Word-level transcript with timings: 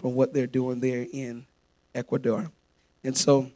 from 0.00 0.14
what 0.14 0.32
they're 0.32 0.46
doing 0.46 0.80
there 0.80 1.06
in 1.12 1.46
Ecuador. 1.94 2.50
And 3.04 3.16
so 3.16 3.50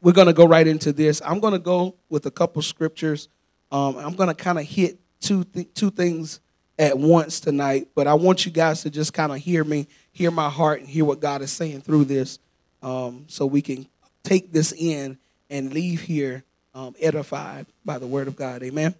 we're 0.00 0.12
going 0.12 0.26
to 0.26 0.32
go 0.32 0.46
right 0.46 0.66
into 0.66 0.92
this. 0.92 1.22
I'm 1.24 1.40
going 1.40 1.52
to 1.52 1.58
go 1.58 1.94
with 2.08 2.26
a 2.26 2.30
couple 2.30 2.60
scriptures. 2.62 3.28
Um, 3.70 3.96
I'm 3.96 4.14
going 4.14 4.28
to 4.28 4.34
kind 4.34 4.58
of 4.58 4.64
hit 4.64 4.98
two 5.20 5.44
th- 5.44 5.72
two 5.74 5.90
things 5.90 6.40
at 6.78 6.98
once 6.98 7.38
tonight, 7.38 7.88
but 7.94 8.06
I 8.06 8.14
want 8.14 8.44
you 8.44 8.50
guys 8.50 8.82
to 8.82 8.90
just 8.90 9.12
kind 9.12 9.30
of 9.30 9.38
hear 9.38 9.62
me, 9.62 9.86
hear 10.10 10.30
my 10.30 10.48
heart, 10.48 10.80
and 10.80 10.88
hear 10.88 11.04
what 11.04 11.20
God 11.20 11.42
is 11.42 11.52
saying 11.52 11.82
through 11.82 12.06
this, 12.06 12.38
um, 12.82 13.26
so 13.28 13.46
we 13.46 13.62
can 13.62 13.86
take 14.24 14.52
this 14.52 14.72
in 14.72 15.18
and 15.50 15.72
leave 15.72 16.00
here 16.00 16.42
um, 16.74 16.94
edified 17.00 17.66
by 17.84 17.98
the 17.98 18.06
Word 18.06 18.26
of 18.26 18.36
God. 18.36 18.62
Amen. 18.62 18.94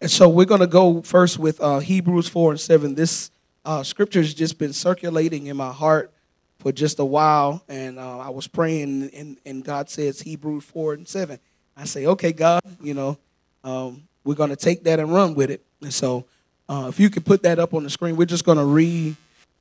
And 0.00 0.10
so 0.10 0.28
we're 0.28 0.44
going 0.44 0.60
to 0.60 0.66
go 0.66 1.00
first 1.02 1.38
with 1.38 1.60
uh, 1.60 1.78
Hebrews 1.78 2.28
four 2.28 2.50
and 2.50 2.60
seven. 2.60 2.94
This 2.94 3.30
uh, 3.64 3.82
scripture 3.82 4.20
has 4.20 4.34
just 4.34 4.58
been 4.58 4.72
circulating 4.72 5.46
in 5.46 5.56
my 5.56 5.72
heart 5.72 6.12
for 6.58 6.72
just 6.72 6.98
a 6.98 7.04
while, 7.04 7.62
and 7.68 7.98
uh, 7.98 8.18
I 8.18 8.30
was 8.30 8.46
praying, 8.46 9.10
and, 9.14 9.38
and 9.44 9.64
God 9.64 9.90
says 9.90 10.20
Hebrews 10.20 10.64
four 10.64 10.94
and 10.94 11.06
seven. 11.06 11.38
I 11.76 11.84
say, 11.84 12.06
okay, 12.06 12.32
God, 12.32 12.62
you 12.80 12.94
know, 12.94 13.18
um, 13.64 14.04
we're 14.24 14.34
going 14.34 14.50
to 14.50 14.56
take 14.56 14.84
that 14.84 15.00
and 15.00 15.12
run 15.12 15.34
with 15.34 15.50
it. 15.50 15.64
And 15.82 15.92
so, 15.92 16.24
uh, 16.68 16.86
if 16.88 16.98
you 16.98 17.10
could 17.10 17.24
put 17.26 17.42
that 17.42 17.58
up 17.58 17.74
on 17.74 17.82
the 17.82 17.90
screen, 17.90 18.16
we're 18.16 18.24
just 18.24 18.44
going 18.44 18.58
to 18.58 18.64
read 18.64 19.16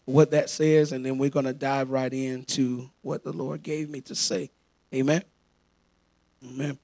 what 0.06 0.32
that 0.32 0.50
says, 0.50 0.92
and 0.92 1.06
then 1.06 1.18
we're 1.18 1.30
going 1.30 1.46
to 1.46 1.54
dive 1.54 1.90
right 1.90 2.14
into 2.14 2.90
what 3.02 3.24
the 3.24 3.32
Lord 3.32 3.64
gave 3.64 3.90
me 3.90 4.02
to 4.02 4.16
say. 4.16 4.50
Amen. 4.94 5.24
Amen. 6.46 6.78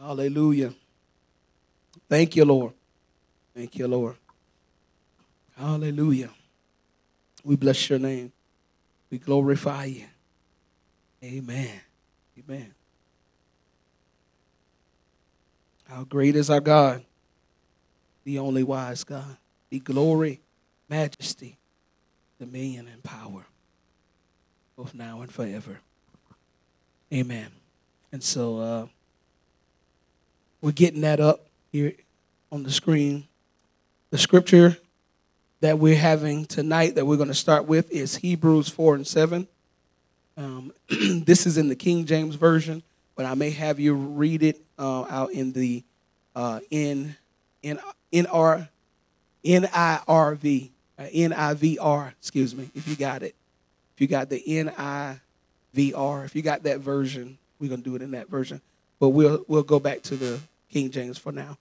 Hallelujah. 0.00 0.72
Thank 2.08 2.36
you, 2.36 2.44
Lord. 2.44 2.72
Thank 3.54 3.76
you, 3.76 3.86
Lord. 3.86 4.16
Hallelujah. 5.56 6.30
We 7.44 7.56
bless 7.56 7.90
your 7.90 7.98
name. 7.98 8.32
We 9.10 9.18
glorify 9.18 9.84
you. 9.86 10.04
Amen. 11.22 11.80
Amen. 12.38 12.74
How 15.88 16.04
great 16.04 16.36
is 16.36 16.48
our 16.48 16.60
God, 16.60 17.04
the 18.24 18.38
only 18.38 18.62
wise 18.62 19.04
God. 19.04 19.36
The 19.70 19.78
glory, 19.78 20.40
majesty, 20.88 21.58
dominion, 22.38 22.88
and 22.92 23.02
power, 23.02 23.44
both 24.76 24.94
now 24.94 25.20
and 25.20 25.30
forever. 25.30 25.80
Amen. 27.12 27.50
And 28.10 28.22
so 28.22 28.58
uh, 28.58 28.86
we're 30.60 30.72
getting 30.72 31.02
that 31.02 31.20
up 31.20 31.46
here 31.72 31.92
on 32.50 32.62
the 32.62 32.70
screen. 32.70 33.28
The 34.10 34.18
scripture 34.18 34.78
that 35.62 35.78
we're 35.78 35.96
having 35.96 36.44
tonight 36.44 36.96
that 36.96 37.06
we're 37.06 37.16
going 37.16 37.28
to 37.28 37.34
start 37.34 37.66
with 37.66 37.88
is 37.92 38.16
Hebrews 38.16 38.68
4 38.68 38.96
and 38.96 39.06
7. 39.06 39.46
Um, 40.36 40.72
this 40.88 41.46
is 41.46 41.56
in 41.56 41.68
the 41.68 41.76
King 41.76 42.04
James 42.04 42.34
Version, 42.34 42.82
but 43.14 43.26
I 43.26 43.34
may 43.34 43.50
have 43.50 43.78
you 43.78 43.94
read 43.94 44.42
it 44.42 44.60
uh, 44.76 45.04
out 45.04 45.30
in 45.30 45.52
the 45.52 45.84
uh, 46.34 46.58
in 46.70 47.14
in 47.62 47.78
NIRV 49.44 50.70
uh. 50.98 52.10
Excuse 52.18 52.56
me, 52.56 52.68
if 52.74 52.88
you 52.88 52.96
got 52.96 53.22
it. 53.22 53.36
If 53.94 54.00
you 54.00 54.08
got 54.08 54.30
the 54.30 54.42
NIVR, 54.44 56.24
if 56.24 56.34
you 56.34 56.42
got 56.42 56.64
that 56.64 56.80
version, 56.80 57.38
we're 57.60 57.70
gonna 57.70 57.82
do 57.82 57.94
it 57.94 58.02
in 58.02 58.10
that 58.12 58.28
version. 58.28 58.60
But 58.98 59.10
we'll 59.10 59.44
we'll 59.46 59.62
go 59.62 59.78
back 59.78 60.02
to 60.02 60.16
the 60.16 60.40
King 60.70 60.90
James 60.90 61.18
for 61.18 61.30
now. 61.30 61.56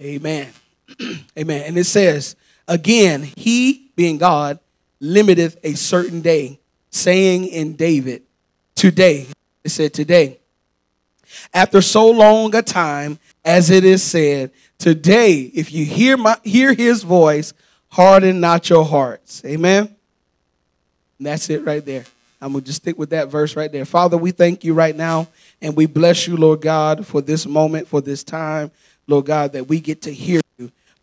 Amen. 0.00 0.50
Amen. 1.38 1.62
And 1.66 1.78
it 1.78 1.84
says, 1.84 2.36
again, 2.68 3.22
he, 3.22 3.90
being 3.96 4.18
God, 4.18 4.58
limiteth 5.00 5.56
a 5.62 5.74
certain 5.74 6.20
day, 6.20 6.60
saying 6.90 7.46
in 7.46 7.74
David, 7.76 8.22
today, 8.74 9.26
it 9.62 9.70
said 9.70 9.94
today, 9.94 10.38
after 11.52 11.80
so 11.80 12.10
long 12.10 12.54
a 12.54 12.62
time, 12.62 13.18
as 13.44 13.70
it 13.70 13.84
is 13.84 14.02
said, 14.02 14.50
today, 14.78 15.50
if 15.54 15.72
you 15.72 15.84
hear 15.84 16.16
my 16.16 16.36
hear 16.42 16.72
his 16.72 17.02
voice, 17.02 17.52
harden 17.88 18.40
not 18.40 18.68
your 18.70 18.84
hearts. 18.84 19.42
Amen. 19.44 19.94
And 21.18 21.26
that's 21.26 21.48
it 21.50 21.64
right 21.64 21.84
there. 21.84 22.04
I'm 22.40 22.52
going 22.52 22.62
to 22.62 22.66
just 22.66 22.82
stick 22.82 22.98
with 22.98 23.10
that 23.10 23.28
verse 23.28 23.56
right 23.56 23.72
there. 23.72 23.84
Father, 23.84 24.18
we 24.18 24.30
thank 24.30 24.64
you 24.64 24.74
right 24.74 24.94
now 24.94 25.28
and 25.62 25.74
we 25.74 25.86
bless 25.86 26.26
you, 26.26 26.36
Lord 26.36 26.60
God, 26.60 27.06
for 27.06 27.22
this 27.22 27.46
moment, 27.46 27.88
for 27.88 28.00
this 28.00 28.22
time, 28.22 28.70
Lord 29.06 29.26
God, 29.26 29.52
that 29.52 29.68
we 29.68 29.80
get 29.80 30.02
to 30.02 30.12
hear. 30.12 30.43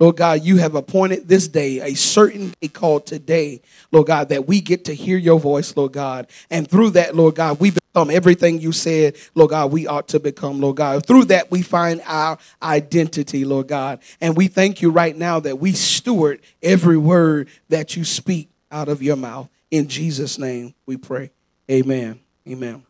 Lord 0.02 0.18
God, 0.18 0.44
you 0.44 0.58
have 0.58 0.74
appointed 0.74 1.28
this 1.28 1.48
day, 1.48 1.80
a 1.80 1.94
certain 1.94 2.56
day 2.60 2.70
called 2.70 3.06
today, 3.06 3.62
Lord 3.92 4.08
God, 4.08 4.30
that 4.30 4.48
we 4.48 4.60
get 4.60 4.86
to 4.86 4.96
hear 4.96 5.16
your 5.16 5.40
voice, 5.40 5.78
Lord 5.78 5.92
God. 5.92 6.26
And 6.50 6.68
through 6.68 6.90
that, 6.92 7.16
Lord 7.16 7.36
God, 7.36 7.60
we 7.60 7.70
become 7.70 8.10
everything 8.10 8.60
you 8.60 8.72
said, 8.72 9.16
Lord 9.36 9.52
God, 9.52 9.72
we 9.72 9.86
ought 9.86 10.08
to 10.08 10.20
become, 10.20 10.60
Lord 10.60 10.78
God. 10.78 11.06
Through 11.06 11.26
that, 11.26 11.52
we 11.52 11.62
find 11.62 12.02
our 12.08 12.40
identity, 12.64 13.46
Lord 13.46 13.68
God. 13.68 14.00
And 14.20 14.36
we 14.36 14.48
thank 14.48 14.82
you 14.82 14.90
right 14.90 15.16
now 15.16 15.40
that 15.40 15.60
we 15.60 15.74
steward 15.74 16.42
every 16.64 16.98
word 16.98 17.50
that 17.70 17.96
you 17.96 18.04
speak 18.04 18.50
out 18.72 18.90
of 18.90 19.04
your 19.04 19.18
mouth. 19.18 19.50
In 19.70 19.88
Jesus' 19.88 20.40
name, 20.40 20.74
we 20.88 20.98
pray. 20.98 21.30
Amen. 21.70 22.20
Amen. 22.48 22.84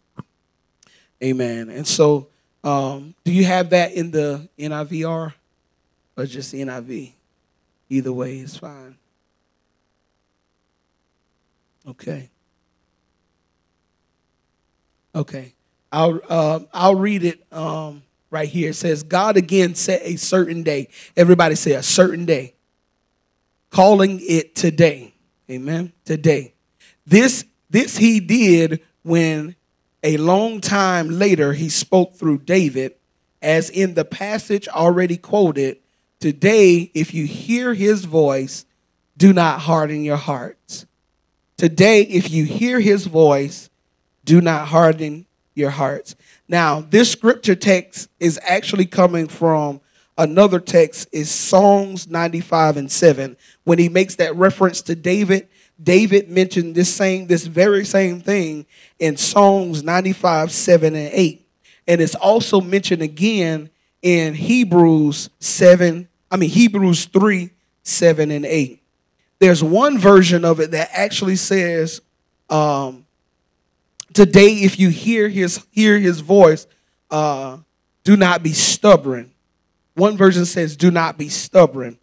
Amen. 1.21 1.69
And 1.71 1.85
so, 1.85 2.29
um, 2.63 3.15
do 3.25 3.33
you 3.33 3.43
have 3.43 3.71
that 3.71 3.91
in 3.91 4.11
the 4.11 4.47
NIVR? 4.57 5.33
Or 6.17 6.25
just 6.25 6.53
NIV. 6.53 7.13
Either 7.89 8.13
way 8.13 8.39
is 8.39 8.57
fine. 8.57 8.95
Okay. 11.87 12.29
Okay. 15.13 15.53
I'll 15.91 16.21
uh, 16.29 16.59
I'll 16.73 16.95
read 16.95 17.23
it 17.23 17.41
um, 17.51 18.03
right 18.29 18.47
here. 18.47 18.69
It 18.69 18.75
says, 18.75 19.03
God 19.03 19.35
again 19.35 19.75
set 19.75 20.01
a 20.03 20.15
certain 20.15 20.63
day. 20.63 20.87
Everybody 21.17 21.55
say 21.55 21.73
a 21.73 21.83
certain 21.83 22.25
day. 22.25 22.53
Calling 23.69 24.19
it 24.23 24.55
today. 24.55 25.13
Amen. 25.49 25.91
Today. 26.05 26.53
This 27.05 27.45
this 27.69 27.97
he 27.97 28.19
did 28.19 28.81
when 29.03 29.55
a 30.03 30.17
long 30.17 30.61
time 30.61 31.09
later 31.09 31.53
he 31.53 31.69
spoke 31.69 32.15
through 32.15 32.39
David, 32.39 32.93
as 33.41 33.69
in 33.69 33.95
the 33.95 34.05
passage 34.05 34.67
already 34.69 35.17
quoted 35.17 35.80
Today, 36.21 36.91
if 36.93 37.15
you 37.15 37.25
hear 37.25 37.73
his 37.73 38.05
voice, 38.05 38.67
do 39.17 39.33
not 39.33 39.59
harden 39.61 40.03
your 40.03 40.17
hearts. 40.17 40.85
Today, 41.57 42.03
if 42.03 42.29
you 42.29 42.45
hear 42.45 42.79
his 42.79 43.07
voice, 43.07 43.71
do 44.23 44.39
not 44.39 44.67
harden 44.67 45.25
your 45.55 45.71
hearts. 45.71 46.15
Now, 46.47 46.81
this 46.81 47.11
scripture 47.11 47.55
text 47.55 48.07
is 48.19 48.39
actually 48.43 48.85
coming 48.85 49.27
from 49.27 49.81
another 50.15 50.59
text 50.59 51.09
is 51.11 51.31
Psalms 51.31 52.07
95 52.07 52.77
and 52.77 52.91
7. 52.91 53.35
When 53.63 53.79
he 53.79 53.89
makes 53.89 54.13
that 54.17 54.35
reference 54.35 54.83
to 54.83 54.95
David, 54.95 55.47
David 55.81 56.29
mentioned 56.29 56.75
this 56.75 56.93
same 56.93 57.25
this 57.25 57.47
very 57.47 57.83
same 57.83 58.21
thing 58.21 58.67
in 58.99 59.17
Psalms 59.17 59.81
95, 59.81 60.51
7 60.51 60.93
and 60.93 61.09
8. 61.11 61.47
And 61.87 61.99
it's 61.99 62.13
also 62.13 62.61
mentioned 62.61 63.01
again 63.01 63.71
in 64.03 64.35
Hebrews 64.35 65.31
7 65.39 66.07
I 66.31 66.37
mean, 66.37 66.49
Hebrews 66.49 67.05
3 67.05 67.51
7 67.83 68.31
and 68.31 68.45
8. 68.45 68.81
There's 69.39 69.63
one 69.63 69.97
version 69.97 70.45
of 70.45 70.59
it 70.59 70.71
that 70.71 70.89
actually 70.93 71.35
says, 71.35 72.01
um, 72.49 73.05
Today, 74.13 74.55
if 74.55 74.77
you 74.79 74.89
hear 74.89 75.29
his, 75.29 75.65
hear 75.71 75.97
his 75.97 76.19
voice, 76.19 76.67
uh, 77.09 77.57
do 78.03 78.17
not 78.17 78.43
be 78.43 78.53
stubborn. 78.53 79.31
One 79.95 80.17
version 80.17 80.45
says, 80.45 80.75
Do 80.75 80.91
not 80.91 81.17
be 81.17 81.29
stubborn. 81.29 81.97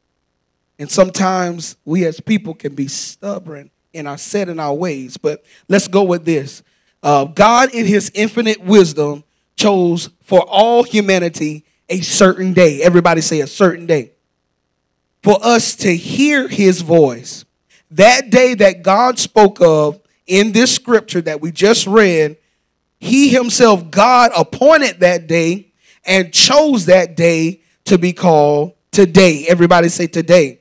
And 0.79 0.91
sometimes 0.91 1.77
we 1.85 2.07
as 2.07 2.21
people 2.21 2.55
can 2.55 2.75
be 2.75 2.89
stubborn 2.89 3.71
in 3.93 4.07
our 4.07 4.19
set 4.19 4.49
in 4.49 4.61
our 4.61 4.75
ways. 4.75 5.17
But 5.17 5.45
let's 5.69 5.89
go 5.89 6.05
with 6.05 6.25
this. 6.25 6.63
Uh, 7.03 7.25
God, 7.25 7.75
in 7.75 7.87
his 7.87 8.11
infinite 8.15 8.61
wisdom, 8.61 9.25
chose 9.57 10.11
for 10.23 10.41
all 10.41 10.83
humanity 10.83 11.65
a 11.89 12.01
certain 12.01 12.53
day. 12.53 12.83
Everybody 12.83 13.21
say 13.21 13.41
a 13.41 13.47
certain 13.47 13.87
day 13.87 14.13
for 15.23 15.39
us 15.43 15.77
to 15.77 15.97
hear 15.97 16.49
his 16.49 16.81
voice. 16.81 17.45
That 17.91 18.31
day 18.31 18.55
that 18.55 18.83
God 18.83 19.19
spoke 19.19 19.61
of 19.61 20.01
in 20.27 20.53
this 20.53 20.75
scripture 20.75 21.21
that 21.23 21.41
we 21.41 21.51
just 21.51 21.87
read, 21.87 22.37
he 23.01 23.29
himself, 23.29 23.91
God, 23.91 24.31
appointed 24.37 25.01
that 25.01 25.27
day 25.27 25.73
and 26.05 26.33
chose 26.33 26.87
that 26.87 27.17
day 27.17 27.63
to 27.85 27.99
be 27.99 28.13
called 28.13 28.75
today. 28.91 29.47
Everybody 29.49 29.89
say 29.89 30.07
today. 30.07 30.61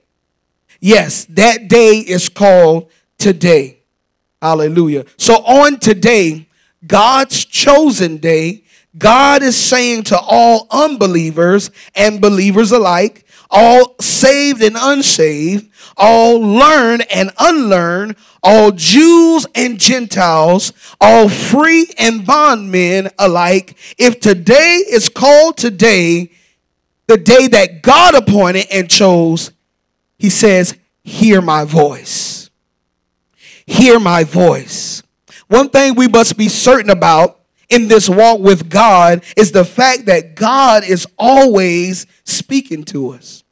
Yes, 0.80 1.26
that 1.26 1.68
day 1.68 1.98
is 2.00 2.30
called 2.30 2.90
today. 3.18 3.80
Hallelujah. 4.42 5.06
So 5.18 5.36
on 5.36 5.80
today, 5.80 6.48
God's 6.86 7.44
chosen 7.44 8.18
day, 8.18 8.64
God 8.98 9.44
is 9.44 9.58
saying 9.58 10.04
to 10.04 10.20
all 10.20 10.68
unbelievers 10.70 11.72
and 11.96 12.22
believers 12.22 12.72
alike, 12.72 13.26
all 13.50 13.96
saved 14.00 14.62
and 14.62 14.76
unsaved, 14.78 15.70
all 15.96 16.40
learned 16.40 17.06
and 17.12 17.32
unlearned, 17.40 18.16
all 18.44 18.72
Jews 18.72 19.46
and 19.56 19.80
Gentiles, 19.80 20.74
all 21.00 21.30
free 21.30 21.88
and 21.98 22.26
bondmen 22.26 23.10
alike, 23.18 23.78
if 23.98 24.20
today 24.20 24.84
is 24.90 25.10
called 25.10 25.58
today, 25.58 26.32
the 27.08 27.18
day 27.18 27.48
that 27.48 27.82
God 27.82 28.16
appointed 28.16 28.68
and 28.72 28.90
chose, 28.90 29.52
he 30.18 30.30
says, 30.30 30.78
Hear 31.04 31.42
my 31.42 31.64
voice. 31.64 32.50
Hear 33.66 34.00
my 34.00 34.24
voice. 34.24 35.04
One 35.48 35.70
thing 35.70 35.96
we 35.96 36.08
must 36.08 36.38
be 36.38 36.50
certain 36.50 36.90
about 36.90 37.37
in 37.70 37.88
this 37.88 38.10
walk 38.10 38.40
with 38.40 38.70
God 38.70 39.24
is 39.36 39.52
the 39.52 39.66
fact 39.66 40.06
that 40.06 40.36
God 40.36 40.84
is 40.84 41.08
always 41.18 42.08
speaking 42.24 42.84
to 42.86 43.10
us. 43.12 43.44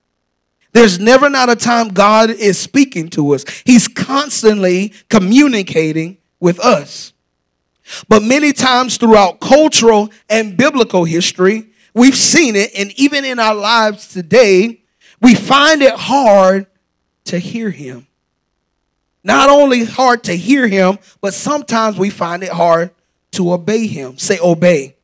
There's 0.73 1.00
never 1.00 1.29
not 1.29 1.50
a 1.50 1.56
time 1.56 1.89
God 1.89 2.29
is 2.29 2.59
speaking 2.59 3.09
to 3.12 3.33
us. 3.33 3.45
He's 3.65 3.88
constantly 3.88 4.94
communicating 5.09 6.17
with 6.39 6.59
us. 6.59 7.13
But 8.09 8.23
many 8.23 8.51
times 8.51 8.97
throughout 8.97 9.39
cultural 9.39 10.09
and 10.29 10.57
biblical 10.57 11.06
history, 11.06 11.69
we've 11.94 12.15
seen 12.15 12.56
it, 12.56 12.71
and 12.77 12.91
even 13.00 13.23
in 13.23 13.39
our 13.39 13.56
lives 13.56 14.09
today, 14.09 14.81
we 15.21 15.35
find 15.35 15.81
it 15.81 15.94
hard 15.94 16.68
to 17.25 17.39
hear 17.39 17.69
Him. 17.69 18.07
Not 19.23 19.50
only 19.50 19.85
hard 19.85 20.23
to 20.25 20.35
hear 20.35 20.68
Him, 20.68 21.00
but 21.21 21.33
sometimes 21.33 21.97
we 21.97 22.09
find 22.09 22.44
it 22.44 22.51
hard 22.51 22.91
to 23.35 23.53
obey 23.53 23.87
Him. 23.87 24.17
Say, 24.17 24.39
obey. 24.39 24.95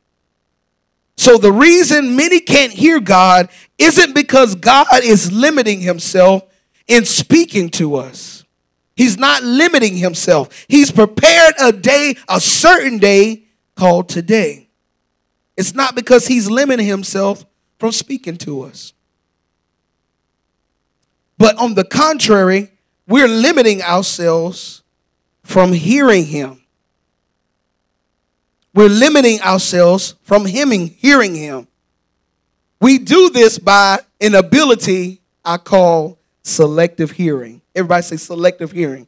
So 1.21 1.37
the 1.37 1.51
reason 1.51 2.15
many 2.15 2.39
can't 2.39 2.73
hear 2.73 2.99
God 2.99 3.49
isn't 3.77 4.15
because 4.15 4.55
God 4.55 4.87
is 5.03 5.31
limiting 5.31 5.79
himself 5.79 6.43
in 6.87 7.05
speaking 7.05 7.69
to 7.71 7.95
us. 7.95 8.43
He's 8.95 9.17
not 9.17 9.43
limiting 9.43 9.97
himself. 9.97 10.65
He's 10.67 10.91
prepared 10.91 11.53
a 11.59 11.71
day, 11.71 12.15
a 12.27 12.39
certain 12.41 12.97
day 12.97 13.45
called 13.75 14.09
today. 14.09 14.69
It's 15.55 15.75
not 15.75 15.95
because 15.95 16.27
he's 16.27 16.49
limiting 16.49 16.87
himself 16.87 17.45
from 17.77 17.91
speaking 17.91 18.37
to 18.39 18.63
us. 18.63 18.93
But 21.37 21.57
on 21.57 21.75
the 21.75 21.83
contrary, 21.83 22.71
we're 23.07 23.27
limiting 23.27 23.81
ourselves 23.81 24.83
from 25.43 25.73
hearing 25.73 26.25
him. 26.25 26.60
We're 28.73 28.89
limiting 28.89 29.41
ourselves 29.41 30.15
from 30.21 30.45
him 30.45 30.71
hearing 30.71 31.35
him. 31.35 31.68
We 32.79 32.97
do 32.97 33.29
this 33.29 33.59
by 33.59 34.00
an 34.19 34.35
ability 34.35 35.21
I 35.44 35.57
call 35.57 36.18
selective 36.44 37.12
hearing. 37.12 37.62
Everybody 37.75 38.03
say 38.03 38.18
selective 38.18 38.71
hearing. 38.71 39.07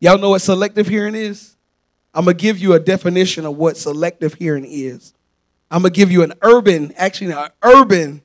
Y'all 0.00 0.18
know 0.18 0.30
what 0.30 0.42
selective 0.42 0.88
hearing 0.88 1.14
is? 1.14 1.56
I'm 2.12 2.24
going 2.24 2.36
to 2.36 2.42
give 2.42 2.58
you 2.58 2.72
a 2.72 2.80
definition 2.80 3.46
of 3.46 3.56
what 3.56 3.76
selective 3.76 4.34
hearing 4.34 4.66
is. 4.66 5.14
I'm 5.70 5.82
going 5.82 5.92
to 5.92 5.96
give 5.96 6.10
you 6.10 6.22
an 6.22 6.32
urban, 6.42 6.92
actually, 6.96 7.32
an 7.32 7.50
urban 7.62 8.22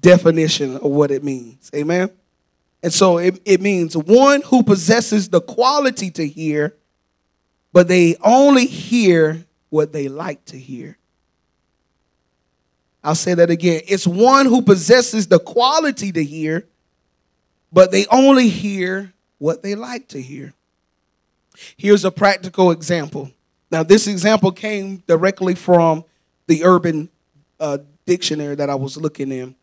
definition 0.00 0.76
of 0.76 0.84
what 0.84 1.10
it 1.10 1.22
means. 1.22 1.70
Amen? 1.74 2.10
And 2.82 2.92
so 2.92 3.18
it, 3.18 3.40
it 3.44 3.60
means 3.60 3.96
one 3.96 4.42
who 4.42 4.62
possesses 4.62 5.28
the 5.28 5.40
quality 5.40 6.10
to 6.12 6.26
hear, 6.26 6.74
but 7.72 7.86
they 7.86 8.16
only 8.22 8.66
hear 8.66 9.44
what 9.70 9.92
they 9.92 10.08
like 10.08 10.44
to 10.46 10.58
hear. 10.58 10.98
I'll 13.02 13.14
say 13.14 13.34
that 13.34 13.50
again. 13.50 13.82
It's 13.88 14.06
one 14.06 14.46
who 14.46 14.60
possesses 14.60 15.26
the 15.26 15.38
quality 15.38 16.12
to 16.12 16.22
hear, 16.22 16.66
but 17.72 17.90
they 17.90 18.06
only 18.06 18.48
hear 18.48 19.12
what 19.38 19.62
they 19.62 19.74
like 19.74 20.08
to 20.08 20.20
hear. 20.20 20.52
Here's 21.76 22.04
a 22.04 22.10
practical 22.10 22.70
example. 22.70 23.30
Now, 23.70 23.82
this 23.82 24.06
example 24.06 24.52
came 24.52 24.98
directly 25.06 25.54
from 25.54 26.04
the 26.46 26.64
urban 26.64 27.08
uh, 27.58 27.78
dictionary 28.04 28.56
that 28.56 28.68
I 28.68 28.74
was 28.74 28.96
looking 28.96 29.32
in. 29.32 29.54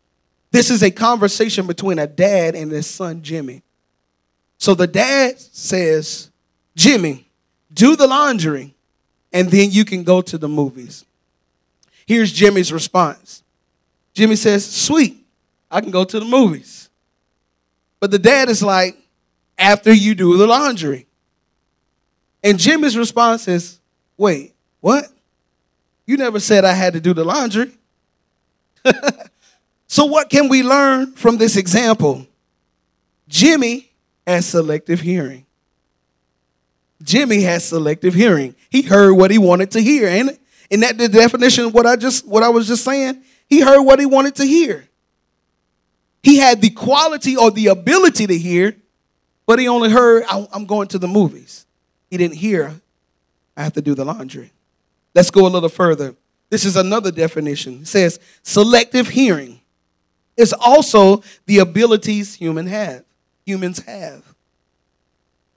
This 0.50 0.70
is 0.70 0.82
a 0.82 0.90
conversation 0.90 1.66
between 1.66 1.98
a 1.98 2.06
dad 2.06 2.54
and 2.54 2.72
his 2.72 2.86
son, 2.86 3.22
Jimmy. 3.22 3.62
So 4.56 4.74
the 4.74 4.86
dad 4.86 5.38
says, 5.38 6.30
Jimmy, 6.74 7.28
do 7.72 7.94
the 7.94 8.06
laundry 8.06 8.74
and 9.32 9.50
then 9.50 9.70
you 9.70 9.84
can 9.84 10.04
go 10.04 10.20
to 10.22 10.38
the 10.38 10.48
movies. 10.48 11.04
Here's 12.06 12.32
Jimmy's 12.32 12.72
response 12.72 13.42
Jimmy 14.14 14.36
says, 14.36 14.68
Sweet, 14.68 15.24
I 15.70 15.80
can 15.80 15.90
go 15.90 16.04
to 16.04 16.18
the 16.18 16.24
movies. 16.24 16.88
But 18.00 18.10
the 18.10 18.18
dad 18.18 18.48
is 18.48 18.62
like, 18.62 18.96
After 19.58 19.92
you 19.92 20.14
do 20.14 20.36
the 20.36 20.46
laundry. 20.46 21.06
And 22.42 22.58
Jimmy's 22.58 22.96
response 22.96 23.48
is, 23.48 23.78
Wait, 24.16 24.54
what? 24.80 25.08
You 26.06 26.16
never 26.16 26.40
said 26.40 26.64
I 26.64 26.72
had 26.72 26.94
to 26.94 27.00
do 27.00 27.12
the 27.12 27.24
laundry. 27.24 27.70
so, 29.86 30.06
what 30.06 30.30
can 30.30 30.48
we 30.48 30.62
learn 30.62 31.12
from 31.12 31.36
this 31.36 31.56
example? 31.56 32.26
Jimmy 33.28 33.90
has 34.26 34.46
selective 34.46 35.00
hearing. 35.00 35.44
Jimmy 37.02 37.42
has 37.42 37.64
selective 37.64 38.14
hearing. 38.14 38.54
He 38.70 38.82
heard 38.82 39.14
what 39.14 39.30
he 39.30 39.38
wanted 39.38 39.70
to 39.72 39.80
hear. 39.80 40.08
And 40.08 40.38
in 40.70 40.80
that 40.80 40.98
the 40.98 41.08
definition 41.08 41.66
of 41.66 41.74
what 41.74 41.86
I 41.86 41.96
just 41.96 42.26
what 42.26 42.42
I 42.42 42.48
was 42.48 42.66
just 42.66 42.84
saying, 42.84 43.22
he 43.48 43.60
heard 43.60 43.82
what 43.82 43.98
he 43.98 44.06
wanted 44.06 44.34
to 44.36 44.44
hear. 44.44 44.88
He 46.22 46.38
had 46.38 46.60
the 46.60 46.70
quality 46.70 47.36
or 47.36 47.50
the 47.50 47.68
ability 47.68 48.26
to 48.26 48.36
hear, 48.36 48.76
but 49.46 49.58
he 49.58 49.68
only 49.68 49.90
heard, 49.90 50.24
I'm 50.28 50.66
going 50.66 50.88
to 50.88 50.98
the 50.98 51.08
movies. 51.08 51.64
He 52.10 52.16
didn't 52.16 52.36
hear, 52.36 52.80
I 53.56 53.62
have 53.62 53.72
to 53.74 53.82
do 53.82 53.94
the 53.94 54.04
laundry. 54.04 54.52
Let's 55.14 55.30
go 55.30 55.46
a 55.46 55.48
little 55.48 55.68
further. 55.68 56.16
This 56.50 56.64
is 56.64 56.76
another 56.76 57.10
definition. 57.10 57.82
It 57.82 57.86
says 57.86 58.18
selective 58.42 59.08
hearing 59.08 59.60
is 60.36 60.52
also 60.52 61.22
the 61.46 61.58
abilities 61.58 62.34
human 62.34 62.66
have, 62.66 63.04
humans 63.44 63.78
have 63.84 64.34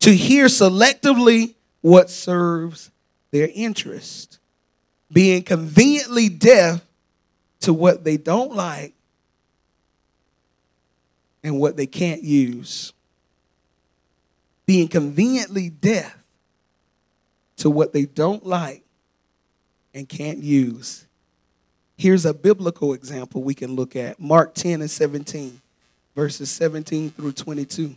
to 0.01 0.15
hear 0.15 0.45
selectively 0.45 1.56
what 1.81 2.09
serves 2.09 2.92
their 3.31 3.50
interest, 3.53 4.39
being 5.12 5.44
conveniently 5.44 6.30
deaf 6.30 6.81
to 7.62 7.74
what 7.74 8.03
they 8.03 8.18
don't 8.18 8.53
like 8.53 8.94
and 11.44 11.59
what 11.59 11.77
they 11.77 11.88
can't 11.88 12.24
use. 12.24 12.94
Being 14.65 14.88
conveniently 14.88 15.69
deaf 15.69 16.18
to 17.57 17.69
what 17.69 17.94
they 17.94 18.06
don't 18.06 18.45
like 18.45 18.83
and 19.94 20.07
can't 20.07 20.40
use. 20.40 21.06
Here's 21.97 22.25
a 22.25 22.33
biblical 22.33 22.94
example 22.94 23.44
we 23.44 23.54
can 23.54 23.75
look 23.75 23.95
at 23.95 24.19
Mark 24.19 24.56
10 24.56 24.81
and 24.81 24.90
17, 24.90 25.61
verses 26.16 26.49
17 26.49 27.11
through 27.11 27.33
22. 27.33 27.95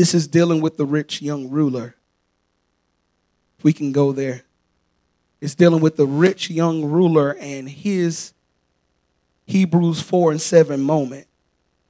This 0.00 0.14
is 0.14 0.26
dealing 0.26 0.62
with 0.62 0.78
the 0.78 0.86
rich 0.86 1.20
young 1.20 1.50
ruler. 1.50 1.94
We 3.62 3.74
can 3.74 3.92
go 3.92 4.12
there. 4.12 4.44
It's 5.42 5.54
dealing 5.54 5.82
with 5.82 5.98
the 5.98 6.06
rich 6.06 6.48
young 6.48 6.86
ruler 6.86 7.36
and 7.38 7.68
his 7.68 8.32
Hebrews 9.44 10.00
4 10.00 10.30
and 10.30 10.40
7 10.40 10.80
moment. 10.80 11.26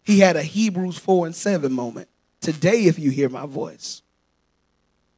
He 0.02 0.18
had 0.18 0.34
a 0.34 0.42
Hebrews 0.42 0.98
4 0.98 1.26
and 1.26 1.36
7 1.36 1.72
moment. 1.72 2.08
Today, 2.40 2.86
if 2.86 2.98
you 2.98 3.12
hear 3.12 3.28
my 3.28 3.46
voice, 3.46 4.02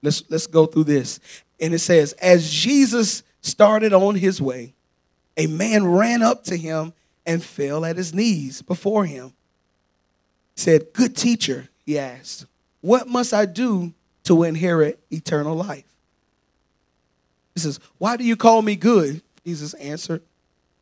let's, 0.03 0.23
let's 0.29 0.47
go 0.47 0.67
through 0.67 0.85
this. 0.85 1.19
And 1.59 1.73
it 1.73 1.79
says, 1.79 2.13
As 2.21 2.51
Jesus 2.51 3.23
started 3.41 3.95
on 3.95 4.17
his 4.17 4.39
way, 4.39 4.75
a 5.39 5.47
man 5.47 5.87
ran 5.87 6.21
up 6.21 6.45
to 6.45 6.59
him 6.59 6.93
and 7.25 7.43
fell 7.43 7.87
at 7.87 7.97
his 7.97 8.13
knees 8.13 8.61
before 8.61 9.07
him. 9.07 9.33
He 10.57 10.61
said, 10.61 10.93
Good 10.93 11.17
teacher, 11.17 11.71
he 11.87 11.99
asked, 11.99 12.45
what 12.83 13.09
must 13.09 13.33
I 13.33 13.47
do 13.47 13.95
to 14.25 14.43
inherit 14.43 15.01
eternal 15.11 15.55
life? 15.55 15.85
He 17.55 17.61
says, 17.61 17.81
Why 17.97 18.17
do 18.17 18.25
you 18.25 18.37
call 18.37 18.61
me 18.61 18.77
good? 18.77 19.23
Jesus 19.47 19.73
answered, 19.75 20.23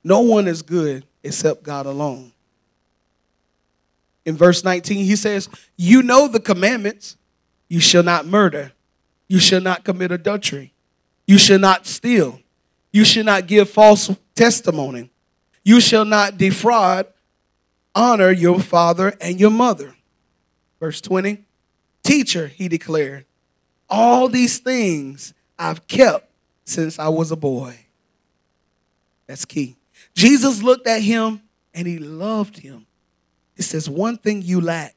No 0.02 0.20
one 0.20 0.48
is 0.48 0.62
good 0.62 1.06
except 1.22 1.62
God 1.62 1.86
alone. 1.86 2.32
In 4.24 4.36
verse 4.36 4.64
19, 4.64 5.04
he 5.04 5.16
says, 5.16 5.48
You 5.76 6.02
know 6.02 6.26
the 6.26 6.40
commandments. 6.40 7.16
You 7.68 7.80
shall 7.80 8.02
not 8.02 8.26
murder. 8.26 8.72
You 9.28 9.38
shall 9.38 9.60
not 9.60 9.84
commit 9.84 10.10
adultery. 10.10 10.72
You 11.26 11.38
shall 11.38 11.58
not 11.58 11.86
steal. 11.86 12.40
You 12.92 13.04
shall 13.04 13.24
not 13.24 13.46
give 13.46 13.70
false 13.70 14.10
testimony. 14.34 15.10
You 15.62 15.80
shall 15.80 16.04
not 16.04 16.38
defraud. 16.38 17.06
Honor 17.94 18.30
your 18.30 18.58
father 18.58 19.16
and 19.20 19.38
your 19.38 19.50
mother. 19.50 19.94
Verse 20.80 21.00
20 21.00 21.44
Teacher, 22.10 22.48
he 22.48 22.66
declared, 22.66 23.24
all 23.88 24.26
these 24.26 24.58
things 24.58 25.32
I've 25.56 25.86
kept 25.86 26.28
since 26.64 26.98
I 26.98 27.06
was 27.06 27.30
a 27.30 27.36
boy. 27.36 27.78
That's 29.28 29.44
key. 29.44 29.76
Jesus 30.12 30.60
looked 30.60 30.88
at 30.88 31.02
him 31.02 31.40
and 31.72 31.86
he 31.86 31.98
loved 31.98 32.58
him. 32.58 32.86
He 33.54 33.62
says, 33.62 33.88
One 33.88 34.18
thing 34.18 34.42
you 34.42 34.60
lack. 34.60 34.96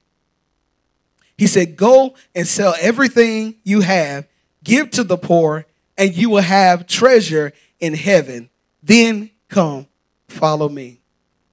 He 1.37 1.45
said, 1.45 1.77
Go 1.77 2.15
and 2.33 2.47
sell 2.47 2.73
everything 2.81 3.57
you 3.63 3.81
have, 3.81 4.27
give 4.63 4.89
to 4.89 5.03
the 5.03 5.15
poor, 5.15 5.67
and 5.95 6.15
you 6.15 6.31
will 6.31 6.41
have 6.41 6.87
treasure 6.87 7.53
in 7.79 7.93
heaven. 7.93 8.49
Then 8.81 9.29
come, 9.49 9.85
follow 10.27 10.67
me. 10.67 10.99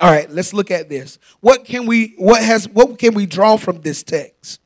All 0.01 0.11
right, 0.11 0.31
let's 0.31 0.55
look 0.55 0.71
at 0.71 0.89
this. 0.89 1.19
What 1.41 1.67
can 1.67 1.85
we 1.85 2.15
what 2.17 2.43
has 2.43 2.67
what 2.67 2.99
can 2.99 3.13
we 3.13 3.27
draw 3.27 3.59
from 3.59 3.83
this 3.83 4.03
text? 4.03 4.60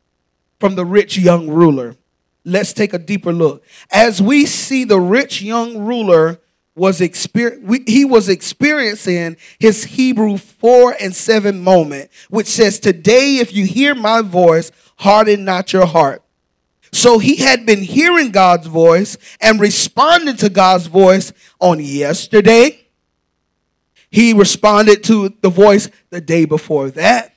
From 0.64 0.76
the 0.76 0.86
rich 0.86 1.18
young 1.18 1.48
ruler. 1.48 1.94
Let's 2.42 2.72
take 2.72 2.94
a 2.94 2.98
deeper 2.98 3.34
look. 3.34 3.62
As 3.92 4.22
we 4.22 4.46
see 4.46 4.84
the 4.84 4.98
rich 4.98 5.42
young 5.42 5.84
ruler 5.84 6.40
was 6.74 7.00
exper- 7.00 7.86
he 7.86 8.06
was 8.06 8.30
experiencing 8.30 9.36
his 9.58 9.84
Hebrew 9.84 10.38
4 10.38 10.96
and 10.98 11.14
7 11.14 11.60
moment, 11.60 12.10
which 12.30 12.46
says, 12.46 12.80
Today, 12.80 13.36
if 13.36 13.52
you 13.52 13.66
hear 13.66 13.94
my 13.94 14.22
voice, 14.22 14.72
harden 14.96 15.44
not 15.44 15.74
your 15.74 15.84
heart. 15.84 16.22
So 16.92 17.18
he 17.18 17.36
had 17.36 17.66
been 17.66 17.82
hearing 17.82 18.30
God's 18.30 18.66
voice 18.66 19.18
and 19.42 19.60
responding 19.60 20.38
to 20.38 20.48
God's 20.48 20.86
voice 20.86 21.34
on 21.60 21.78
yesterday. 21.78 22.86
He 24.10 24.32
responded 24.32 25.04
to 25.04 25.28
the 25.42 25.50
voice 25.50 25.90
the 26.08 26.22
day 26.22 26.46
before 26.46 26.88
that. 26.92 27.33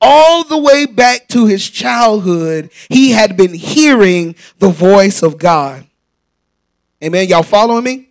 All 0.00 0.44
the 0.44 0.58
way 0.58 0.86
back 0.86 1.28
to 1.28 1.46
his 1.46 1.68
childhood, 1.68 2.70
he 2.88 3.10
had 3.10 3.36
been 3.36 3.54
hearing 3.54 4.34
the 4.58 4.68
voice 4.68 5.22
of 5.22 5.38
God. 5.38 5.86
Amen. 7.02 7.28
Y'all 7.28 7.42
following 7.42 7.84
me? 7.84 8.08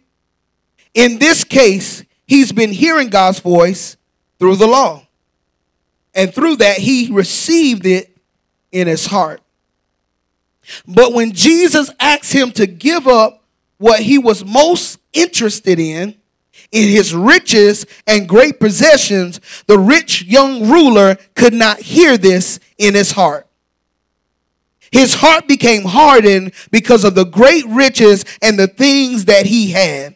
In 0.93 1.19
this 1.19 1.43
case, 1.43 2.03
he's 2.25 2.51
been 2.51 2.71
hearing 2.71 3.09
God's 3.09 3.39
voice 3.39 3.97
through 4.39 4.57
the 4.57 4.67
law. 4.67 5.05
And 6.13 6.33
through 6.33 6.57
that, 6.57 6.77
he 6.77 7.09
received 7.11 7.85
it 7.85 8.15
in 8.71 8.87
his 8.87 9.05
heart. 9.05 9.41
But 10.87 11.13
when 11.13 11.31
Jesus 11.31 11.89
asked 11.99 12.33
him 12.33 12.51
to 12.53 12.67
give 12.67 13.07
up 13.07 13.43
what 13.77 14.01
he 14.01 14.17
was 14.17 14.45
most 14.45 14.99
interested 15.13 15.79
in, 15.79 16.15
in 16.71 16.87
his 16.87 17.13
riches 17.13 17.85
and 18.07 18.29
great 18.29 18.59
possessions, 18.59 19.39
the 19.67 19.77
rich 19.77 20.23
young 20.23 20.69
ruler 20.69 21.17
could 21.35 21.53
not 21.53 21.79
hear 21.79 22.17
this 22.17 22.59
in 22.77 22.93
his 22.93 23.11
heart. 23.11 23.47
His 24.91 25.15
heart 25.15 25.47
became 25.47 25.83
hardened 25.83 26.53
because 26.69 27.03
of 27.03 27.15
the 27.15 27.25
great 27.25 27.65
riches 27.65 28.25
and 28.41 28.59
the 28.59 28.67
things 28.67 29.25
that 29.25 29.45
he 29.45 29.71
had 29.71 30.15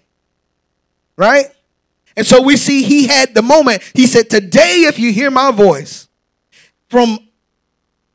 right? 1.18 1.46
And 2.18 2.26
so 2.26 2.42
we 2.42 2.58
see 2.58 2.84
he 2.84 3.08
had 3.08 3.34
the 3.34 3.42
moment. 3.42 3.84
He 3.94 4.08
said, 4.08 4.30
Today, 4.30 4.86
if 4.88 5.00
you 5.00 5.12
hear 5.12 5.32
my 5.32 5.52
voice, 5.52 6.08
from 6.90 7.20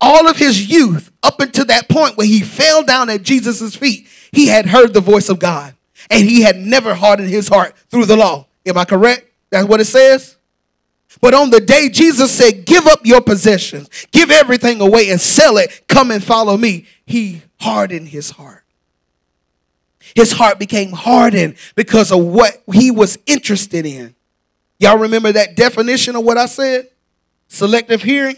all 0.01 0.29
of 0.29 0.37
his 0.37 0.71
youth 0.71 1.11
up 1.23 1.41
until 1.41 1.67
that 1.67 1.89
point 1.89 2.17
where 2.17 2.27
he 2.27 2.41
fell 2.41 2.83
down 2.83 3.11
at 3.11 3.23
Jesus' 3.23 3.77
feet, 3.77 4.07
he 4.33 4.47
had 4.47 4.67
heard 4.67 4.95
the 4.95 5.01
voice 5.01 5.29
of 5.29 5.39
God 5.39 5.75
and 6.11 6.29
he 6.29 6.43
had 6.43 6.57
never 6.57 6.95
hardened 6.95 7.31
his 7.31 7.49
heart 7.49 7.75
through 7.89 8.07
the 8.07 8.17
law. 8.17 8.47
Am 8.67 8.77
I 8.77 8.85
correct? 8.85 9.31
That's 9.51 9.67
what 9.67 9.81
it 9.81 9.87
says? 9.87 10.37
But 11.21 11.35
on 11.35 11.51
the 11.51 11.61
day 11.61 11.89
Jesus 11.89 12.31
said, 12.31 12.65
Give 12.67 12.87
up 12.87 13.01
your 13.05 13.21
possessions, 13.21 13.89
give 14.13 14.31
everything 14.31 14.81
away 14.81 15.11
and 15.11 15.21
sell 15.21 15.57
it, 15.57 15.85
come 15.89 16.11
and 16.11 16.23
follow 16.23 16.57
me, 16.57 16.87
he 17.07 17.43
hardened 17.61 18.09
his 18.09 18.31
heart. 18.31 18.65
His 20.15 20.33
heart 20.33 20.59
became 20.59 20.93
hardened 20.93 21.57
because 21.77 22.11
of 22.11 22.25
what 22.25 22.63
he 22.73 22.91
was 22.91 23.19
interested 23.27 23.87
in. 23.87 24.15
Y'all 24.79 24.99
remember 24.99 25.31
that 25.31 25.57
definition 25.57 26.17
of 26.17 26.25
what 26.25 26.39
I 26.39 26.47
said? 26.47 26.89
Selective 27.49 28.03
hearing? 28.03 28.37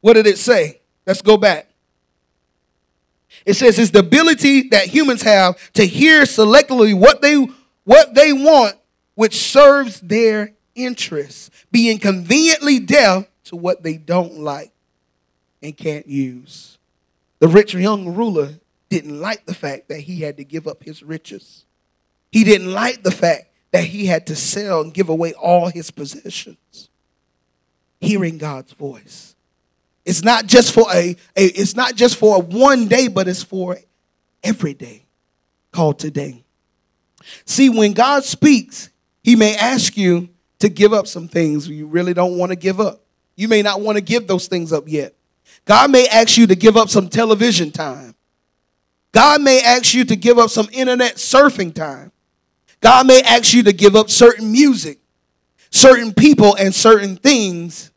What 0.00 0.14
did 0.14 0.26
it 0.26 0.38
say? 0.38 0.80
Let's 1.06 1.22
go 1.22 1.36
back. 1.36 1.68
It 3.46 3.54
says 3.54 3.78
it's 3.78 3.92
the 3.92 4.00
ability 4.00 4.68
that 4.70 4.88
humans 4.88 5.22
have 5.22 5.72
to 5.74 5.86
hear 5.86 6.24
selectively 6.24 6.98
what 6.98 7.22
they 7.22 7.46
what 7.84 8.14
they 8.14 8.32
want, 8.32 8.74
which 9.14 9.36
serves 9.36 10.00
their 10.00 10.52
interests, 10.74 11.50
being 11.70 11.98
conveniently 12.00 12.80
deaf 12.80 13.26
to 13.44 13.54
what 13.54 13.84
they 13.84 13.96
don't 13.96 14.40
like 14.40 14.72
and 15.62 15.76
can't 15.76 16.08
use. 16.08 16.76
The 17.38 17.46
rich 17.46 17.72
young 17.74 18.14
ruler 18.14 18.54
didn't 18.88 19.20
like 19.20 19.46
the 19.46 19.54
fact 19.54 19.88
that 19.88 20.00
he 20.00 20.22
had 20.22 20.36
to 20.38 20.44
give 20.44 20.66
up 20.66 20.82
his 20.82 21.04
riches. 21.04 21.64
He 22.32 22.42
didn't 22.42 22.72
like 22.72 23.04
the 23.04 23.12
fact 23.12 23.52
that 23.70 23.84
he 23.84 24.06
had 24.06 24.26
to 24.26 24.34
sell 24.34 24.80
and 24.80 24.92
give 24.92 25.08
away 25.08 25.34
all 25.34 25.68
his 25.68 25.92
possessions. 25.92 26.88
Hearing 28.00 28.38
God's 28.38 28.72
voice. 28.72 29.35
It's 30.06 30.22
not 30.22 30.46
just 30.46 30.72
for 30.72 30.86
a, 30.94 31.16
a 31.36 31.44
it's 31.44 31.74
not 31.74 31.96
just 31.96 32.16
for 32.16 32.40
one 32.40 32.86
day, 32.86 33.08
but 33.08 33.26
it's 33.26 33.42
for 33.42 33.76
every 34.42 34.72
day 34.72 35.04
called 35.72 35.98
today. 35.98 36.44
See, 37.44 37.68
when 37.68 37.92
God 37.92 38.22
speaks, 38.22 38.88
he 39.24 39.34
may 39.34 39.56
ask 39.56 39.96
you 39.96 40.28
to 40.60 40.68
give 40.68 40.92
up 40.92 41.08
some 41.08 41.26
things 41.26 41.68
you 41.68 41.88
really 41.88 42.14
don't 42.14 42.38
want 42.38 42.50
to 42.52 42.56
give 42.56 42.80
up. 42.80 43.02
You 43.34 43.48
may 43.48 43.62
not 43.62 43.80
want 43.80 43.96
to 43.96 44.00
give 44.00 44.28
those 44.28 44.46
things 44.46 44.72
up 44.72 44.84
yet. 44.86 45.14
God 45.64 45.90
may 45.90 46.06
ask 46.06 46.38
you 46.38 46.46
to 46.46 46.54
give 46.54 46.76
up 46.76 46.88
some 46.88 47.08
television 47.08 47.72
time. 47.72 48.14
God 49.10 49.42
may 49.42 49.60
ask 49.60 49.92
you 49.92 50.04
to 50.04 50.14
give 50.14 50.38
up 50.38 50.50
some 50.50 50.68
internet 50.72 51.16
surfing 51.16 51.74
time. 51.74 52.12
God 52.80 53.08
may 53.08 53.22
ask 53.22 53.52
you 53.52 53.64
to 53.64 53.72
give 53.72 53.96
up 53.96 54.08
certain 54.08 54.52
music, 54.52 55.00
certain 55.70 56.14
people, 56.14 56.54
and 56.54 56.72
certain 56.72 57.16
things 57.16 57.90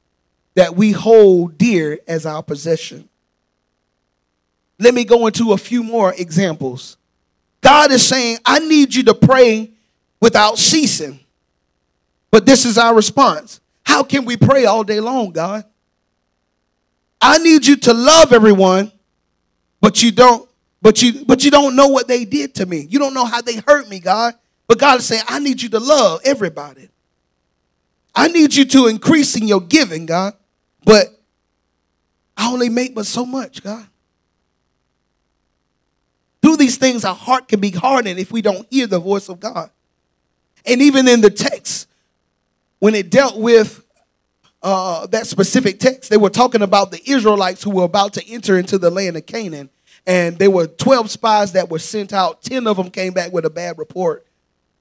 that 0.60 0.76
we 0.76 0.92
hold 0.92 1.58
dear 1.58 2.00
as 2.06 2.26
our 2.26 2.44
possession. 2.44 3.08
Let 4.78 4.94
me 4.94 5.06
go 5.06 5.26
into 5.26 5.54
a 5.54 5.58
few 5.58 5.84
more 5.84 6.14
examples. 6.14 6.98
God 7.62 7.94
is 7.94 8.06
saying, 8.06 8.40
I 8.46 8.60
need 8.60 8.94
you 8.94 9.04
to 9.04 9.14
pray 9.14 9.72
without 10.20 10.58
ceasing. 10.58 11.22
But 12.30 12.46
this 12.46 12.66
is 12.66 12.78
our 12.78 12.94
response. 12.94 13.62
How 13.86 14.04
can 14.04 14.26
we 14.26 14.36
pray 14.36 14.66
all 14.66 14.84
day 14.84 15.00
long, 15.00 15.32
God? 15.32 15.64
I 17.22 17.38
need 17.38 17.66
you 17.66 17.78
to 17.78 17.94
love 17.94 18.34
everyone, 18.34 18.92
but 19.80 20.04
you 20.04 20.12
don't 20.12 20.46
but 20.82 21.02
you 21.02 21.24
but 21.24 21.46
you 21.46 21.52
don't 21.52 21.78
know 21.78 21.88
what 21.88 22.10
they 22.10 22.26
did 22.26 22.56
to 22.56 22.66
me. 22.66 22.86
You 22.90 23.00
don't 23.00 23.14
know 23.14 23.24
how 23.24 23.40
they 23.42 23.62
hurt 23.66 23.88
me, 23.88 24.02
God. 24.02 24.34
But 24.68 24.78
God 24.78 25.00
is 25.00 25.06
saying, 25.06 25.24
I 25.30 25.40
need 25.40 25.62
you 25.62 25.70
to 25.70 25.80
love 25.80 26.20
everybody. 26.26 26.90
I 28.14 28.28
need 28.28 28.54
you 28.54 28.66
to 28.66 28.88
increase 28.88 29.38
in 29.38 29.48
your 29.48 29.62
giving, 29.62 30.06
God. 30.06 30.34
But 30.90 31.16
I 32.36 32.52
only 32.52 32.68
make 32.70 32.96
but 32.96 33.06
so 33.06 33.24
much, 33.24 33.62
God. 33.62 33.86
Do 36.42 36.58
these 36.58 36.78
things, 36.78 37.06
our 37.06 37.14
heart 37.14 37.48
can 37.48 37.60
be 37.60 37.70
hardened 37.70 38.18
if 38.18 38.32
we 38.32 38.42
don't 38.42 38.66
hear 38.72 38.88
the 38.88 38.98
voice 38.98 39.30
of 39.30 39.40
God. 39.40 39.70
And 40.66 40.82
even 40.82 41.08
in 41.08 41.22
the 41.22 41.30
text, 41.30 41.88
when 42.80 42.96
it 42.96 43.12
dealt 43.12 43.38
with 43.38 43.86
uh, 44.64 45.06
that 45.08 45.28
specific 45.28 45.80
text, 45.80 46.10
they 46.10 46.18
were 46.18 46.32
talking 46.32 46.64
about 46.64 46.90
the 46.90 47.08
Israelites 47.08 47.62
who 47.62 47.70
were 47.70 47.84
about 47.84 48.14
to 48.14 48.28
enter 48.28 48.58
into 48.58 48.80
the 48.80 48.90
land 48.90 49.16
of 49.16 49.28
Canaan 49.28 49.70
and 50.08 50.40
there 50.40 50.50
were 50.50 50.66
12 50.66 51.12
spies 51.12 51.52
that 51.52 51.70
were 51.70 51.78
sent 51.78 52.14
out. 52.14 52.42
10 52.42 52.66
of 52.66 52.78
them 52.78 52.90
came 52.90 53.14
back 53.14 53.32
with 53.32 53.46
a 53.46 53.52
bad 53.52 53.78
report, 53.78 54.26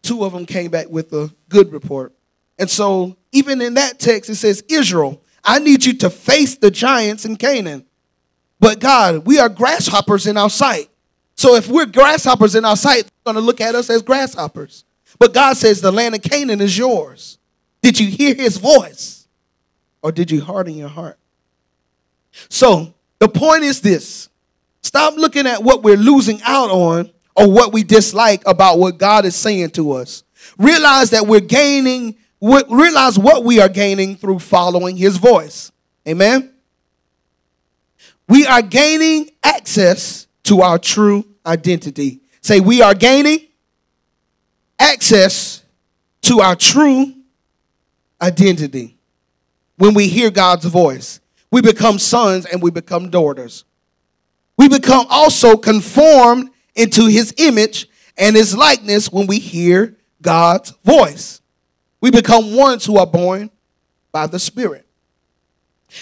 two 0.00 0.24
of 0.24 0.32
them 0.32 0.46
came 0.46 0.70
back 0.70 0.88
with 0.88 1.12
a 1.12 1.30
good 1.50 1.70
report. 1.70 2.14
And 2.58 2.70
so, 2.70 3.18
even 3.30 3.60
in 3.60 3.74
that 3.74 3.98
text, 3.98 4.30
it 4.30 4.36
says, 4.36 4.64
Israel, 4.70 5.22
I 5.48 5.60
need 5.60 5.86
you 5.86 5.94
to 5.94 6.10
face 6.10 6.56
the 6.56 6.70
giants 6.70 7.24
in 7.24 7.36
Canaan. 7.36 7.86
But 8.60 8.80
God, 8.80 9.26
we 9.26 9.38
are 9.38 9.48
grasshoppers 9.48 10.26
in 10.26 10.36
our 10.36 10.50
sight. 10.50 10.90
So 11.36 11.54
if 11.54 11.68
we're 11.68 11.86
grasshoppers 11.86 12.54
in 12.54 12.66
our 12.66 12.76
sight, 12.76 13.04
they're 13.04 13.32
going 13.32 13.42
to 13.42 13.46
look 13.46 13.62
at 13.62 13.74
us 13.74 13.88
as 13.88 14.02
grasshoppers. 14.02 14.84
But 15.18 15.32
God 15.32 15.56
says 15.56 15.80
the 15.80 15.90
land 15.90 16.14
of 16.14 16.20
Canaan 16.20 16.60
is 16.60 16.76
yours. 16.76 17.38
Did 17.80 17.98
you 17.98 18.08
hear 18.08 18.34
his 18.34 18.58
voice? 18.58 19.26
Or 20.02 20.12
did 20.12 20.30
you 20.30 20.42
harden 20.42 20.74
your 20.74 20.88
heart? 20.88 21.18
So 22.50 22.92
the 23.18 23.28
point 23.28 23.64
is 23.64 23.80
this 23.80 24.28
Stop 24.82 25.16
looking 25.16 25.46
at 25.46 25.62
what 25.62 25.82
we're 25.82 25.96
losing 25.96 26.42
out 26.42 26.70
on 26.70 27.10
or 27.34 27.50
what 27.50 27.72
we 27.72 27.84
dislike 27.84 28.42
about 28.44 28.78
what 28.78 28.98
God 28.98 29.24
is 29.24 29.34
saying 29.34 29.70
to 29.70 29.92
us. 29.92 30.24
Realize 30.58 31.10
that 31.10 31.26
we're 31.26 31.40
gaining, 31.40 32.17
realize 32.40 33.18
what 33.18 33.44
we 33.44 33.60
are 33.60 33.68
gaining 33.68 34.16
through 34.16 34.38
following 34.38 34.96
his 34.96 35.16
voice. 35.16 35.72
Amen. 36.06 36.52
We 38.28 38.46
are 38.46 38.62
gaining 38.62 39.30
access 39.42 40.26
to 40.44 40.60
our 40.62 40.78
true 40.78 41.24
identity. 41.44 42.20
Say, 42.40 42.60
we 42.60 42.82
are 42.82 42.94
gaining 42.94 43.46
access 44.78 45.62
to 46.22 46.40
our 46.40 46.54
true 46.54 47.14
identity. 48.20 48.96
When 49.76 49.94
we 49.94 50.08
hear 50.08 50.30
God's 50.30 50.64
voice, 50.64 51.20
we 51.50 51.62
become 51.62 51.98
sons 51.98 52.46
and 52.46 52.62
we 52.62 52.70
become 52.70 53.10
daughters 53.10 53.64
we 54.58 54.68
become 54.68 55.06
also 55.08 55.56
conformed 55.56 56.50
into 56.74 57.06
his 57.06 57.32
image 57.38 57.88
and 58.18 58.36
his 58.36 58.54
likeness 58.54 59.10
when 59.10 59.26
we 59.26 59.38
hear 59.38 59.96
God's 60.20 60.72
voice. 60.84 61.40
We 62.00 62.10
become 62.10 62.54
ones 62.54 62.84
who 62.84 62.98
are 62.98 63.06
born 63.06 63.50
by 64.12 64.26
the 64.26 64.38
Spirit. 64.38 64.86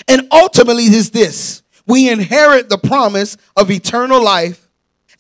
And 0.09 0.29
ultimately, 0.33 0.85
is 0.85 1.11
this 1.11 1.63
we 1.87 2.11
inherit 2.11 2.69
the 2.69 2.79
promise 2.79 3.37
of 3.57 3.71
eternal 3.71 4.23
life 4.23 4.69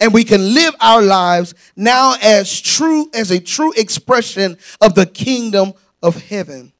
and 0.00 0.12
we 0.12 0.24
can 0.24 0.54
live 0.54 0.74
our 0.80 1.02
lives 1.02 1.54
now 1.76 2.16
as 2.20 2.60
true 2.60 3.08
as 3.14 3.30
a 3.30 3.40
true 3.40 3.72
expression 3.76 4.58
of 4.80 4.94
the 4.94 5.06
kingdom 5.06 5.72
of 6.02 6.16
heaven 6.16 6.72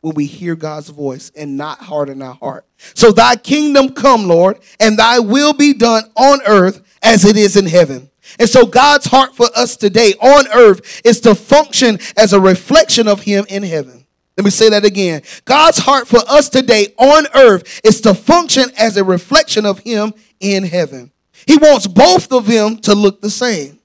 when 0.00 0.14
we 0.14 0.26
hear 0.26 0.54
God's 0.54 0.88
voice 0.88 1.32
and 1.36 1.56
not 1.56 1.80
harden 1.80 2.22
our 2.22 2.34
heart. 2.34 2.64
So 2.94 3.10
thy 3.10 3.36
kingdom 3.36 3.92
come, 3.92 4.26
Lord, 4.26 4.60
and 4.78 4.98
thy 4.98 5.18
will 5.18 5.52
be 5.52 5.72
done 5.72 6.04
on 6.16 6.40
earth 6.46 6.82
as 7.02 7.24
it 7.24 7.36
is 7.36 7.56
in 7.56 7.66
heaven. 7.66 8.10
And 8.38 8.48
so 8.48 8.66
God's 8.66 9.06
heart 9.06 9.34
for 9.34 9.46
us 9.54 9.76
today 9.76 10.14
on 10.20 10.46
earth 10.52 11.00
is 11.04 11.20
to 11.20 11.34
function 11.34 11.98
as 12.16 12.32
a 12.32 12.40
reflection 12.40 13.08
of 13.08 13.22
him 13.22 13.46
in 13.48 13.62
heaven. 13.62 14.06
Let 14.36 14.44
me 14.44 14.50
say 14.50 14.68
that 14.70 14.84
again. 14.84 15.22
God's 15.44 15.78
heart 15.78 16.06
for 16.06 16.20
us 16.28 16.48
today 16.48 16.88
on 16.98 17.26
earth 17.34 17.80
is 17.84 18.00
to 18.02 18.14
function 18.14 18.64
as 18.78 18.96
a 18.96 19.04
reflection 19.04 19.64
of 19.64 19.78
him 19.78 20.12
in 20.40 20.64
heaven. 20.64 21.10
He 21.46 21.56
wants 21.56 21.86
both 21.86 22.32
of 22.32 22.46
them 22.46 22.78
to 22.78 22.94
look 22.94 23.20
the 23.20 23.30
same. 23.30 23.78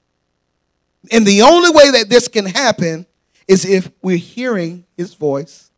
And 1.12 1.26
the 1.26 1.42
only 1.42 1.70
way 1.70 1.92
that 1.92 2.10
this 2.10 2.28
can 2.28 2.46
happen 2.46 3.06
is 3.48 3.66
if 3.66 3.90
we're 4.02 4.18
hearing 4.18 4.86
his 4.98 5.14
voice 5.14 5.72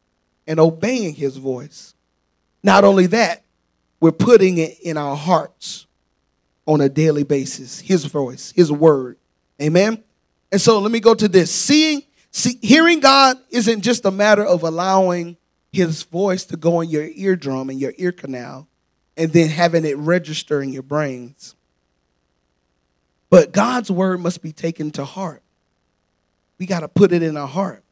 and 0.48 0.60
obeying 0.60 1.15
his 1.15 1.38
voice. 1.38 1.93
Not 2.63 2.84
only 2.84 3.08
that, 3.08 3.43
we're 4.00 4.12
putting 4.12 4.58
it 4.58 4.79
in 4.82 4.98
our 4.98 5.15
hearts 5.15 5.86
on 6.65 6.82
a 6.82 6.89
daily 6.89 7.24
basis 7.24 7.79
his 7.79 8.05
voice, 8.05 8.53
his 8.55 8.72
word. 8.72 9.17
Amen. 9.62 10.03
And 10.51 10.62
so 10.62 10.79
let 10.79 10.91
me 10.91 11.00
go 11.00 11.13
to 11.13 11.27
this. 11.27 11.51
Seeing, 11.51 12.03
see, 12.32 12.58
hearing 12.62 13.00
God 13.00 13.38
isn't 13.50 13.82
just 13.82 14.05
a 14.05 14.12
matter 14.12 14.46
of 14.46 14.63
allowing 14.63 15.38
his 15.72 16.03
voice 16.03 16.46
to 16.46 16.58
go 16.58 16.82
in 16.82 16.89
your 16.89 17.08
eardrum 17.08 17.70
and 17.70 17.79
your 17.79 17.93
ear 17.98 18.12
canal 18.12 18.67
and 19.17 19.32
then 19.32 19.50
having 19.50 19.86
it 19.86 19.98
register 19.98 20.62
in 20.62 20.72
your 20.72 20.84
brains. 20.84 21.55
But 23.29 23.51
God's 23.51 23.89
word 23.89 24.20
must 24.20 24.43
be 24.43 24.51
taken 24.51 24.91
to 24.91 25.05
heart. 25.05 25.41
We 26.60 26.67
got 26.67 26.82
to 26.82 26.88
put 26.88 27.12
it 27.12 27.24
in 27.24 27.36
our 27.36 27.48
heart. 27.48 27.84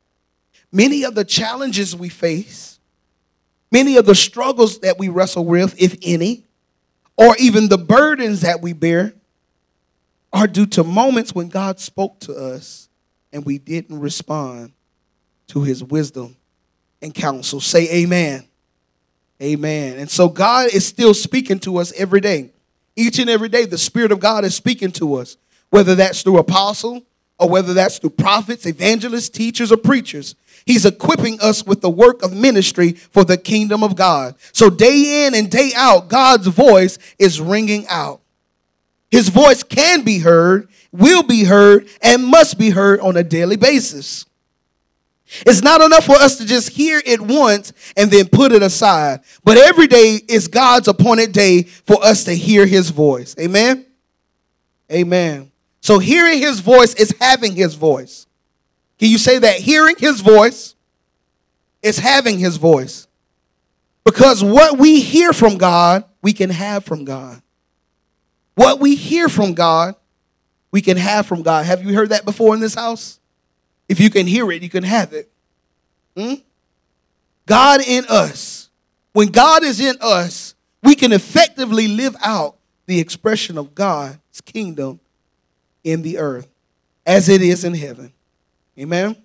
Many 0.71 1.03
of 1.03 1.15
the 1.15 1.25
challenges 1.25 1.95
we 1.95 2.09
face, 2.09 2.79
many 3.71 3.97
of 3.97 4.05
the 4.05 4.15
struggles 4.15 4.79
that 4.79 4.99
we 4.99 5.09
wrestle 5.09 5.45
with, 5.45 5.81
if 5.81 5.97
any, 6.03 6.45
or 7.21 7.35
even 7.37 7.67
the 7.67 7.77
burdens 7.77 8.41
that 8.41 8.61
we 8.61 8.73
bear, 8.73 9.13
are 10.33 10.47
due 10.47 10.65
to 10.65 10.83
moments 10.83 11.35
when 11.35 11.49
God 11.49 11.79
spoke 11.79 12.19
to 12.21 12.33
us 12.33 12.89
and 13.31 13.45
we 13.45 13.59
didn't 13.59 13.99
respond 13.99 14.71
to 15.47 15.61
his 15.61 15.83
wisdom 15.83 16.35
and 16.99 17.13
counsel. 17.13 17.59
Say 17.59 18.03
amen. 18.03 18.47
Amen. 19.39 19.99
And 19.99 20.09
so 20.09 20.29
God 20.29 20.73
is 20.73 20.85
still 20.85 21.13
speaking 21.13 21.59
to 21.59 21.77
us 21.77 21.93
every 21.93 22.21
day. 22.21 22.51
Each 22.95 23.19
and 23.19 23.29
every 23.29 23.49
day, 23.49 23.65
the 23.65 23.77
Spirit 23.77 24.11
of 24.11 24.19
God 24.19 24.43
is 24.43 24.55
speaking 24.55 24.91
to 24.93 25.15
us, 25.15 25.37
whether 25.69 25.93
that's 25.93 26.23
through 26.23 26.39
apostle 26.39 27.03
or 27.41 27.49
whether 27.49 27.73
that's 27.73 27.97
through 27.97 28.11
prophets, 28.11 28.67
evangelists, 28.67 29.29
teachers, 29.29 29.71
or 29.71 29.77
preachers. 29.77 30.35
He's 30.63 30.85
equipping 30.85 31.41
us 31.41 31.65
with 31.65 31.81
the 31.81 31.89
work 31.89 32.21
of 32.21 32.37
ministry 32.37 32.91
for 32.91 33.25
the 33.25 33.35
kingdom 33.35 33.83
of 33.83 33.95
God. 33.95 34.35
So, 34.53 34.69
day 34.69 35.25
in 35.25 35.33
and 35.33 35.49
day 35.49 35.71
out, 35.75 36.07
God's 36.07 36.45
voice 36.45 36.99
is 37.17 37.41
ringing 37.41 37.87
out. 37.89 38.21
His 39.09 39.29
voice 39.29 39.63
can 39.63 40.03
be 40.03 40.19
heard, 40.19 40.69
will 40.91 41.23
be 41.23 41.43
heard, 41.43 41.89
and 42.03 42.23
must 42.23 42.59
be 42.59 42.69
heard 42.69 42.99
on 42.99 43.17
a 43.17 43.23
daily 43.23 43.57
basis. 43.57 44.27
It's 45.47 45.63
not 45.63 45.81
enough 45.81 46.05
for 46.05 46.15
us 46.15 46.37
to 46.37 46.45
just 46.45 46.69
hear 46.69 47.01
it 47.03 47.21
once 47.21 47.73
and 47.97 48.11
then 48.11 48.27
put 48.27 48.51
it 48.51 48.61
aside. 48.61 49.21
But 49.43 49.57
every 49.57 49.87
day 49.87 50.19
is 50.27 50.47
God's 50.47 50.87
appointed 50.87 51.31
day 51.31 51.63
for 51.63 52.03
us 52.03 52.25
to 52.25 52.35
hear 52.35 52.67
his 52.67 52.91
voice. 52.91 53.35
Amen? 53.39 53.85
Amen. 54.91 55.50
So 55.81 55.97
hearing 55.97 56.39
his 56.39 56.59
voice 56.59 56.93
is 56.93 57.13
having 57.19 57.55
his 57.55 57.73
voice. 57.73 58.27
Can 58.99 59.09
you 59.09 59.17
say 59.17 59.39
that? 59.39 59.57
Hearing 59.57 59.95
his 59.97 60.21
voice 60.21 60.75
is 61.81 61.97
having 61.97 62.37
his 62.37 62.57
voice. 62.57 63.07
Because 64.03 64.43
what 64.43 64.77
we 64.77 65.01
hear 65.01 65.33
from 65.33 65.57
God, 65.57 66.05
we 66.21 66.33
can 66.33 66.51
have 66.51 66.85
from 66.85 67.03
God. 67.03 67.41
What 68.55 68.79
we 68.79 68.95
hear 68.95 69.27
from 69.27 69.53
God, 69.53 69.95
we 70.71 70.81
can 70.81 70.97
have 70.97 71.25
from 71.25 71.41
God. 71.41 71.65
Have 71.65 71.83
you 71.83 71.95
heard 71.95 72.09
that 72.09 72.25
before 72.25 72.53
in 72.53 72.59
this 72.59 72.75
house? 72.75 73.19
If 73.89 73.99
you 73.99 74.09
can 74.09 74.27
hear 74.27 74.51
it, 74.51 74.61
you 74.61 74.69
can 74.69 74.83
have 74.83 75.13
it. 75.13 75.31
Hmm? 76.15 76.35
God 77.47 77.81
in 77.85 78.05
us. 78.07 78.69
When 79.13 79.29
God 79.29 79.63
is 79.63 79.79
in 79.79 79.97
us, 79.99 80.55
we 80.83 80.95
can 80.95 81.11
effectively 81.11 81.87
live 81.87 82.15
out 82.23 82.57
the 82.85 82.99
expression 82.99 83.57
of 83.57 83.75
God's 83.75 84.41
kingdom 84.45 84.99
in 85.83 86.01
the 86.01 86.17
earth 86.17 86.47
as 87.05 87.29
it 87.29 87.41
is 87.41 87.63
in 87.63 87.73
heaven. 87.73 88.13
Amen. 88.77 89.15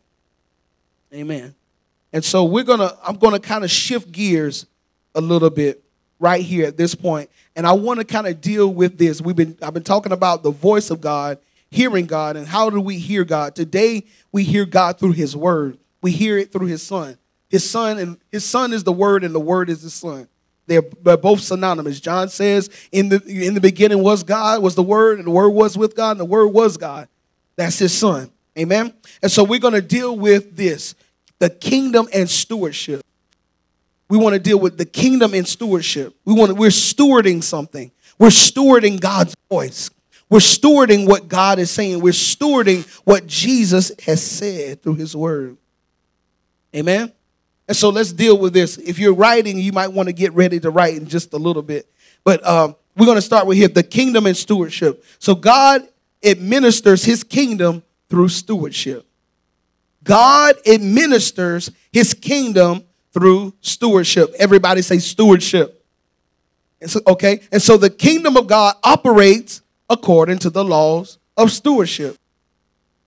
Amen. 1.12 1.54
And 2.12 2.24
so 2.24 2.44
we're 2.44 2.64
going 2.64 2.80
to 2.80 2.96
I'm 3.04 3.16
going 3.16 3.34
to 3.34 3.40
kind 3.40 3.64
of 3.64 3.70
shift 3.70 4.10
gears 4.10 4.66
a 5.14 5.20
little 5.20 5.50
bit 5.50 5.82
right 6.18 6.42
here 6.42 6.66
at 6.66 6.76
this 6.76 6.94
point 6.94 7.30
and 7.54 7.66
I 7.66 7.72
want 7.72 8.00
to 8.00 8.04
kind 8.04 8.26
of 8.26 8.40
deal 8.40 8.72
with 8.72 8.98
this. 8.98 9.20
We've 9.20 9.36
been 9.36 9.56
I've 9.62 9.74
been 9.74 9.82
talking 9.82 10.12
about 10.12 10.42
the 10.42 10.50
voice 10.50 10.90
of 10.90 11.00
God 11.00 11.38
hearing 11.70 12.06
God 12.06 12.36
and 12.36 12.46
how 12.46 12.70
do 12.70 12.80
we 12.80 12.98
hear 12.98 13.24
God? 13.24 13.54
Today 13.54 14.04
we 14.32 14.44
hear 14.44 14.64
God 14.64 14.98
through 14.98 15.12
his 15.12 15.36
word. 15.36 15.78
We 16.00 16.10
hear 16.10 16.38
it 16.38 16.52
through 16.52 16.66
his 16.66 16.82
son. 16.82 17.18
His 17.48 17.68
son 17.68 17.98
and 17.98 18.18
his 18.30 18.44
son 18.44 18.72
is 18.72 18.84
the 18.84 18.92
word 18.92 19.24
and 19.24 19.34
the 19.34 19.40
word 19.40 19.70
is 19.70 19.82
his 19.82 19.94
son. 19.94 20.28
They're, 20.66 20.82
they're 21.02 21.16
both 21.16 21.40
synonymous. 21.40 22.00
John 22.00 22.28
says 22.28 22.70
in 22.90 23.08
the 23.08 23.22
in 23.24 23.54
the 23.54 23.60
beginning 23.60 24.02
was 24.02 24.22
God, 24.22 24.62
was 24.62 24.74
the 24.74 24.82
word 24.82 25.18
and 25.18 25.26
the 25.26 25.30
word 25.30 25.50
was 25.50 25.78
with 25.78 25.94
God 25.94 26.12
and 26.12 26.20
the 26.20 26.24
word 26.24 26.48
was 26.48 26.76
God. 26.76 27.08
That's 27.56 27.78
his 27.78 27.96
son. 27.96 28.30
Amen. 28.58 28.92
And 29.22 29.30
so 29.30 29.44
we're 29.44 29.60
going 29.60 29.74
to 29.74 29.82
deal 29.82 30.16
with 30.16 30.56
this, 30.56 30.94
the 31.38 31.50
kingdom 31.50 32.08
and 32.12 32.28
stewardship. 32.28 33.02
We 34.08 34.18
want 34.18 34.34
to 34.34 34.40
deal 34.40 34.58
with 34.58 34.78
the 34.78 34.84
kingdom 34.84 35.34
and 35.34 35.46
stewardship. 35.46 36.14
We 36.24 36.32
want 36.32 36.50
to, 36.50 36.54
we're 36.54 36.68
stewarding 36.68 37.42
something. 37.42 37.90
We're 38.18 38.28
stewarding 38.28 39.00
God's 39.00 39.34
voice. 39.50 39.90
We're 40.28 40.38
stewarding 40.38 41.06
what 41.06 41.28
God 41.28 41.58
is 41.58 41.70
saying. 41.70 42.00
We're 42.00 42.12
stewarding 42.12 42.86
what 43.04 43.26
Jesus 43.26 43.92
has 44.04 44.22
said 44.22 44.82
through 44.82 44.94
his 44.94 45.14
word. 45.14 45.56
Amen. 46.74 47.12
And 47.68 47.76
so 47.76 47.88
let's 47.88 48.12
deal 48.12 48.38
with 48.38 48.52
this. 48.52 48.78
If 48.78 48.98
you're 48.98 49.14
writing, 49.14 49.58
you 49.58 49.72
might 49.72 49.88
want 49.88 50.08
to 50.08 50.12
get 50.12 50.32
ready 50.34 50.60
to 50.60 50.70
write 50.70 50.96
in 50.96 51.06
just 51.06 51.32
a 51.32 51.36
little 51.36 51.62
bit. 51.62 51.90
But 52.22 52.46
um, 52.46 52.76
we're 52.96 53.06
going 53.06 53.16
to 53.16 53.22
start 53.22 53.46
with 53.46 53.58
here 53.58 53.68
the 53.68 53.82
kingdom 53.82 54.26
and 54.26 54.36
stewardship. 54.36 55.04
So 55.18 55.34
God 55.34 55.82
administers 56.24 57.04
his 57.04 57.24
kingdom 57.24 57.82
through 58.08 58.28
stewardship. 58.28 59.06
God 60.04 60.54
administers 60.66 61.70
his 61.92 62.14
kingdom 62.14 62.84
through 63.12 63.54
stewardship. 63.60 64.34
Everybody 64.38 64.82
say 64.82 64.98
stewardship. 64.98 65.84
And 66.80 66.90
so, 66.90 67.00
okay? 67.06 67.40
And 67.50 67.60
so 67.60 67.76
the 67.76 67.90
kingdom 67.90 68.36
of 68.36 68.46
God 68.46 68.76
operates 68.84 69.62
according 69.90 70.38
to 70.38 70.50
the 70.50 70.64
laws 70.64 71.18
of 71.36 71.50
stewardship. 71.50 72.16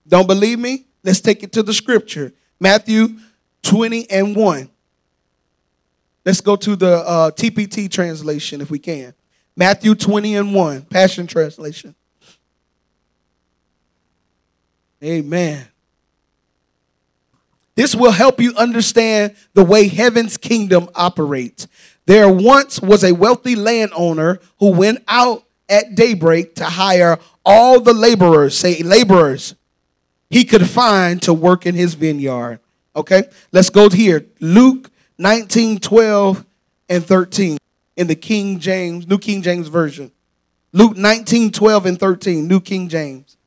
Don't 0.06 0.26
believe 0.26 0.58
me? 0.58 0.86
Let's 1.02 1.20
take 1.20 1.42
it 1.42 1.52
to 1.52 1.62
the 1.62 1.72
scripture. 1.72 2.32
Matthew 2.58 3.18
20 3.62 4.10
and 4.10 4.36
1. 4.36 4.70
Let's 6.24 6.40
go 6.40 6.56
to 6.56 6.76
the 6.76 6.98
uh, 6.98 7.30
TPT 7.30 7.90
translation 7.90 8.60
if 8.60 8.70
we 8.70 8.78
can. 8.78 9.14
Matthew 9.56 9.94
20 9.94 10.36
and 10.36 10.54
1, 10.54 10.82
Passion 10.82 11.26
Translation. 11.26 11.94
Amen. 15.02 15.66
This 17.74 17.94
will 17.94 18.10
help 18.10 18.40
you 18.40 18.54
understand 18.56 19.34
the 19.54 19.64
way 19.64 19.88
heaven's 19.88 20.36
kingdom 20.36 20.90
operates. 20.94 21.66
There 22.04 22.30
once 22.30 22.80
was 22.80 23.04
a 23.04 23.12
wealthy 23.12 23.56
landowner 23.56 24.40
who 24.58 24.72
went 24.72 25.02
out 25.08 25.44
at 25.68 25.94
daybreak 25.94 26.56
to 26.56 26.64
hire 26.64 27.18
all 27.44 27.80
the 27.80 27.94
laborers, 27.94 28.58
say 28.58 28.82
laborers, 28.82 29.54
he 30.28 30.44
could 30.44 30.68
find 30.68 31.22
to 31.22 31.32
work 31.32 31.66
in 31.66 31.74
his 31.74 31.94
vineyard. 31.94 32.60
Okay, 33.00 33.22
let's 33.50 33.70
go 33.70 33.88
here. 33.88 34.26
Luke 34.40 34.90
19, 35.16 35.80
12, 35.80 36.44
and 36.90 37.02
13 37.02 37.56
in 37.96 38.06
the 38.06 38.14
King 38.14 38.58
James, 38.58 39.06
New 39.06 39.16
King 39.16 39.40
James 39.40 39.68
Version. 39.68 40.12
Luke 40.72 40.98
19, 40.98 41.50
12, 41.50 41.86
and 41.86 41.98
13, 41.98 42.46
New 42.46 42.60
King 42.60 42.90
James. 42.90 43.38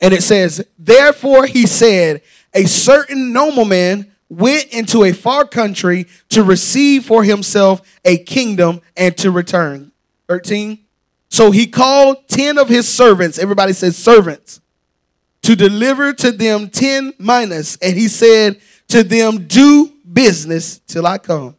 And 0.00 0.14
it 0.14 0.22
says, 0.22 0.64
Therefore 0.78 1.46
he 1.46 1.66
said, 1.66 2.22
A 2.54 2.66
certain 2.66 3.32
nobleman 3.32 4.12
went 4.28 4.66
into 4.66 5.02
a 5.02 5.12
far 5.12 5.44
country 5.44 6.06
to 6.28 6.44
receive 6.44 7.04
for 7.04 7.24
himself 7.24 7.82
a 8.04 8.16
kingdom 8.18 8.80
and 8.96 9.16
to 9.18 9.32
return. 9.32 9.90
13. 10.28 10.78
So 11.28 11.50
he 11.50 11.66
called 11.66 12.28
10 12.28 12.58
of 12.58 12.68
his 12.68 12.88
servants, 12.88 13.40
everybody 13.40 13.72
says 13.72 13.96
servants, 13.96 14.60
to 15.50 15.56
deliver 15.56 16.12
to 16.12 16.30
them 16.30 16.70
10 16.70 17.14
minas. 17.18 17.76
And 17.82 17.96
he 17.96 18.06
said 18.06 18.60
to 18.86 19.02
them, 19.02 19.48
Do 19.48 19.92
business 20.12 20.78
till 20.86 21.04
I 21.04 21.18
come. 21.18 21.56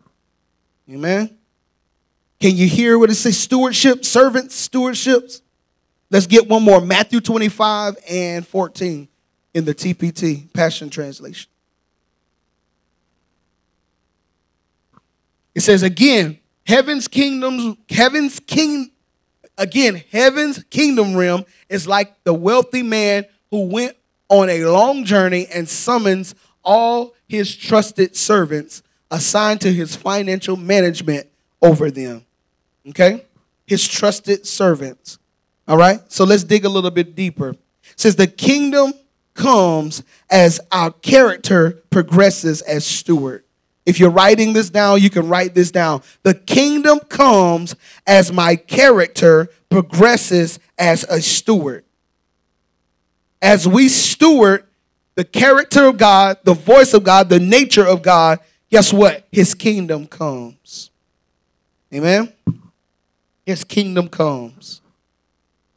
Amen. 0.90 1.38
Can 2.40 2.56
you 2.56 2.68
hear 2.68 2.98
what 2.98 3.10
it 3.10 3.16
says? 3.16 3.38
Stewardship, 3.38 4.06
servants, 4.06 4.70
stewardships. 4.70 5.42
Let's 6.10 6.26
get 6.26 6.48
one 6.48 6.64
more 6.64 6.80
Matthew 6.80 7.20
25 7.20 7.98
and 8.10 8.48
14 8.48 9.10
in 9.54 9.66
the 9.66 9.76
TPT, 9.76 10.52
Passion 10.54 10.90
Translation. 10.90 11.50
It 15.54 15.62
says 15.62 15.84
again, 15.84 16.40
heaven's 16.66 17.10
kingdoms, 17.10 17.76
heaven's 17.90 18.40
king, 18.40 18.92
again, 19.58 20.02
heaven's 20.14 20.64
kingdom 20.70 21.14
realm 21.14 21.44
is 21.68 21.90
like 21.90 22.24
the 22.24 22.34
wealthy 22.34 22.84
man 22.84 23.26
who 23.52 23.66
went 23.66 23.96
on 24.30 24.50
a 24.50 24.66
long 24.66 25.06
journey 25.06 25.46
and 25.54 25.70
summons 25.70 26.34
all 26.64 27.14
his 27.28 27.56
trusted 27.56 28.16
servants 28.16 28.82
assigned 29.12 29.62
to 29.62 29.72
his 29.72 29.96
financial 29.96 30.56
management 30.56 31.28
over 31.62 31.92
them. 31.92 32.26
Okay? 32.90 33.26
His 33.68 33.88
trusted 33.88 34.48
servants. 34.48 35.20
All 35.68 35.78
right? 35.78 36.00
So 36.12 36.24
let's 36.24 36.44
dig 36.44 36.66
a 36.66 36.70
little 36.70 36.92
bit 36.92 37.14
deeper. 37.16 37.50
It 37.50 37.60
says 37.98 38.16
the 38.16 38.28
kingdom 38.28 38.94
comes 39.34 40.04
as 40.30 40.60
our 40.72 40.92
character 40.92 41.82
progresses 41.90 42.62
as 42.62 42.86
steward. 42.86 43.44
If 43.86 44.00
you're 44.00 44.12
writing 44.12 44.54
this 44.54 44.70
down, 44.70 45.02
you 45.02 45.10
can 45.10 45.28
write 45.28 45.56
this 45.56 45.72
down. 45.72 46.04
The 46.24 46.36
kingdom 46.36 47.00
comes 47.00 47.76
as 48.06 48.32
my 48.32 48.56
character 48.56 49.50
progresses 49.70 50.60
as 50.78 51.04
a 51.06 51.22
steward. 51.22 51.84
As 53.42 53.68
we 53.68 53.90
steward 53.90 54.66
the 55.16 55.24
character 55.24 55.86
of 55.86 55.98
God, 55.98 56.38
the 56.44 56.54
voice 56.54 56.94
of 56.94 57.04
God, 57.04 57.30
the 57.30 57.40
nature 57.40 57.86
of 57.86 58.02
God, 58.02 58.40
guess 58.70 58.94
what? 58.94 59.28
His 59.32 59.54
kingdom 59.54 60.08
comes. 60.08 60.90
Amen? 61.94 62.32
His 63.46 63.64
kingdom 63.64 64.08
comes. 64.08 64.82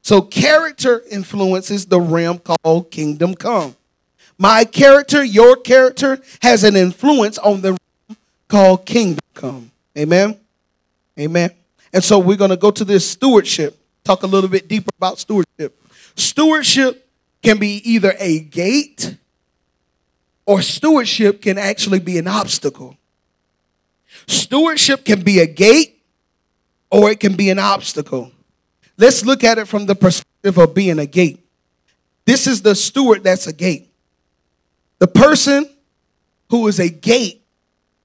So 0.02 0.20
character 0.20 1.02
influences 1.10 1.86
the 1.86 2.00
realm 2.00 2.38
called 2.38 2.90
kingdom 2.90 3.34
come. 3.34 3.74
My 4.36 4.64
character, 4.64 5.24
your 5.24 5.56
character, 5.56 6.20
has 6.42 6.64
an 6.64 6.76
influence 6.76 7.38
on 7.38 7.62
the 7.62 7.70
realm 7.70 8.18
called 8.48 8.84
kingdom 8.84 9.24
come. 9.32 9.70
Amen? 9.96 10.38
Amen. 11.18 11.50
And 11.92 12.02
so 12.02 12.18
we're 12.18 12.36
going 12.36 12.50
to 12.50 12.56
go 12.56 12.70
to 12.70 12.84
this 12.84 13.08
stewardship, 13.08 13.78
talk 14.02 14.24
a 14.24 14.26
little 14.26 14.50
bit 14.50 14.68
deeper 14.68 14.90
about 14.98 15.18
stewardship. 15.18 15.80
Stewardship 16.16 17.03
can 17.44 17.58
be 17.58 17.76
either 17.88 18.14
a 18.18 18.40
gate 18.40 19.16
or 20.46 20.62
stewardship 20.62 21.42
can 21.42 21.58
actually 21.58 22.00
be 22.00 22.18
an 22.18 22.26
obstacle. 22.26 22.96
Stewardship 24.26 25.04
can 25.04 25.22
be 25.22 25.38
a 25.40 25.46
gate 25.46 26.02
or 26.90 27.10
it 27.10 27.20
can 27.20 27.36
be 27.36 27.50
an 27.50 27.58
obstacle. 27.58 28.32
Let's 28.96 29.24
look 29.24 29.44
at 29.44 29.58
it 29.58 29.68
from 29.68 29.86
the 29.86 29.94
perspective 29.94 30.58
of 30.58 30.74
being 30.74 30.98
a 30.98 31.06
gate. 31.06 31.44
This 32.24 32.46
is 32.46 32.62
the 32.62 32.74
steward 32.74 33.24
that's 33.24 33.46
a 33.46 33.52
gate. 33.52 33.90
The 34.98 35.06
person 35.06 35.68
who 36.48 36.66
is 36.68 36.80
a 36.80 36.88
gate 36.88 37.42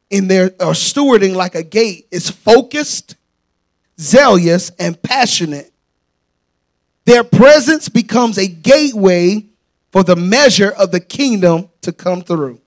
in 0.10 0.28
their 0.28 0.47
or 0.60 0.73
stewarding 0.73 1.36
like 1.36 1.56
a 1.56 1.63
gate 1.63 2.08
is 2.12 2.30
focused, 2.30 3.15
zealous, 3.99 4.71
and 4.80 5.02
passionate. 5.02 5.71
Their 7.10 7.24
presence 7.24 7.89
becomes 7.89 8.38
a 8.38 8.48
gateway 8.48 9.48
for 9.91 10.04
the 10.04 10.15
measure 10.15 10.69
of 10.69 10.91
the 10.91 11.00
kingdom 11.00 11.72
to 11.82 11.91
come 11.91 12.22
through. 12.22 12.62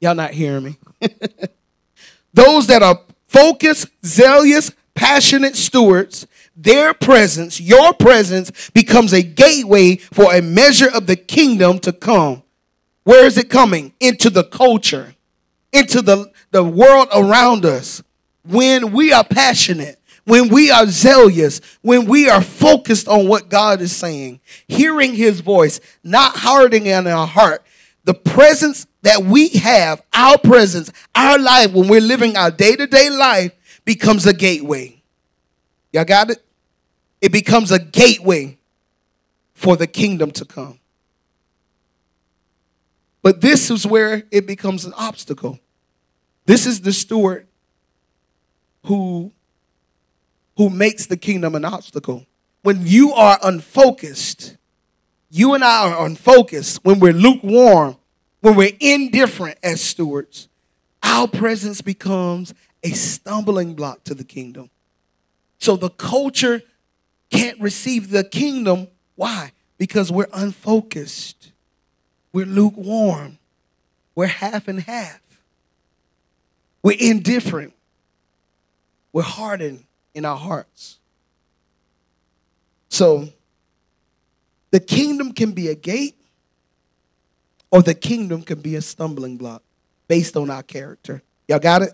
Y'all 0.00 0.16
not 0.16 0.32
hearing 0.32 0.64
me? 0.64 0.76
Those 2.34 2.66
that 2.66 2.82
are 2.82 2.98
focused, 3.28 3.86
zealous, 4.04 4.72
passionate 4.96 5.54
stewards, 5.54 6.26
their 6.56 6.92
presence, 6.94 7.60
your 7.60 7.94
presence, 7.94 8.70
becomes 8.70 9.12
a 9.12 9.22
gateway 9.22 9.98
for 9.98 10.34
a 10.34 10.42
measure 10.42 10.90
of 10.92 11.06
the 11.06 11.14
kingdom 11.14 11.78
to 11.78 11.92
come. 11.92 12.42
Where 13.04 13.24
is 13.24 13.38
it 13.38 13.48
coming? 13.48 13.92
Into 14.00 14.30
the 14.30 14.42
culture, 14.42 15.14
into 15.72 16.02
the, 16.02 16.32
the 16.50 16.64
world 16.64 17.06
around 17.14 17.64
us. 17.66 18.02
When 18.44 18.90
we 18.90 19.12
are 19.12 19.22
passionate, 19.22 19.95
when 20.26 20.48
we 20.48 20.72
are 20.72 20.86
zealous, 20.86 21.60
when 21.82 22.06
we 22.06 22.28
are 22.28 22.42
focused 22.42 23.06
on 23.06 23.28
what 23.28 23.48
God 23.48 23.80
is 23.80 23.94
saying, 23.94 24.40
hearing 24.66 25.14
his 25.14 25.40
voice, 25.40 25.80
not 26.02 26.36
hardening 26.36 26.86
in 26.86 27.06
our 27.06 27.28
heart, 27.28 27.64
the 28.04 28.12
presence 28.12 28.88
that 29.02 29.22
we 29.22 29.48
have, 29.50 30.02
our 30.12 30.36
presence, 30.36 30.92
our 31.14 31.38
life, 31.38 31.72
when 31.72 31.88
we're 31.88 32.00
living 32.00 32.36
our 32.36 32.50
day 32.50 32.74
to 32.74 32.88
day 32.88 33.08
life, 33.08 33.52
becomes 33.84 34.26
a 34.26 34.34
gateway. 34.34 35.00
Y'all 35.92 36.04
got 36.04 36.30
it? 36.30 36.44
It 37.20 37.30
becomes 37.30 37.70
a 37.70 37.78
gateway 37.78 38.58
for 39.54 39.76
the 39.76 39.86
kingdom 39.86 40.32
to 40.32 40.44
come. 40.44 40.80
But 43.22 43.40
this 43.40 43.70
is 43.70 43.86
where 43.86 44.24
it 44.32 44.44
becomes 44.46 44.84
an 44.84 44.92
obstacle. 44.96 45.60
This 46.46 46.66
is 46.66 46.80
the 46.80 46.92
steward 46.92 47.46
who 48.84 49.32
who 50.56 50.70
makes 50.70 51.06
the 51.06 51.16
kingdom 51.16 51.54
an 51.54 51.64
obstacle. 51.64 52.26
When 52.62 52.86
you 52.86 53.12
are 53.12 53.38
unfocused, 53.42 54.56
you 55.30 55.54
and 55.54 55.62
I 55.62 55.90
are 55.90 56.06
unfocused, 56.06 56.84
when 56.84 56.98
we're 56.98 57.12
lukewarm, 57.12 57.96
when 58.40 58.56
we're 58.56 58.76
indifferent 58.80 59.58
as 59.62 59.80
stewards, 59.80 60.48
our 61.02 61.28
presence 61.28 61.80
becomes 61.80 62.54
a 62.82 62.90
stumbling 62.90 63.74
block 63.74 64.04
to 64.04 64.14
the 64.14 64.24
kingdom. 64.24 64.70
So 65.58 65.76
the 65.76 65.90
culture 65.90 66.62
can't 67.30 67.60
receive 67.60 68.10
the 68.10 68.24
kingdom. 68.24 68.88
Why? 69.14 69.52
Because 69.78 70.12
we're 70.12 70.28
unfocused, 70.32 71.52
we're 72.32 72.46
lukewarm, 72.46 73.38
we're 74.14 74.26
half 74.26 74.68
and 74.68 74.80
half, 74.80 75.20
we're 76.82 76.96
indifferent, 76.98 77.74
we're 79.12 79.22
hardened, 79.22 79.85
in 80.16 80.24
our 80.24 80.36
hearts. 80.36 80.98
So, 82.88 83.28
the 84.70 84.80
kingdom 84.80 85.32
can 85.32 85.52
be 85.52 85.68
a 85.68 85.74
gate 85.74 86.16
or 87.70 87.82
the 87.82 87.94
kingdom 87.94 88.42
can 88.42 88.60
be 88.60 88.76
a 88.76 88.80
stumbling 88.80 89.36
block 89.36 89.62
based 90.08 90.36
on 90.36 90.48
our 90.50 90.62
character. 90.62 91.22
Y'all 91.46 91.58
got 91.58 91.82
it? 91.82 91.90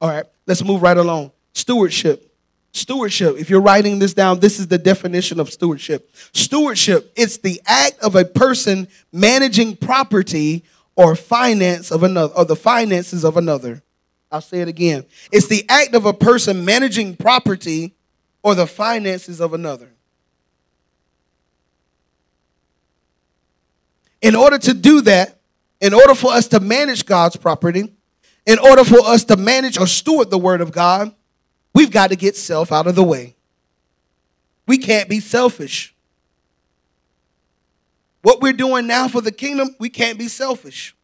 All 0.00 0.08
right, 0.08 0.24
let's 0.46 0.64
move 0.64 0.82
right 0.82 0.96
along. 0.96 1.32
Stewardship. 1.52 2.32
Stewardship. 2.72 3.36
If 3.36 3.50
you're 3.50 3.60
writing 3.60 3.98
this 3.98 4.14
down, 4.14 4.38
this 4.38 4.60
is 4.60 4.68
the 4.68 4.78
definition 4.78 5.40
of 5.40 5.50
stewardship. 5.50 6.14
Stewardship, 6.32 7.12
it's 7.16 7.38
the 7.38 7.60
act 7.66 7.98
of 7.98 8.14
a 8.14 8.24
person 8.24 8.86
managing 9.12 9.76
property 9.76 10.62
or 10.94 11.16
finance 11.16 11.90
of 11.90 12.04
another 12.04 12.32
or 12.34 12.44
the 12.44 12.54
finances 12.54 13.24
of 13.24 13.36
another. 13.36 13.82
I'll 14.30 14.40
say 14.40 14.60
it 14.60 14.68
again. 14.68 15.04
It's 15.32 15.48
the 15.48 15.64
act 15.68 15.94
of 15.94 16.06
a 16.06 16.12
person 16.12 16.64
managing 16.64 17.16
property 17.16 17.94
or 18.42 18.54
the 18.54 18.66
finances 18.66 19.40
of 19.40 19.54
another. 19.54 19.90
In 24.22 24.36
order 24.36 24.58
to 24.58 24.74
do 24.74 25.00
that, 25.02 25.38
in 25.80 25.94
order 25.94 26.14
for 26.14 26.32
us 26.32 26.46
to 26.48 26.60
manage 26.60 27.06
God's 27.06 27.36
property, 27.36 27.92
in 28.46 28.58
order 28.58 28.84
for 28.84 29.00
us 29.00 29.24
to 29.24 29.36
manage 29.36 29.78
or 29.78 29.86
steward 29.86 30.30
the 30.30 30.38
word 30.38 30.60
of 30.60 30.72
God, 30.72 31.12
we've 31.74 31.90
got 31.90 32.10
to 32.10 32.16
get 32.16 32.36
self 32.36 32.70
out 32.70 32.86
of 32.86 32.94
the 32.94 33.02
way. 33.02 33.34
We 34.66 34.78
can't 34.78 35.08
be 35.08 35.20
selfish. 35.20 35.94
What 38.22 38.42
we're 38.42 38.52
doing 38.52 38.86
now 38.86 39.08
for 39.08 39.20
the 39.20 39.32
kingdom, 39.32 39.74
we 39.78 39.88
can't 39.88 40.18
be 40.18 40.28
selfish. 40.28 40.94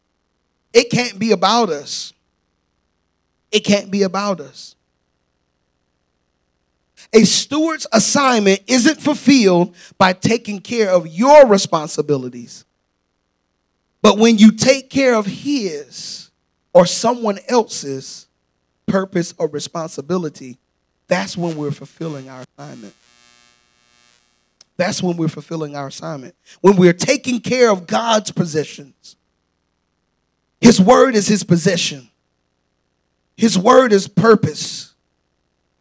It 0.73 0.91
can't 0.91 1.17
be 1.17 1.31
about 1.31 1.69
us. 1.69 2.13
It 3.51 3.61
can't 3.61 3.89
be 3.89 4.03
about 4.03 4.39
us. 4.39 4.75
A 7.13 7.23
steward's 7.23 7.87
assignment 7.93 8.61
isn't 8.67 9.01
fulfilled 9.01 9.75
by 9.97 10.13
taking 10.13 10.59
care 10.59 10.89
of 10.89 11.07
your 11.07 11.47
responsibilities. 11.47 12.65
But 14.01 14.17
when 14.17 14.37
you 14.37 14.51
take 14.51 14.89
care 14.89 15.15
of 15.15 15.25
his 15.25 16.29
or 16.73 16.85
someone 16.85 17.39
else's 17.47 18.27
purpose 18.85 19.33
or 19.37 19.47
responsibility, 19.47 20.57
that's 21.07 21.37
when 21.37 21.55
we're 21.55 21.71
fulfilling 21.71 22.29
our 22.29 22.43
assignment. 22.57 22.93
That's 24.75 25.01
when 25.01 25.17
we're 25.17 25.27
fulfilling 25.27 25.75
our 25.75 25.87
assignment. 25.87 26.35
When 26.61 26.75
we're 26.75 26.93
taking 26.93 27.39
care 27.39 27.71
of 27.71 27.87
God's 27.87 28.31
possessions. 28.31 29.15
His 30.61 30.79
word 30.79 31.15
is 31.15 31.27
his 31.27 31.43
possession. 31.43 32.09
His 33.37 33.57
word 33.57 33.93
is 33.93 34.07
purpose. 34.07 34.95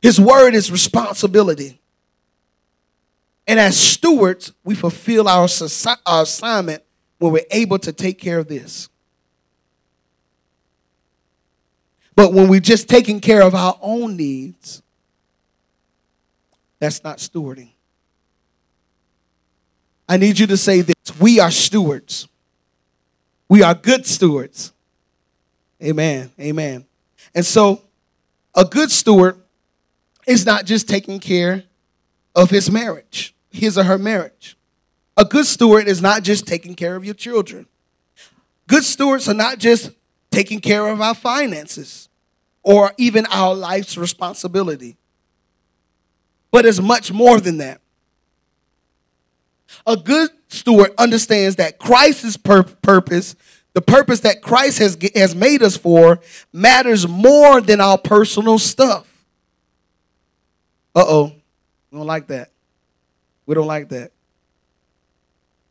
His 0.03 0.21
word 0.21 0.55
is 0.55 0.71
responsibility. 0.71 1.81
And 3.47 3.59
as 3.59 3.79
stewards, 3.79 4.53
we 4.63 4.75
fulfill 4.75 5.27
our, 5.27 5.49
our 6.05 6.23
assignment 6.23 6.83
when 7.19 7.33
we're 7.33 7.47
able 7.51 7.79
to 7.79 7.93
take 7.93 8.19
care 8.19 8.39
of 8.39 8.47
this. 8.47 8.89
But 12.15 12.33
when 12.33 12.49
we're 12.49 12.61
just 12.61 12.89
taking 12.89 13.21
care 13.21 13.43
of 13.43 13.55
our 13.55 13.79
own 13.81 14.17
needs, 14.17 14.83
that's 16.79 17.03
not 17.05 17.19
stewarding. 17.19 17.71
I 20.09 20.17
need 20.17 20.39
you 20.39 20.47
to 20.47 20.57
say 20.57 20.83
this 20.83 20.95
we 21.21 21.41
are 21.41 21.51
stewards. 21.51 22.29
We 23.49 23.63
are 23.63 23.75
good 23.75 24.07
stewards. 24.07 24.73
Amen. 25.83 26.31
Amen. 26.41 26.86
And 27.37 27.45
so, 27.45 27.83
a 28.55 28.65
good 28.65 28.91
steward 28.91 29.39
is 30.27 30.47
not 30.47 30.65
just 30.65 30.89
taking 30.89 31.21
care 31.21 31.65
of 32.35 32.49
his 32.49 32.71
marriage, 32.71 33.35
his 33.51 33.77
or 33.77 33.85
her 33.85 33.99
marriage. 33.99 34.57
A 35.19 35.25
good 35.25 35.45
steward 35.45 35.87
is 35.87 36.01
not 36.01 36.23
just 36.23 36.47
taking 36.47 36.75
care 36.75 36.97
of 36.97 37.05
your 37.05 37.15
children. 37.15 37.67
Good 38.67 38.85
stewards 38.85 39.29
are 39.29 39.35
not 39.35 39.59
just 39.59 39.91
taking 40.31 40.61
care 40.61 40.89
of 40.89 41.01
our 41.01 41.15
finances 41.15 42.09
or 42.63 42.93
even 42.97 43.27
our 43.27 43.55
life's 43.55 43.99
responsibility, 43.99 44.97
but 46.51 46.65
it's 46.65 46.81
much 46.81 47.13
more 47.13 47.39
than 47.39 47.59
that. 47.59 47.83
A 49.87 49.97
good 49.97 50.31
steward 50.49 50.93
understands 50.97 51.57
that 51.57 51.79
Christ's 51.79 52.39
pur- 52.39 52.63
purpose, 52.65 53.37
the 53.77 53.83
purpose 53.83 54.21
that 54.21 54.41
Christ 54.41 54.79
has, 54.79 54.97
has 55.15 55.35
made 55.35 55.63
us 55.63 55.77
for, 55.77 56.19
matters 56.51 57.07
more 57.07 57.61
than 57.61 57.79
our 57.79 57.99
personal 57.99 58.59
stuff. 58.59 59.07
Uh 60.95 61.05
oh. 61.07 61.33
We 61.91 61.99
don't 61.99 62.07
like 62.07 62.29
that. 62.29 62.53
We 63.45 63.55
don't 63.55 63.67
like 63.67 63.91
that. 63.91 64.13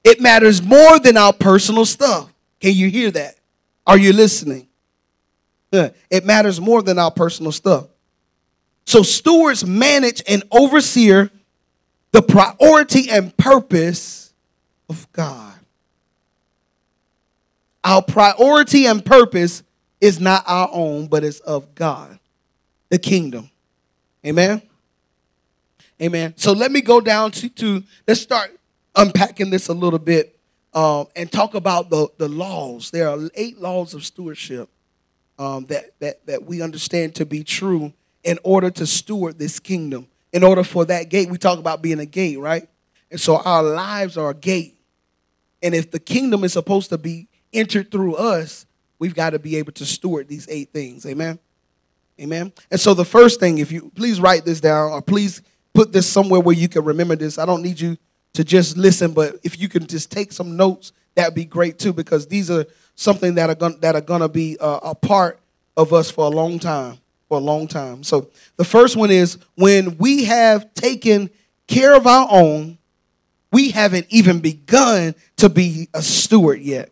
It 0.03 0.21
matters 0.21 0.61
more 0.61 0.99
than 0.99 1.17
our 1.17 1.33
personal 1.33 1.83
stuff. 1.83 2.31
Can 2.59 2.75
you 2.75 2.91
hear 2.91 3.09
that? 3.09 3.37
Are 3.87 3.97
you 3.97 4.13
listening? 4.13 4.67
It 5.71 6.25
matters 6.25 6.61
more 6.61 6.83
than 6.83 6.99
our 6.99 7.09
personal 7.09 7.51
stuff. 7.51 7.87
So 8.85 9.01
stewards 9.01 9.65
manage 9.65 10.21
and 10.27 10.43
overseer 10.51 11.31
the 12.11 12.21
priority 12.21 13.09
and 13.09 13.35
purpose 13.35 14.31
of 14.87 15.11
God. 15.11 15.54
Our 17.85 18.01
priority 18.01 18.87
and 18.87 19.05
purpose 19.05 19.63
is 20.01 20.19
not 20.19 20.43
our 20.47 20.69
own, 20.71 21.07
but 21.07 21.23
it's 21.23 21.39
of 21.39 21.75
God, 21.75 22.19
the 22.89 22.99
kingdom. 22.99 23.49
Amen. 24.25 24.61
Amen. 26.01 26.33
So 26.35 26.51
let 26.51 26.71
me 26.71 26.81
go 26.81 26.99
down 26.99 27.31
to, 27.31 27.47
to 27.47 27.83
let's 28.07 28.19
start 28.19 28.59
unpacking 28.95 29.49
this 29.51 29.69
a 29.69 29.73
little 29.73 29.99
bit 29.99 30.37
um, 30.73 31.07
and 31.15 31.31
talk 31.31 31.53
about 31.53 31.89
the, 31.89 32.09
the 32.17 32.27
laws. 32.27 32.91
There 32.91 33.07
are 33.07 33.17
eight 33.35 33.61
laws 33.61 33.93
of 33.93 34.03
stewardship 34.03 34.67
um, 35.39 35.65
that, 35.67 35.97
that, 35.99 36.25
that 36.25 36.43
we 36.43 36.61
understand 36.61 37.15
to 37.15 37.25
be 37.25 37.43
true 37.43 37.93
in 38.25 38.39
order 38.43 38.69
to 38.71 38.85
steward 38.85 39.39
this 39.39 39.59
kingdom 39.59 40.07
in 40.35 40.43
order 40.43 40.65
for 40.65 40.83
that 40.83 41.07
gate, 41.07 41.29
we 41.29 41.37
talk 41.37 41.59
about 41.59 41.81
being 41.81 41.99
a 41.99 42.05
gate, 42.05 42.37
right? 42.37 42.67
And 43.09 43.21
so 43.21 43.37
our 43.37 43.63
lives 43.63 44.17
are 44.17 44.31
a 44.31 44.33
gate. 44.33 44.77
And 45.63 45.73
if 45.73 45.91
the 45.91 45.99
kingdom 45.99 46.43
is 46.43 46.51
supposed 46.51 46.89
to 46.89 46.97
be 46.97 47.29
entered 47.55 47.91
through 47.91 48.15
us, 48.15 48.65
we've 48.99 49.15
got 49.15 49.31
to 49.31 49.39
be 49.39 49.55
able 49.55 49.71
to 49.73 49.85
steward 49.85 50.27
these 50.27 50.47
eight 50.49 50.71
things. 50.71 51.05
Amen. 51.05 51.39
Amen. 52.19 52.53
And 52.71 52.79
so 52.79 52.93
the 52.93 53.05
first 53.05 53.39
thing, 53.39 53.57
if 53.57 53.71
you 53.71 53.91
please 53.95 54.21
write 54.21 54.45
this 54.45 54.61
down 54.61 54.91
or 54.91 55.01
please 55.01 55.41
put 55.73 55.91
this 55.91 56.07
somewhere 56.07 56.39
where 56.39 56.55
you 56.55 56.69
can 56.69 56.83
remember 56.83 57.15
this. 57.15 57.37
I 57.37 57.45
don't 57.45 57.61
need 57.61 57.79
you 57.79 57.97
to 58.33 58.43
just 58.43 58.77
listen, 58.77 59.11
but 59.11 59.35
if 59.43 59.59
you 59.59 59.69
can 59.69 59.85
just 59.85 60.11
take 60.11 60.31
some 60.31 60.55
notes, 60.55 60.93
that'd 61.13 61.35
be 61.35 61.45
great 61.45 61.77
too, 61.77 61.93
because 61.93 62.27
these 62.27 62.49
are 62.49 62.65
something 62.95 63.35
that 63.35 63.49
are 63.49 63.55
going 63.55 63.79
that 63.81 63.95
are 63.95 64.19
to 64.19 64.29
be 64.29 64.57
uh, 64.59 64.79
a 64.81 64.95
part 64.95 65.39
of 65.77 65.93
us 65.93 66.09
for 66.09 66.25
a 66.25 66.29
long 66.29 66.57
time 66.57 66.97
for 67.27 67.37
a 67.37 67.41
long 67.41 67.67
time. 67.67 68.03
So 68.03 68.29
the 68.55 68.63
first 68.63 68.95
one 68.95 69.11
is 69.11 69.37
when 69.55 69.97
we 69.97 70.25
have 70.25 70.73
taken 70.73 71.29
care 71.67 71.95
of 71.95 72.07
our 72.07 72.27
own, 72.29 72.77
we 73.51 73.71
haven't 73.71 74.07
even 74.09 74.39
begun 74.39 75.15
to 75.37 75.49
be 75.49 75.89
a 75.93 76.01
steward 76.01 76.61
yet. 76.61 76.91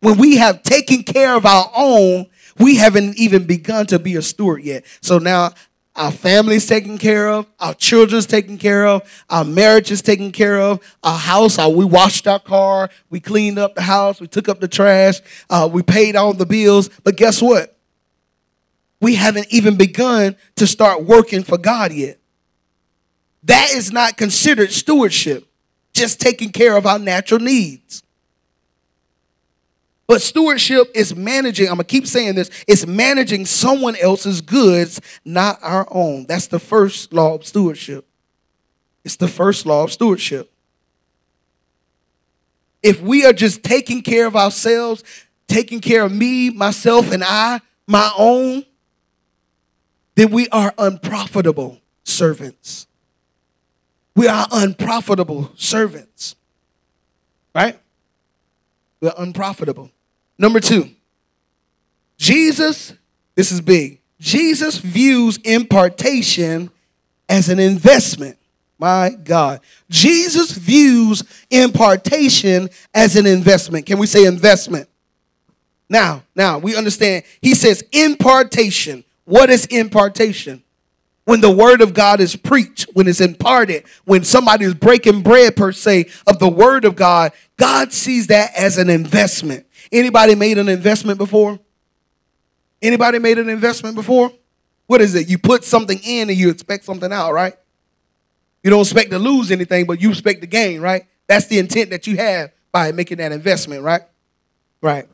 When 0.00 0.18
we 0.18 0.36
have 0.36 0.62
taken 0.62 1.02
care 1.02 1.34
of 1.34 1.44
our 1.44 1.70
own, 1.76 2.26
we 2.58 2.76
haven't 2.76 3.18
even 3.18 3.44
begun 3.44 3.86
to 3.86 3.98
be 3.98 4.16
a 4.16 4.22
steward 4.22 4.62
yet. 4.62 4.84
So 5.00 5.18
now 5.18 5.52
our 5.96 6.12
family's 6.12 6.66
taken 6.66 6.98
care 6.98 7.28
of, 7.28 7.46
our 7.58 7.74
children's 7.74 8.26
taken 8.26 8.58
care 8.58 8.86
of, 8.86 9.02
our 9.28 9.44
marriage 9.44 9.90
is 9.90 10.02
taken 10.02 10.30
care 10.30 10.60
of, 10.60 10.80
our 11.02 11.18
house, 11.18 11.58
our, 11.58 11.68
we 11.68 11.84
washed 11.84 12.28
our 12.28 12.38
car, 12.38 12.90
we 13.10 13.18
cleaned 13.18 13.58
up 13.58 13.74
the 13.74 13.82
house, 13.82 14.20
we 14.20 14.28
took 14.28 14.48
up 14.48 14.60
the 14.60 14.68
trash, 14.68 15.20
uh, 15.50 15.68
we 15.70 15.82
paid 15.82 16.14
all 16.14 16.32
the 16.32 16.46
bills. 16.46 16.88
But 17.02 17.16
guess 17.16 17.42
what? 17.42 17.78
we 19.00 19.14
haven't 19.14 19.46
even 19.50 19.76
begun 19.76 20.36
to 20.56 20.66
start 20.66 21.04
working 21.04 21.42
for 21.42 21.58
God 21.58 21.92
yet. 21.92 22.18
That 23.44 23.70
is 23.72 23.92
not 23.92 24.16
considered 24.16 24.72
stewardship, 24.72 25.46
just 25.92 26.20
taking 26.20 26.50
care 26.50 26.76
of 26.76 26.86
our 26.86 26.98
natural 26.98 27.40
needs. 27.40 28.02
But 30.08 30.22
stewardship 30.22 30.90
is 30.94 31.14
managing, 31.14 31.68
I'm 31.68 31.76
to 31.76 31.84
keep 31.84 32.06
saying 32.06 32.34
this, 32.34 32.50
it's 32.66 32.86
managing 32.86 33.44
someone 33.44 33.94
else's 33.94 34.40
goods, 34.40 35.02
not 35.22 35.58
our 35.62 35.86
own. 35.90 36.24
That's 36.26 36.46
the 36.46 36.58
first 36.58 37.12
law 37.12 37.34
of 37.34 37.46
stewardship. 37.46 38.06
It's 39.04 39.16
the 39.16 39.28
first 39.28 39.66
law 39.66 39.84
of 39.84 39.92
stewardship. 39.92 40.50
If 42.82 43.02
we 43.02 43.26
are 43.26 43.34
just 43.34 43.62
taking 43.62 44.00
care 44.00 44.26
of 44.26 44.34
ourselves, 44.34 45.04
taking 45.46 45.80
care 45.80 46.04
of 46.04 46.12
me, 46.12 46.48
myself, 46.48 47.12
and 47.12 47.22
I, 47.22 47.60
my 47.86 48.10
own, 48.16 48.64
then 50.14 50.30
we 50.30 50.48
are 50.48 50.72
unprofitable 50.78 51.80
servants. 52.02 52.86
We 54.16 54.26
are 54.26 54.46
unprofitable 54.50 55.52
servants. 55.56 56.34
Right? 57.54 57.78
We're 59.02 59.12
unprofitable. 59.18 59.90
Number 60.38 60.60
two, 60.60 60.88
Jesus, 62.16 62.92
this 63.34 63.52
is 63.52 63.60
big. 63.60 64.00
Jesus 64.20 64.78
views 64.78 65.38
impartation 65.38 66.70
as 67.28 67.48
an 67.48 67.58
investment. 67.58 68.36
My 68.78 69.10
God. 69.10 69.60
Jesus 69.90 70.52
views 70.52 71.24
impartation 71.50 72.68
as 72.94 73.16
an 73.16 73.26
investment. 73.26 73.86
Can 73.86 73.98
we 73.98 74.06
say 74.06 74.24
investment? 74.24 74.88
Now, 75.88 76.22
now 76.34 76.58
we 76.58 76.76
understand. 76.76 77.24
He 77.40 77.54
says 77.54 77.82
impartation. 77.92 79.04
What 79.24 79.50
is 79.50 79.66
impartation? 79.66 80.62
When 81.24 81.40
the 81.40 81.50
word 81.50 81.82
of 81.82 81.92
God 81.92 82.20
is 82.20 82.36
preached, 82.36 82.88
when 82.94 83.06
it's 83.06 83.20
imparted, 83.20 83.84
when 84.04 84.24
somebody 84.24 84.64
is 84.64 84.74
breaking 84.74 85.22
bread 85.22 85.56
per 85.56 85.72
se 85.72 86.06
of 86.26 86.38
the 86.38 86.48
word 86.48 86.84
of 86.84 86.96
God, 86.96 87.32
God 87.56 87.92
sees 87.92 88.28
that 88.28 88.54
as 88.56 88.78
an 88.78 88.88
investment. 88.88 89.66
Anybody 89.90 90.34
made 90.34 90.58
an 90.58 90.68
investment 90.68 91.18
before? 91.18 91.58
Anybody 92.80 93.18
made 93.18 93.38
an 93.38 93.48
investment 93.48 93.94
before? 93.94 94.32
What 94.86 95.00
is 95.00 95.14
it? 95.14 95.28
You 95.28 95.38
put 95.38 95.64
something 95.64 95.98
in 96.04 96.30
and 96.30 96.38
you 96.38 96.50
expect 96.50 96.84
something 96.84 97.12
out, 97.12 97.32
right? 97.32 97.54
You 98.62 98.70
don't 98.70 98.80
expect 98.80 99.10
to 99.10 99.18
lose 99.18 99.50
anything, 99.50 99.86
but 99.86 100.00
you 100.00 100.10
expect 100.10 100.40
to 100.40 100.46
gain, 100.46 100.80
right? 100.80 101.04
That's 101.26 101.46
the 101.46 101.58
intent 101.58 101.90
that 101.90 102.06
you 102.06 102.16
have 102.16 102.52
by 102.72 102.92
making 102.92 103.18
that 103.18 103.32
investment, 103.32 103.82
right? 103.82 104.02
Right. 104.80 105.08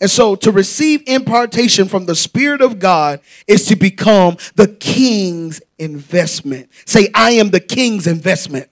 And 0.00 0.10
so 0.10 0.34
to 0.36 0.50
receive 0.50 1.02
impartation 1.06 1.88
from 1.88 2.06
the 2.06 2.14
Spirit 2.14 2.60
of 2.62 2.78
God 2.78 3.20
is 3.46 3.66
to 3.66 3.76
become 3.76 4.36
the 4.54 4.68
king's 4.68 5.60
investment. 5.78 6.70
Say, 6.86 7.08
I 7.14 7.32
am 7.32 7.50
the 7.50 7.60
king's 7.60 8.06
investment. 8.06 8.68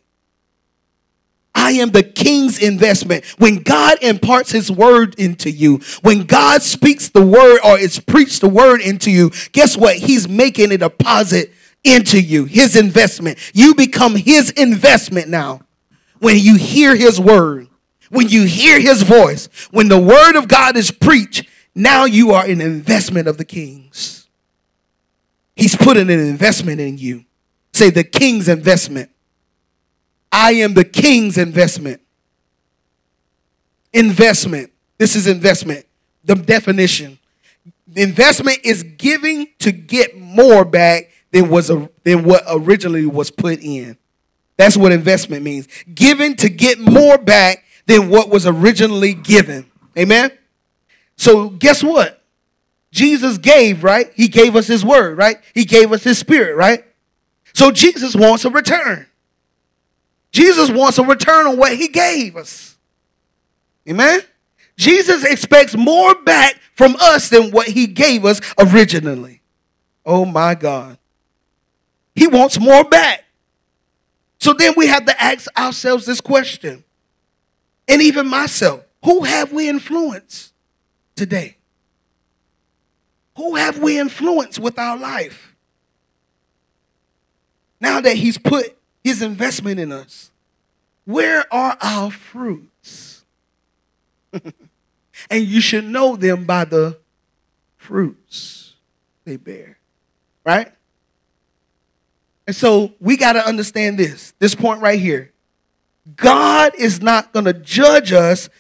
I 1.69 1.73
am 1.73 1.91
the 1.91 2.03
king's 2.03 2.59
investment. 2.59 3.27
When 3.37 3.57
God 3.57 4.03
imparts 4.03 4.51
his 4.51 4.73
word 4.73 5.15
into 5.17 5.51
you, 5.51 5.81
when 6.01 6.25
God 6.25 6.63
speaks 6.63 7.11
the 7.11 7.21
word 7.21 7.61
or 7.63 7.79
is 7.79 8.01
preached 8.01 8.41
the 8.41 8.49
word 8.49 8.81
into 8.81 9.11
you, 9.11 9.31
guess 9.53 9.77
what? 9.77 9.97
He's 9.97 10.27
making 10.27 10.73
a 10.73 10.79
deposit 10.79 11.53
into 11.85 12.19
you, 12.19 12.47
his 12.47 12.75
investment. 12.75 13.39
You 13.53 13.75
become 13.75 14.17
his 14.17 14.49
investment 14.53 15.29
now 15.29 15.61
when 16.21 16.39
you 16.39 16.57
hear 16.57 16.97
his 16.97 17.21
word. 17.21 17.69
When 18.09 18.31
you 18.31 18.47
hear 18.47 18.81
his 18.81 19.03
voice, 19.03 19.51
when 19.71 19.89
the 19.89 20.01
word 20.01 20.37
of 20.37 20.49
God 20.49 20.75
is 20.79 20.91
preached, 20.91 21.47
now 21.75 22.07
you 22.07 22.31
are 22.33 22.47
an 22.47 22.63
investment 22.63 23.29
of 23.29 23.37
the 23.37 23.45
king's. 23.45 24.27
He's 25.55 25.77
putting 25.77 26.09
an 26.09 26.19
investment 26.19 26.81
in 26.81 26.97
you. 26.97 27.27
Say 27.75 27.91
the 27.91 28.05
king's 28.05 28.49
investment. 28.49 29.11
I 30.31 30.53
am 30.53 30.75
the 30.75 30.85
king's 30.85 31.39
investment. 31.39 32.01
Investment. 33.93 34.73
This 34.99 35.17
is 35.17 35.27
investment. 35.27 35.87
The 36.25 36.35
definition. 36.35 37.19
Investment 37.95 38.59
is 38.65 38.83
giving 38.83 39.49
to 39.61 39.73
get 39.73 40.19
more 40.19 40.65
back 40.65 41.11
than 41.31 41.49
was 41.49 41.71
a, 41.71 41.89
than 42.05 42.25
what 42.25 42.43
originally 42.49 43.07
was 43.07 43.31
put 43.31 43.61
in. 43.61 43.97
That's 44.57 44.77
what 44.77 44.93
investment 44.93 45.43
means. 45.43 45.69
Giving 45.95 46.37
to 46.37 46.49
get 46.49 46.79
more 46.79 47.17
back 47.17 47.65
than 47.87 48.11
what 48.11 48.29
was 48.29 48.47
originally 48.47 49.15
given. 49.15 49.71
Amen? 49.97 50.31
So, 51.17 51.51
guess 51.51 51.83
what? 51.83 52.23
Jesus 52.93 53.39
gave, 53.39 53.83
right? 53.83 54.13
He 54.15 54.29
gave 54.29 54.57
us 54.57 54.67
his 54.67 54.85
word, 54.85 55.19
right? 55.19 55.39
He 55.55 55.65
gave 55.65 55.93
us 55.93 56.05
his 56.05 56.19
spirit, 56.19 56.57
right? 56.57 56.85
So, 57.55 57.71
Jesus 57.71 58.15
wants 58.15 58.45
a 58.45 58.51
return. 58.51 59.08
Jesus 60.39 60.71
wants 60.71 60.99
a 60.99 61.03
return 61.03 61.49
on 61.49 61.57
what 61.57 61.75
he 61.77 61.89
gave 61.89 62.37
us. 62.37 62.77
Amen? 63.89 64.21
Jesus 64.77 65.25
expects 65.25 65.77
more 65.77 66.15
back 66.15 66.61
from 66.77 66.95
us 67.01 67.29
than 67.29 67.51
what 67.51 67.67
he 67.67 67.89
gave 67.89 68.25
us 68.25 68.41
originally. 68.57 69.43
Oh 70.07 70.25
my 70.25 70.55
God. 70.55 70.97
He 72.15 72.29
wants 72.29 72.57
more 72.57 72.85
back. 72.85 73.25
So 74.39 74.53
then 74.53 74.75
we 74.77 74.87
have 74.87 75.07
to 75.07 75.21
ask 75.21 75.49
ourselves 75.59 76.07
this 76.07 76.21
question, 76.21 76.85
and 77.89 78.01
even 78.01 78.29
myself 78.29 78.85
who 79.05 79.25
have 79.25 79.53
we 79.53 79.69
influenced 79.69 80.53
today? 81.17 81.57
Who 83.37 83.57
have 83.57 83.81
we 83.81 83.99
influenced 83.99 84.61
with 84.61 84.79
our 84.79 84.97
life? 84.97 85.57
Now 87.81 88.01
that 88.01 88.15
He's 88.15 88.39
put 88.39 88.78
His 89.09 89.23
investment 89.23 89.81
in 89.81 89.91
us, 89.91 90.31
where 91.07 91.43
are 91.51 91.79
our 91.81 92.11
fruits? 92.11 93.25
and 94.35 94.53
you 95.47 95.63
should 95.63 95.87
know 95.87 96.15
them 96.15 96.45
by 96.45 96.67
the 96.67 96.99
fruits 97.79 98.75
they 99.25 99.39
bear, 99.39 99.79
right? 100.45 100.71
And 102.47 102.55
so 102.55 102.93
we 103.01 103.17
got 103.17 103.33
to 103.33 103.47
understand 103.47 103.99
this, 103.99 104.35
this 104.41 104.55
point 104.55 104.83
right 104.83 105.01
here. 105.01 105.33
God 106.15 106.73
is 106.77 107.01
not 107.01 107.33
going 107.33 107.47
to 107.47 107.55
judge 107.55 108.13
us 108.13 108.51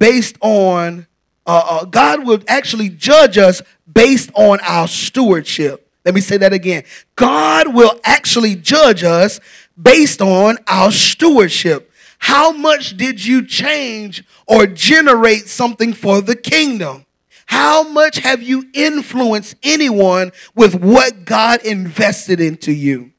based 0.00 0.36
on, 0.40 1.06
uh, 1.46 1.62
uh, 1.64 1.84
God 1.84 2.26
will 2.26 2.42
actually 2.48 2.88
judge 2.88 3.38
us 3.38 3.62
based 3.94 4.32
on 4.34 4.58
our 4.62 4.88
stewardship. 4.88 5.88
Let 6.06 6.14
me 6.14 6.20
say 6.20 6.36
that 6.36 6.52
again. 6.52 6.84
God 7.16 7.74
will 7.74 7.98
actually 8.04 8.54
judge 8.54 9.02
us 9.02 9.40
based 9.80 10.20
on 10.20 10.58
our 10.66 10.90
stewardship. 10.90 11.92
How 12.18 12.52
much 12.52 12.96
did 12.96 13.24
you 13.24 13.46
change 13.46 14.24
or 14.46 14.66
generate 14.66 15.48
something 15.48 15.92
for 15.92 16.20
the 16.20 16.36
kingdom? 16.36 17.04
How 17.46 17.88
much 17.88 18.18
have 18.18 18.42
you 18.42 18.64
influenced 18.74 19.54
anyone 19.62 20.32
with 20.54 20.74
what 20.74 21.24
God 21.24 21.64
invested 21.64 22.40
into 22.40 22.72
you? 22.72 23.12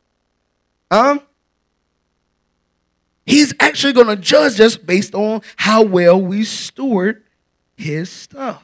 Huh? 0.91 1.19
he's 3.27 3.53
actually 3.59 3.93
going 3.93 4.07
to 4.07 4.15
judge 4.15 4.59
us 4.59 4.75
based 4.75 5.13
on 5.13 5.41
how 5.57 5.83
well 5.83 6.19
we 6.19 6.43
steward 6.43 7.23
his 7.75 8.09
stuff. 8.09 8.63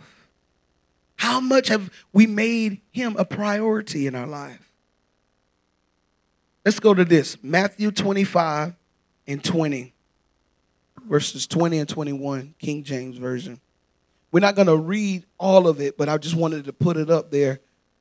How 1.18 1.40
much 1.40 1.68
have 1.68 1.92
we 2.12 2.26
made 2.26 2.82
him 2.92 3.16
a 3.20 3.26
priority 3.26 4.08
in 4.08 4.16
our 4.16 4.26
life? 4.26 4.73
Let's 6.66 6.80
go 6.80 6.94
to 6.94 7.04
this 7.04 7.38
Matthew 7.44 7.92
25 7.92 8.74
and 9.28 9.44
20, 9.44 9.94
verses 11.10 11.46
20 11.46 11.80
and 11.80 11.90
21, 11.90 12.56
King 12.58 12.84
James 12.84 13.18
Version. 13.18 13.60
We're 14.32 14.40
not 14.40 14.56
going 14.56 14.68
to 14.68 14.78
read 14.78 15.26
all 15.38 15.68
of 15.68 15.82
it, 15.82 15.98
but 15.98 16.08
I 16.08 16.18
just 16.18 16.36
wanted 16.36 16.66
to 16.66 16.74
put 16.74 16.96
it 16.98 17.10
up 17.10 17.32
there 17.32 17.60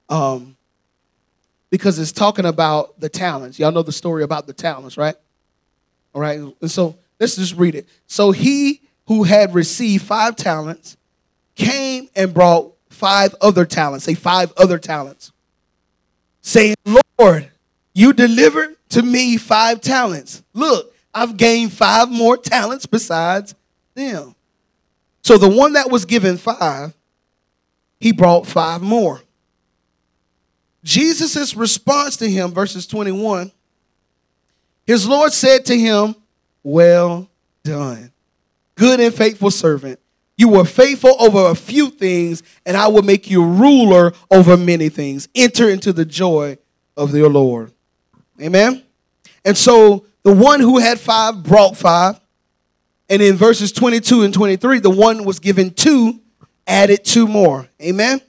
um, 0.09 0.57
because 1.71 1.99
it's 1.99 2.13
talking 2.13 2.47
about 2.47 3.01
the 3.01 3.09
talents. 3.09 3.59
Y'all 3.59 3.73
know 3.73 3.83
the 3.83 3.93
story 3.93 4.23
about 4.23 4.47
the 4.47 4.53
talents, 4.53 4.97
right? 4.97 5.17
All 6.15 6.21
right. 6.21 6.39
And 6.39 6.71
so 6.71 6.97
let's 7.19 7.37
just 7.37 7.57
read 7.57 7.75
it. 7.75 7.89
So 8.07 8.31
he 8.31 8.81
who 9.09 9.25
had 9.25 9.55
received 9.55 10.05
five 10.05 10.37
talents 10.37 10.97
came 11.57 12.09
and 12.15 12.33
brought 12.33 12.73
five 12.91 13.35
other 13.41 13.65
talents, 13.65 14.05
say 14.05 14.15
five 14.15 14.53
other 14.57 14.79
talents, 14.79 15.33
saying, 16.41 16.77
Lord, 17.19 17.51
you 17.95 18.13
delivered 18.13 18.77
to 18.91 19.03
me 19.03 19.37
five 19.37 19.81
talents. 19.81 20.43
Look, 20.55 20.95
I've 21.15 21.37
gained 21.37 21.73
five 21.73 22.11
more 22.11 22.37
talents 22.37 22.87
besides 22.87 23.55
them. 23.95 24.35
So 25.23 25.39
the 25.39 25.49
one 25.49 25.75
that 25.75 25.91
was 25.91 26.05
given 26.05 26.37
five, 26.37 26.95
he 28.01 28.13
brought 28.13 28.47
five 28.47 28.83
more. 28.83 29.21
Jesus' 30.83 31.55
response 31.55 32.17
to 32.17 32.29
him, 32.29 32.51
verses 32.51 32.87
21, 32.87 33.53
his 34.85 35.07
Lord 35.07 35.33
said 35.33 35.65
to 35.67 35.79
him, 35.79 36.17
Well 36.63 37.29
done, 37.63 38.13
good 38.75 38.99
and 38.99 39.15
faithful 39.15 39.51
servant. 39.51 40.01
You 40.37 40.49
were 40.49 40.65
faithful 40.65 41.15
over 41.21 41.51
a 41.51 41.55
few 41.55 41.91
things, 41.91 42.43
and 42.67 42.77
I 42.77 42.89
will 42.89 43.03
make 43.03 43.31
you 43.31 43.45
ruler 43.45 44.13
over 44.31 44.57
many 44.57 44.89
things. 44.89 45.29
Enter 45.37 45.69
into 45.69 45.93
the 45.93 46.05
joy 46.05 46.59
of 46.97 47.15
your 47.15 47.29
Lord. 47.29 47.72
Amen. 48.43 48.83
And 49.45 49.57
so 49.57 50.07
the 50.23 50.35
one 50.35 50.61
who 50.61 50.79
had 50.79 50.99
five 50.99 51.43
brought 51.43 51.77
five. 51.77 52.21
And 53.09 53.21
in 53.21 53.37
verses 53.37 53.73
22 53.73 54.23
and 54.23 54.33
23, 54.33 54.79
the 54.79 54.89
one 54.89 55.25
was 55.25 55.39
given 55.39 55.73
two, 55.73 56.21
added 56.67 57.05
two 57.05 57.27
more. 57.27 57.69
Amen. 57.81 58.21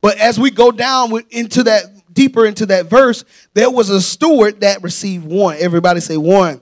But 0.00 0.18
as 0.18 0.40
we 0.40 0.50
go 0.50 0.72
down 0.72 1.12
into 1.30 1.62
that 1.64 1.84
deeper 2.12 2.44
into 2.44 2.66
that 2.66 2.86
verse, 2.86 3.24
there 3.54 3.70
was 3.70 3.90
a 3.90 4.00
steward 4.00 4.60
that 4.60 4.82
received 4.82 5.24
one. 5.24 5.56
Everybody 5.58 6.00
say 6.00 6.16
one. 6.16 6.60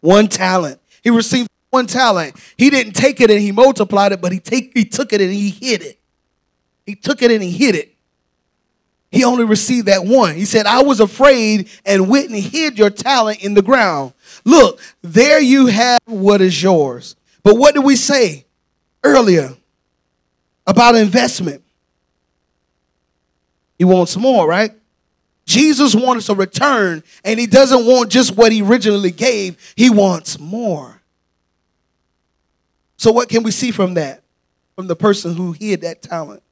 One 0.00 0.28
talent. 0.28 0.80
He 1.02 1.10
received 1.10 1.48
one 1.70 1.86
talent. 1.86 2.36
He 2.58 2.70
didn't 2.70 2.94
take 2.94 3.20
it 3.20 3.30
and 3.30 3.40
he 3.40 3.52
multiplied 3.52 4.12
it, 4.12 4.20
but 4.20 4.32
he 4.32 4.40
take 4.40 4.72
he 4.74 4.84
took 4.84 5.12
it 5.12 5.20
and 5.20 5.32
he 5.32 5.50
hid 5.50 5.82
it. 5.82 5.98
He 6.84 6.94
took 6.94 7.22
it 7.22 7.30
and 7.30 7.42
he 7.42 7.50
hid 7.50 7.74
it. 7.74 7.91
He 9.12 9.24
only 9.24 9.44
received 9.44 9.86
that 9.86 10.06
one. 10.06 10.34
He 10.34 10.46
said, 10.46 10.64
I 10.64 10.82
was 10.82 10.98
afraid 10.98 11.68
and 11.84 12.08
went 12.08 12.30
and 12.30 12.38
hid 12.38 12.78
your 12.78 12.88
talent 12.88 13.44
in 13.44 13.52
the 13.52 13.60
ground. 13.60 14.14
Look, 14.42 14.80
there 15.02 15.38
you 15.38 15.66
have 15.66 16.00
what 16.06 16.40
is 16.40 16.60
yours. 16.60 17.14
But 17.42 17.58
what 17.58 17.74
did 17.74 17.84
we 17.84 17.94
say 17.94 18.46
earlier 19.04 19.54
about 20.66 20.94
investment? 20.94 21.62
He 23.76 23.84
wants 23.84 24.16
more, 24.16 24.48
right? 24.48 24.72
Jesus 25.44 25.94
wants 25.94 26.30
a 26.30 26.34
return, 26.34 27.02
and 27.22 27.38
he 27.38 27.46
doesn't 27.46 27.84
want 27.84 28.10
just 28.10 28.34
what 28.34 28.50
he 28.50 28.62
originally 28.62 29.10
gave, 29.10 29.74
he 29.76 29.90
wants 29.90 30.38
more. 30.38 31.02
So, 32.96 33.10
what 33.10 33.28
can 33.28 33.42
we 33.42 33.50
see 33.50 33.72
from 33.72 33.94
that? 33.94 34.22
From 34.76 34.86
the 34.86 34.96
person 34.96 35.34
who 35.34 35.52
hid 35.52 35.82
that 35.82 36.00
talent. 36.00 36.42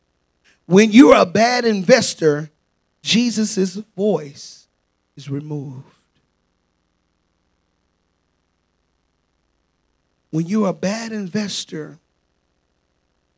When 0.71 0.93
you're 0.93 1.17
a 1.17 1.27
bad 1.27 1.65
investor, 1.65 2.49
Jesus' 3.03 3.75
voice 3.97 4.69
is 5.17 5.29
removed. 5.29 5.85
When 10.31 10.47
you're 10.47 10.69
a 10.69 10.73
bad 10.73 11.11
investor, 11.11 11.99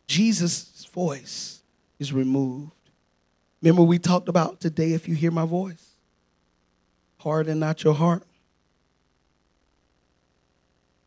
Jesus' 0.06 0.86
voice 0.92 1.62
is 1.98 2.12
removed. 2.12 2.72
Remember, 3.62 3.82
we 3.82 3.98
talked 3.98 4.28
about 4.28 4.60
today 4.60 4.92
if 4.92 5.08
you 5.08 5.14
hear 5.14 5.30
my 5.30 5.46
voice, 5.46 5.94
harden 7.16 7.60
not 7.60 7.82
your 7.82 7.94
heart. 7.94 8.24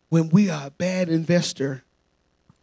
When 0.10 0.30
we 0.30 0.50
are 0.50 0.66
a 0.66 0.72
bad 0.72 1.08
investor, 1.08 1.84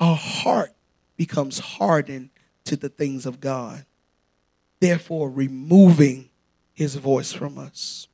our 0.00 0.16
heart 0.16 0.72
becomes 1.16 1.60
hardened 1.60 2.30
to 2.64 2.76
the 2.76 2.88
things 2.88 3.26
of 3.26 3.40
God, 3.40 3.84
therefore, 4.80 5.30
removing 5.30 6.30
his 6.72 6.94
voice 6.96 7.32
from 7.32 7.58
us. 7.58 8.08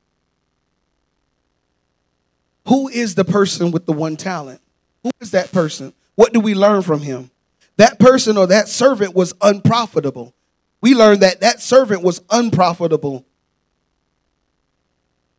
Who 2.67 2.87
is 2.87 3.15
the 3.15 3.25
person 3.25 3.71
with 3.71 3.85
the 3.85 3.93
one 3.93 4.15
talent? 4.15 4.61
Who 5.03 5.11
is 5.19 5.31
that 5.31 5.51
person? 5.51 5.93
What 6.15 6.33
do 6.33 6.39
we 6.39 6.53
learn 6.53 6.81
from 6.81 7.01
him? 7.01 7.31
That 7.77 7.99
person 7.99 8.37
or 8.37 8.47
that 8.47 8.67
servant 8.67 9.15
was 9.15 9.33
unprofitable 9.41 10.33
we 10.81 10.95
learned 10.95 11.21
that 11.21 11.41
that 11.41 11.61
servant 11.61 12.03
was 12.03 12.21
unprofitable 12.29 13.25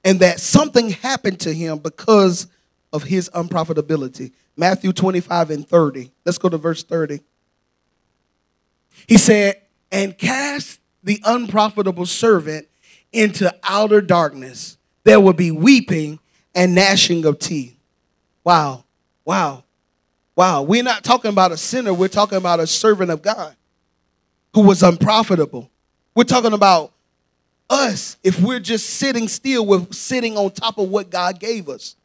and 0.04 0.20
that 0.20 0.40
something 0.40 0.90
happened 0.90 1.40
to 1.40 1.52
him 1.52 1.78
because 1.78 2.46
of 2.92 3.04
his 3.04 3.30
unprofitability. 3.30 4.32
Matthew 4.56 4.92
25 4.92 5.50
and 5.50 5.66
30. 5.66 6.12
Let's 6.24 6.38
go 6.38 6.48
to 6.48 6.58
verse 6.58 6.82
30. 6.82 7.20
He 9.06 9.18
said, 9.18 9.60
And 9.90 10.16
cast 10.16 10.80
the 11.02 11.20
unprofitable 11.24 12.06
servant 12.06 12.68
into 13.12 13.54
outer 13.62 14.00
darkness. 14.00 14.76
There 15.04 15.20
will 15.20 15.32
be 15.32 15.50
weeping 15.50 16.18
and 16.54 16.74
gnashing 16.74 17.24
of 17.24 17.38
teeth. 17.38 17.76
Wow. 18.44 18.84
Wow. 19.24 19.64
Wow. 20.36 20.62
We're 20.62 20.82
not 20.82 21.04
talking 21.04 21.30
about 21.30 21.52
a 21.52 21.56
sinner, 21.56 21.92
we're 21.92 22.08
talking 22.08 22.38
about 22.38 22.60
a 22.60 22.66
servant 22.66 23.10
of 23.10 23.22
God 23.22 23.54
who 24.54 24.62
was 24.62 24.82
unprofitable. 24.82 25.70
We're 26.14 26.24
talking 26.24 26.52
about 26.52 26.92
us 27.68 28.16
if 28.24 28.40
we're 28.40 28.60
just 28.60 28.90
sitting 28.90 29.28
still, 29.28 29.64
we're 29.64 29.86
sitting 29.92 30.36
on 30.36 30.50
top 30.50 30.78
of 30.78 30.88
what 30.88 31.08
God 31.08 31.38
gave 31.38 31.68
us. 31.68 31.96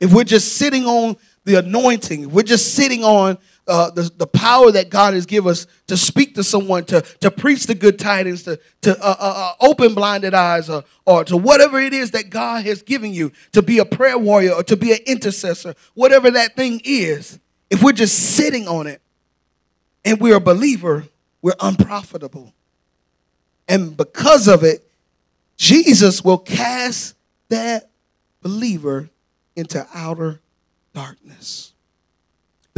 if 0.00 0.12
we're 0.12 0.24
just 0.24 0.56
sitting 0.56 0.84
on 0.84 1.16
the 1.44 1.56
anointing, 1.56 2.30
we're 2.30 2.42
just 2.42 2.74
sitting 2.74 3.02
on 3.02 3.38
uh, 3.68 3.90
the, 3.90 4.10
the 4.16 4.26
power 4.26 4.72
that 4.72 4.90
God 4.90 5.14
has 5.14 5.26
given 5.26 5.50
us 5.50 5.66
to 5.86 5.96
speak 5.96 6.34
to 6.34 6.42
someone, 6.42 6.84
to, 6.86 7.02
to 7.20 7.30
preach 7.30 7.66
the 7.66 7.74
good 7.74 7.98
tidings, 7.98 8.42
to, 8.44 8.58
to 8.82 8.92
uh, 8.98 9.16
uh, 9.18 9.54
uh, 9.60 9.66
open 9.66 9.94
blinded 9.94 10.34
eyes, 10.34 10.68
or, 10.70 10.84
or 11.06 11.24
to 11.24 11.36
whatever 11.36 11.78
it 11.78 11.92
is 11.92 12.12
that 12.12 12.30
God 12.30 12.64
has 12.64 12.82
given 12.82 13.12
you, 13.12 13.32
to 13.52 13.62
be 13.62 13.78
a 13.78 13.84
prayer 13.84 14.18
warrior 14.18 14.52
or 14.52 14.62
to 14.64 14.76
be 14.76 14.92
an 14.92 14.98
intercessor, 15.06 15.74
whatever 15.94 16.30
that 16.30 16.56
thing 16.56 16.80
is, 16.84 17.38
if 17.70 17.82
we're 17.82 17.92
just 17.92 18.34
sitting 18.36 18.66
on 18.66 18.86
it 18.86 19.02
and 20.04 20.20
we're 20.20 20.36
a 20.36 20.40
believer, 20.40 21.04
we're 21.42 21.52
unprofitable. 21.60 22.54
And 23.68 23.96
because 23.96 24.48
of 24.48 24.64
it, 24.64 24.90
Jesus 25.56 26.24
will 26.24 26.38
cast 26.38 27.14
that 27.50 27.90
believer 28.40 29.10
into 29.56 29.86
outer 29.92 30.40
darkness. 30.94 31.74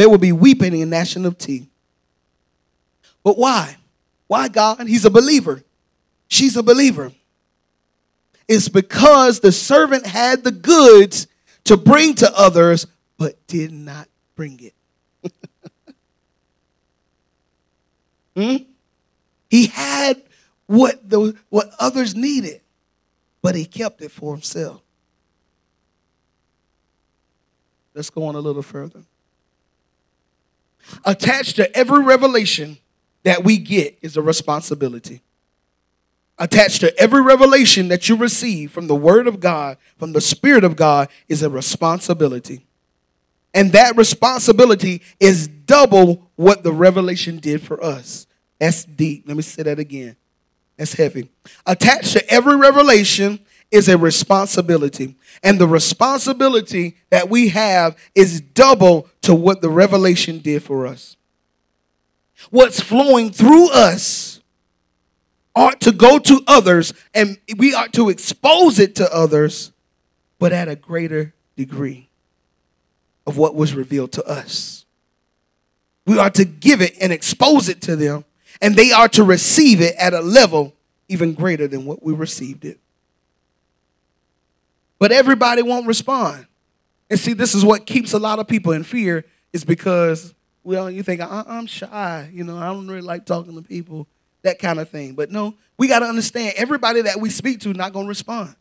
There 0.01 0.09
will 0.09 0.17
be 0.17 0.33
weeping 0.33 0.73
and 0.81 0.91
gnashing 0.91 1.27
of 1.27 1.37
teeth. 1.37 1.69
But 3.23 3.37
why? 3.37 3.77
Why, 4.29 4.49
God? 4.49 4.89
He's 4.89 5.05
a 5.05 5.11
believer. 5.11 5.63
She's 6.27 6.57
a 6.57 6.63
believer. 6.63 7.13
It's 8.49 8.71
because 8.71 9.41
the 9.41 9.53
servant 9.53 10.07
had 10.07 10.43
the 10.43 10.53
goods 10.53 11.27
to 11.65 11.77
bring 11.77 12.15
to 12.15 12.33
others, 12.35 12.87
but 13.19 13.47
did 13.47 13.73
not 13.73 14.09
bring 14.37 14.73
it. 15.23 15.33
hmm? 18.35 18.65
He 19.51 19.67
had 19.67 20.23
what, 20.65 21.11
the, 21.11 21.37
what 21.51 21.73
others 21.79 22.15
needed, 22.15 22.63
but 23.43 23.55
he 23.55 23.67
kept 23.67 24.01
it 24.01 24.13
for 24.13 24.33
himself. 24.33 24.81
Let's 27.93 28.09
go 28.09 28.25
on 28.25 28.35
a 28.35 28.41
little 28.41 28.63
further. 28.63 29.03
Attached 31.05 31.57
to 31.57 31.77
every 31.77 32.03
revelation 32.03 32.79
that 33.23 33.45
we 33.45 33.59
get 33.59 33.99
is 34.03 34.17
a 34.17 34.23
responsibility. 34.23 35.23
Attached 36.39 36.81
to 36.81 36.99
every 36.99 37.21
revelation 37.21 37.89
that 37.89 38.09
you 38.09 38.17
receive 38.17 38.73
from 38.73 38.87
the 38.87 38.95
Word 38.95 39.27
of 39.27 39.41
God, 39.41 39.77
from 39.99 40.13
the 40.13 40.21
Spirit 40.21 40.65
of 40.65 40.75
God, 40.75 41.09
is 41.29 41.43
a 41.43 41.51
responsibility. 41.51 42.67
And 43.53 43.73
that 43.73 43.97
responsibility 43.97 45.03
is 45.19 45.49
double 45.49 46.31
what 46.37 46.63
the 46.63 46.73
revelation 46.73 47.39
did 47.39 47.61
for 47.63 47.83
us. 47.83 48.27
That's 48.59 48.85
deep. 48.85 49.25
Let 49.27 49.37
me 49.37 49.43
say 49.43 49.65
that 49.65 49.79
again. 49.79 50.17
That's 50.77 50.95
heavy. 50.95 51.29
Attached 51.67 52.13
to 52.15 52.31
every 52.31 52.57
revelation 52.57 53.41
is 53.71 53.89
a 53.89 53.97
responsibility. 53.97 55.17
And 55.43 55.59
the 55.59 55.69
responsibility 55.69 56.97
that 57.11 57.29
we 57.31 57.49
have 57.49 57.97
is 58.15 58.41
double 58.41 59.09
to 59.23 59.35
what 59.35 59.61
the 59.61 59.71
revelation 59.71 60.39
did 60.39 60.63
for 60.63 60.87
us. 60.87 61.17
What's 62.51 62.81
flowing 62.81 63.31
through 63.31 63.71
us 63.71 64.41
ought 65.55 65.81
to 65.83 65.93
go 65.93 66.19
to 66.19 66.43
others, 66.47 66.93
and 67.15 67.39
we 67.59 67.75
ought 67.75 67.93
to 67.95 68.09
expose 68.09 68.79
it 68.79 68.95
to 68.97 69.15
others, 69.15 69.73
but 70.39 70.53
at 70.53 70.69
a 70.69 70.77
greater 70.77 71.35
degree 71.57 72.09
of 73.27 73.37
what 73.37 73.55
was 73.55 73.75
revealed 73.75 74.13
to 74.13 74.25
us. 74.25 74.85
We 76.07 76.19
are 76.19 76.31
to 76.31 76.45
give 76.45 76.81
it 76.81 76.97
and 77.01 77.13
expose 77.13 77.69
it 77.69 77.83
to 77.83 77.97
them, 77.97 78.25
and 78.61 78.75
they 78.75 78.91
are 78.91 79.09
to 79.11 79.23
receive 79.23 79.81
it 79.81 79.95
at 79.97 80.15
a 80.15 80.21
level 80.21 80.75
even 81.09 81.35
greater 81.35 81.69
than 81.69 81.85
what 81.85 82.03
we 82.03 82.13
received 82.13 82.65
it. 82.65 82.79
But 85.01 85.13
everybody 85.13 85.63
won't 85.63 85.89
respond. 85.89 86.47
And 87.09 87.19
see, 87.19 87.33
this 87.33 87.55
is 87.55 87.65
what 87.65 87.87
keeps 87.87 88.13
a 88.13 88.19
lot 88.21 88.39
of 88.39 88.47
people 88.47 88.73
in 88.73 88.85
fear 88.85 89.25
is 89.53 89.65
because, 89.65 90.33
well, 90.63 90.89
you 90.89 91.03
think, 91.03 91.23
uh-uh, 91.23 91.45
I'm 91.49 91.67
shy. 91.67 92.31
You 92.33 92.45
know, 92.45 92.57
I 92.57 92.67
don't 92.67 92.87
really 92.87 93.01
like 93.01 93.27
talking 93.27 93.57
to 93.57 93.63
people, 93.63 94.07
that 94.43 94.61
kind 94.61 94.79
of 94.79 94.91
thing. 94.91 95.15
But 95.15 95.33
no, 95.33 95.55
we 95.79 95.89
got 95.89 96.01
to 96.01 96.07
understand 96.07 96.55
everybody 96.57 97.01
that 97.01 97.19
we 97.19 97.31
speak 97.31 97.61
to 97.61 97.73
not 97.73 97.95
going 97.95 98.05
to 98.05 98.11
respond. 98.11 98.55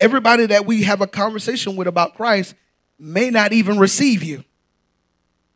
Everybody 0.00 0.46
that 0.46 0.66
we 0.66 0.82
have 0.82 1.00
a 1.00 1.06
conversation 1.06 1.76
with 1.76 1.86
about 1.86 2.16
Christ 2.16 2.56
may 2.98 3.30
not 3.30 3.52
even 3.52 3.78
receive 3.78 4.24
you. 4.24 4.44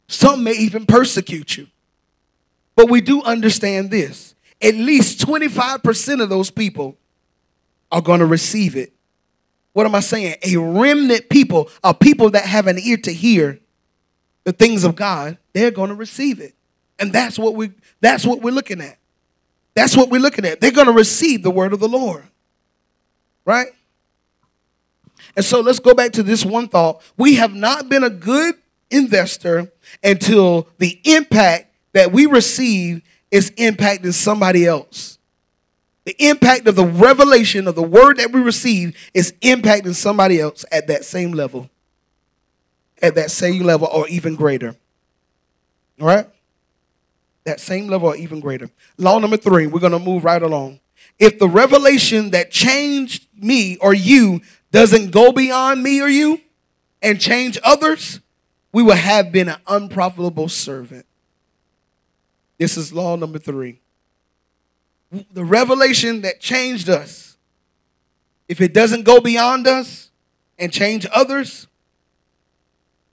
Some 0.07 0.45
may 0.45 0.53
even 0.53 0.87
persecute 0.87 1.57
you. 1.57 1.67
But 2.77 2.89
we 2.89 3.01
do 3.01 3.21
understand 3.23 3.91
this. 3.91 4.37
At 4.63 4.77
least 4.77 5.27
25% 5.27 6.23
of 6.23 6.29
those 6.29 6.51
people 6.53 6.97
are 7.91 8.01
going 8.01 8.21
to 8.21 8.27
receive 8.27 8.77
it 8.77 8.93
what 9.79 9.87
am 9.87 9.95
I 9.95 10.01
saying? 10.01 10.35
A 10.43 10.57
remnant 10.57 11.29
people, 11.29 11.71
a 11.85 11.95
people 11.95 12.31
that 12.31 12.45
have 12.45 12.67
an 12.67 12.81
ear 12.81 12.97
to 12.97 13.13
hear 13.13 13.61
the 14.43 14.51
things 14.51 14.83
of 14.83 14.97
God, 14.97 15.39
they're 15.53 15.71
going 15.71 15.91
to 15.91 15.95
receive 15.95 16.41
it. 16.41 16.57
And 16.99 17.13
that's 17.13 17.39
what 17.39 17.55
we 17.55 17.71
that's 18.01 18.27
what 18.27 18.43
we're 18.43 18.51
looking 18.51 18.81
at. 18.81 18.99
That's 19.75 19.97
what 19.97 20.11
we're 20.11 20.21
looking 20.21 20.45
at. 20.45 20.61
They're 20.61 20.73
going 20.73 20.89
to 20.89 20.93
receive 20.93 21.45
the 21.45 21.53
word 21.53 21.73
of 21.73 21.79
the 21.79 21.87
Lord. 21.89 22.25
Right? 23.45 23.69
And 25.37 25.45
so 25.45 25.61
let's 25.61 25.79
go 25.79 25.95
back 25.95 26.11
to 26.15 26.25
this 26.25 26.45
one 26.45 26.67
thought. 26.67 27.01
We 27.17 27.37
have 27.37 27.55
not 27.55 27.89
been 27.89 28.03
a 28.03 28.11
good 28.11 28.57
investor 28.91 29.71
until 30.03 30.67
the 30.79 31.01
impact 31.05 31.73
that 31.93 32.11
we 32.11 32.27
receive 32.27 33.03
is 33.31 33.53
impacting 33.53 34.13
somebody 34.13 34.67
else. 34.67 35.18
The 36.09 36.27
impact 36.27 36.67
of 36.67 36.75
the 36.75 36.87
revelation 36.87 37.69
of 37.69 37.75
the 37.75 37.83
word 37.83 38.17
that 38.17 38.33
we 38.33 38.41
receive 38.41 38.97
is 39.13 39.35
impacting 39.43 39.95
somebody 39.95 40.41
else 40.41 40.65
at 40.73 40.87
that 40.87 41.05
same 41.05 41.33
level, 41.33 41.69
at 43.03 43.15
that 43.17 43.31
same 43.31 43.63
level, 43.63 43.89
or 43.93 44.09
even 44.09 44.35
greater. 44.35 44.75
All 46.01 46.07
right? 46.07 46.27
That 47.45 47.61
same 47.61 47.89
level, 47.89 48.09
or 48.09 48.17
even 48.17 48.41
greater. 48.41 48.71
Law 48.97 49.19
number 49.19 49.37
three, 49.37 49.67
we're 49.67 49.81
going 49.81 49.93
to 49.93 49.99
move 49.99 50.25
right 50.25 50.41
along. 50.41 50.81
If 51.19 51.39
the 51.39 51.47
revelation 51.47 52.31
that 52.31 52.51
changed 52.51 53.27
me 53.37 53.77
or 53.77 53.93
you 53.93 54.41
doesn't 54.73 55.11
go 55.11 55.31
beyond 55.31 55.83
me 55.83 56.01
or 56.01 56.09
you 56.09 56.41
and 57.03 57.21
change 57.21 57.59
others, 57.63 58.21
we 58.73 58.83
will 58.83 58.97
have 58.97 59.31
been 59.31 59.51
an 59.51 59.61
unprofitable 59.67 60.49
servant. 60.49 61.05
This 62.57 62.79
is 62.79 62.95
law 62.95 63.15
number 63.15 63.39
three 63.39 63.81
the 65.11 65.45
revelation 65.45 66.23
that 66.23 66.41
changed 66.41 66.89
us, 66.89 67.37
if 68.49 68.61
it 68.61 68.73
doesn't 68.73 69.05
go 69.05 69.21
beyond 69.21 69.67
us 69.67 70.11
and 70.59 70.73
change 70.73 71.07
others, 71.13 71.67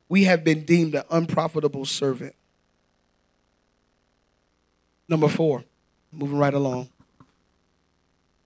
we 0.10 0.26
have 0.26 0.44
been 0.44 0.64
deemed 0.66 0.96
an 0.96 1.04
unprofitable 1.10 1.86
servant. 1.86 2.36
Number 5.08 5.28
four, 5.28 5.64
moving 6.12 6.38
right 6.38 6.54
along. 6.54 6.90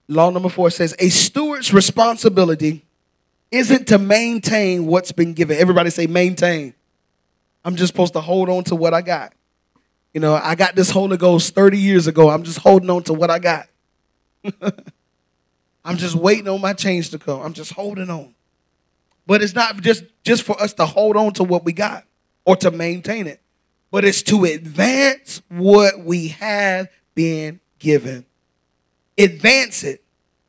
Law 0.08 0.30
number 0.30 0.48
four 0.48 0.70
says 0.70 0.94
a 0.98 1.08
steward's 1.08 1.72
responsibility 1.72 2.84
isn't 3.50 3.86
to 3.88 3.98
maintain 3.98 4.86
what's 4.86 5.12
been 5.12 5.34
given. 5.34 5.56
Everybody 5.56 5.90
say 5.90 6.06
maintain. 6.06 6.74
I'm 7.64 7.76
just 7.76 7.92
supposed 7.92 8.12
to 8.14 8.20
hold 8.20 8.48
on 8.48 8.64
to 8.64 8.74
what 8.74 8.94
I 8.94 9.02
got. 9.02 9.32
You 10.12 10.20
know, 10.20 10.34
I 10.34 10.54
got 10.54 10.74
this 10.74 10.90
Holy 10.90 11.16
Ghost 11.16 11.54
30 11.54 11.78
years 11.78 12.06
ago. 12.06 12.30
I'm 12.30 12.42
just 12.42 12.58
holding 12.58 12.90
on 12.90 13.02
to 13.04 13.12
what 13.12 13.30
I 13.30 13.38
got. 13.38 13.68
I'm 15.84 15.96
just 15.96 16.14
waiting 16.14 16.48
on 16.48 16.60
my 16.60 16.72
change 16.72 17.10
to 17.10 17.18
come. 17.18 17.40
I'm 17.40 17.52
just 17.52 17.72
holding 17.72 18.10
on. 18.10 18.34
But 19.26 19.42
it's 19.42 19.54
not 19.54 19.80
just, 19.80 20.04
just 20.24 20.42
for 20.42 20.60
us 20.60 20.72
to 20.74 20.86
hold 20.86 21.16
on 21.16 21.32
to 21.34 21.44
what 21.44 21.64
we 21.64 21.72
got 21.72 22.04
or 22.44 22.56
to 22.56 22.70
maintain 22.70 23.26
it, 23.26 23.40
but 23.90 24.04
it's 24.04 24.22
to 24.24 24.44
advance 24.44 25.42
what 25.48 26.00
we 26.00 26.28
have 26.28 26.88
been 27.14 27.60
given. 27.78 28.24
Advance 29.16 29.84
it, 29.84 30.02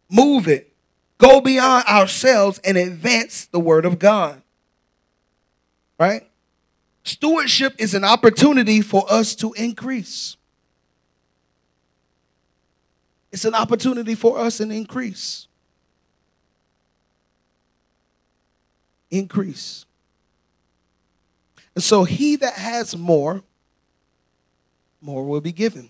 move 0.10 0.48
it, 0.48 0.74
go 1.18 1.42
beyond 1.42 1.86
ourselves 1.86 2.60
and 2.64 2.78
advance 2.78 3.46
the 3.46 3.60
word 3.60 3.86
of 3.86 4.00
God. 4.00 4.42
Right? 6.00 6.28
Stewardship 7.04 7.76
is 7.78 7.94
an 7.94 8.04
opportunity 8.04 8.82
for 8.82 9.06
us 9.12 9.36
to 9.36 9.54
increase. 9.54 10.38
It's 13.32 13.46
an 13.46 13.56
opportunity 13.56 14.14
for 14.14 14.38
us 14.38 14.58
to 14.58 14.70
increase. 14.70 15.48
Increase. 19.10 19.86
And 21.74 21.84
so 21.84 22.04
he 22.04 22.36
that 22.38 22.54
has 22.54 22.96
more, 22.96 23.42
more 25.02 25.26
will 25.26 25.42
be 25.42 25.54
given. 25.54 25.90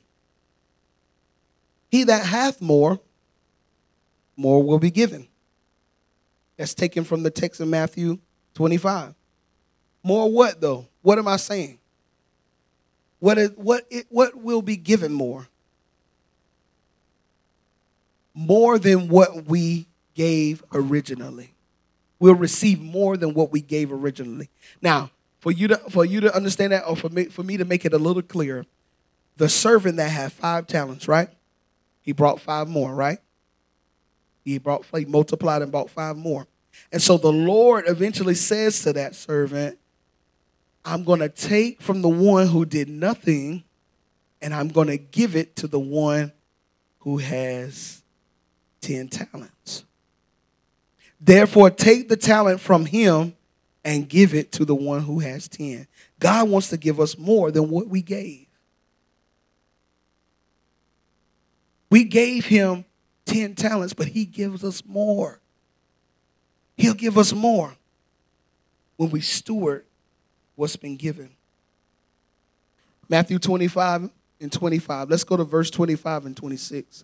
He 1.90 2.04
that 2.06 2.26
hath 2.26 2.62
more, 2.62 3.00
more 4.38 4.64
will 4.64 4.80
be 4.80 4.92
given. 4.92 5.28
That's 6.58 6.74
taken 6.74 7.04
from 7.04 7.24
the 7.24 7.32
text 7.32 7.60
in 7.60 7.70
Matthew 7.70 8.20
25. 8.54 9.16
More 10.04 10.32
what 10.32 10.62
though? 10.62 10.88
What 11.02 11.18
am 11.18 11.28
I 11.28 11.38
saying? 11.38 11.80
What, 13.20 13.38
is, 13.38 13.52
what, 13.52 13.86
it, 13.90 14.08
what 14.10 14.36
will 14.36 14.62
be 14.62 14.76
given 14.78 15.14
more? 15.14 15.48
More 18.34 18.80
than 18.80 19.08
what 19.10 19.46
we 19.46 19.88
gave 20.16 20.64
originally. 20.74 21.54
we'll 22.22 22.36
receive 22.36 22.80
more 22.80 23.18
than 23.18 23.34
what 23.34 23.52
we 23.52 23.60
gave 23.60 23.92
originally. 23.92 24.50
Now, 24.82 25.10
for 25.40 25.52
you 25.52 25.68
to 25.70 25.78
for 25.90 26.06
you 26.06 26.22
to 26.22 26.34
understand 26.34 26.72
that, 26.72 26.84
or 26.88 26.96
for 26.96 27.10
me 27.10 27.26
for 27.26 27.44
me 27.44 27.58
to 27.58 27.66
make 27.66 27.84
it 27.84 27.94
a 27.94 27.98
little 27.98 28.22
clearer, 28.22 28.66
the 29.38 29.50
servant 29.50 29.98
that 29.98 30.10
had 30.10 30.32
five 30.32 30.68
talents, 30.68 31.08
right? 31.08 31.30
He 32.02 32.14
brought 32.14 32.40
five 32.40 32.70
more, 32.70 32.94
right? 32.94 33.18
He 34.46 34.60
brought 34.60 34.86
he 34.96 35.06
multiplied 35.06 35.64
and 35.64 35.72
brought 35.72 35.90
five 35.90 36.16
more. 36.16 36.48
And 36.92 37.02
so 37.02 37.18
the 37.18 37.32
Lord 37.32 37.86
eventually 37.88 38.36
says 38.36 38.82
to 38.84 38.94
that 38.94 39.16
servant, 39.16 39.78
I'm 40.84 41.04
going 41.04 41.20
to 41.20 41.30
take 41.30 41.82
from 41.82 42.02
the 42.02 42.10
one 42.10 42.48
who 42.48 42.66
did 42.66 42.90
nothing 42.90 43.64
and 44.42 44.54
I'm 44.54 44.70
going 44.70 44.88
to 44.88 44.98
give 44.98 45.36
it 45.36 45.56
to 45.58 45.68
the 45.68 45.80
one 45.80 46.32
who 47.00 47.18
has 47.18 48.02
10 48.82 49.10
talents. 49.10 49.84
Therefore, 51.20 51.70
take 51.70 52.10
the 52.10 52.18
talent 52.18 52.60
from 52.60 52.86
him 52.86 53.36
and 53.84 54.10
give 54.10 54.34
it 54.34 54.52
to 54.54 54.66
the 54.66 54.76
one 54.76 55.02
who 55.02 55.20
has 55.20 55.48
10. 55.48 55.88
God 56.20 56.50
wants 56.50 56.70
to 56.70 56.78
give 56.78 57.00
us 57.00 57.18
more 57.18 57.52
than 57.52 57.70
what 57.70 57.88
we 57.88 58.02
gave. 58.02 58.48
We 61.90 62.04
gave 62.06 62.46
him 62.46 62.86
10 63.26 63.56
talents, 63.56 63.94
but 63.94 64.08
he 64.08 64.26
gives 64.26 64.64
us 64.64 64.84
more. 64.86 65.40
He'll 66.78 66.94
give 66.94 67.18
us 67.18 67.34
more 67.34 67.76
when 68.98 69.12
we 69.12 69.22
steward 69.22 69.86
what's 70.62 70.76
been 70.76 70.96
given. 70.96 71.32
Matthew 73.10 73.40
25 73.40 74.12
and 74.40 74.52
25. 74.52 75.10
Let's 75.10 75.24
go 75.24 75.36
to 75.36 75.44
verse 75.44 75.72
25 75.72 76.28
and 76.28 76.38
26. 76.38 77.04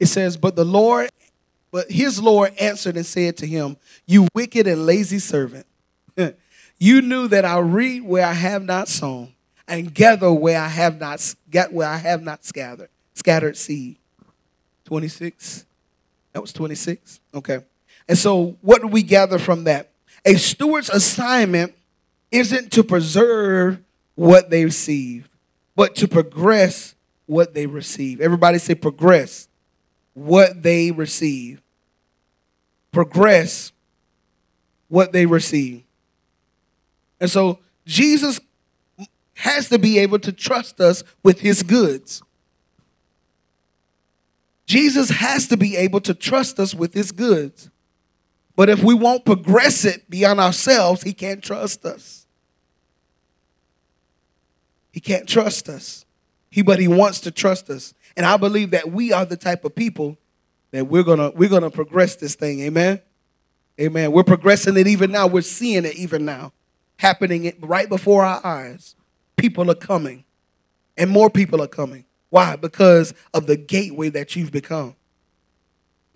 It 0.00 0.06
says, 0.06 0.36
But 0.36 0.56
the 0.56 0.64
Lord, 0.64 1.08
but 1.70 1.88
his 1.88 2.20
Lord 2.20 2.52
answered 2.58 2.96
and 2.96 3.06
said 3.06 3.36
to 3.36 3.46
him, 3.46 3.76
You 4.06 4.26
wicked 4.34 4.66
and 4.66 4.86
lazy 4.86 5.20
servant, 5.20 5.66
you 6.78 7.00
knew 7.00 7.28
that 7.28 7.44
I 7.44 7.58
read 7.58 8.02
where 8.02 8.26
I 8.26 8.32
have 8.32 8.64
not 8.64 8.88
sown, 8.88 9.34
and 9.68 9.94
gather 9.94 10.32
where 10.32 10.60
I 10.60 10.68
have 10.68 10.98
not 10.98 11.34
get 11.48 11.72
where 11.72 11.88
I 11.88 11.98
have 11.98 12.24
not 12.24 12.44
scattered, 12.44 12.90
scattered 13.14 13.56
seed. 13.56 13.98
26. 14.86 15.64
That 16.32 16.40
was 16.40 16.52
26. 16.52 17.20
Okay. 17.32 17.60
And 18.08 18.16
so 18.16 18.56
what 18.60 18.82
do 18.82 18.88
we 18.88 19.02
gather 19.02 19.38
from 19.38 19.64
that? 19.64 19.90
A 20.24 20.34
steward's 20.34 20.90
assignment 20.90 21.74
isn't 22.30 22.72
to 22.72 22.82
preserve 22.84 23.80
what 24.14 24.50
they 24.50 24.64
receive, 24.64 25.28
but 25.74 25.94
to 25.96 26.08
progress 26.08 26.94
what 27.26 27.54
they 27.54 27.66
receive. 27.66 28.20
Everybody 28.20 28.58
say 28.58 28.74
progress 28.74 29.48
what 30.14 30.62
they 30.62 30.90
receive. 30.90 31.60
Progress 32.92 33.72
what 34.88 35.12
they 35.12 35.26
receive. 35.26 35.82
And 37.20 37.30
so 37.30 37.58
Jesus 37.84 38.40
has 39.34 39.68
to 39.68 39.78
be 39.78 39.98
able 39.98 40.18
to 40.20 40.32
trust 40.32 40.80
us 40.80 41.04
with 41.22 41.40
his 41.40 41.62
goods. 41.62 42.22
Jesus 44.66 45.10
has 45.10 45.46
to 45.48 45.56
be 45.56 45.76
able 45.76 46.00
to 46.00 46.14
trust 46.14 46.58
us 46.58 46.74
with 46.74 46.94
his 46.94 47.12
goods. 47.12 47.70
But 48.56 48.70
if 48.70 48.82
we 48.82 48.94
won't 48.94 49.24
progress 49.24 49.84
it 49.84 50.08
beyond 50.08 50.40
ourselves, 50.40 51.02
he 51.02 51.12
can't 51.12 51.44
trust 51.44 51.84
us. 51.84 52.26
He 54.90 55.00
can't 55.00 55.28
trust 55.28 55.68
us. 55.68 56.06
He 56.50 56.62
but 56.62 56.78
he 56.78 56.88
wants 56.88 57.20
to 57.20 57.30
trust 57.30 57.68
us. 57.68 57.92
And 58.16 58.24
I 58.24 58.38
believe 58.38 58.70
that 58.70 58.90
we 58.90 59.12
are 59.12 59.26
the 59.26 59.36
type 59.36 59.66
of 59.66 59.74
people 59.74 60.16
that 60.70 60.86
we're 60.86 61.04
to 61.04 61.32
we're 61.36 61.48
to 61.60 61.70
progress 61.70 62.16
this 62.16 62.34
thing. 62.34 62.60
Amen. 62.60 63.02
Amen. 63.78 64.10
We're 64.10 64.24
progressing 64.24 64.76
it 64.78 64.86
even 64.86 65.12
now. 65.12 65.26
We're 65.26 65.42
seeing 65.42 65.84
it 65.84 65.94
even 65.96 66.24
now 66.24 66.52
happening 66.98 67.52
right 67.60 67.88
before 67.90 68.24
our 68.24 68.44
eyes. 68.44 68.94
People 69.36 69.70
are 69.70 69.74
coming. 69.76 70.24
And 70.96 71.10
more 71.10 71.28
people 71.28 71.60
are 71.60 71.68
coming. 71.68 72.06
Why? 72.30 72.56
Because 72.56 73.12
of 73.34 73.46
the 73.46 73.56
gateway 73.56 74.08
that 74.08 74.34
you've 74.34 74.50
become. 74.50 74.96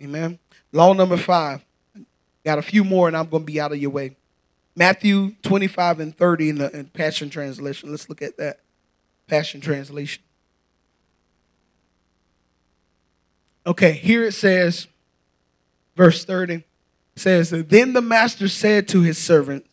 Amen. 0.01 0.39
Law 0.71 0.93
number 0.93 1.17
5. 1.17 1.63
Got 2.43 2.59
a 2.59 2.61
few 2.63 2.83
more 2.83 3.07
and 3.07 3.15
I'm 3.15 3.27
going 3.27 3.43
to 3.43 3.51
be 3.51 3.59
out 3.59 3.71
of 3.71 3.77
your 3.77 3.91
way. 3.91 4.15
Matthew 4.75 5.35
25 5.43 5.99
and 5.99 6.17
30 6.17 6.49
in 6.49 6.57
the 6.57 6.77
in 6.77 6.85
Passion 6.85 7.29
Translation. 7.29 7.91
Let's 7.91 8.09
look 8.09 8.21
at 8.21 8.37
that. 8.37 8.59
Passion 9.27 9.61
Translation. 9.61 10.23
Okay, 13.65 13.91
here 13.91 14.23
it 14.23 14.33
says, 14.33 14.87
verse 15.95 16.25
30 16.25 16.63
says, 17.15 17.51
Then 17.51 17.93
the 17.93 18.01
master 18.01 18.47
said 18.47 18.87
to 18.89 19.01
his 19.01 19.17
servant, 19.17 19.65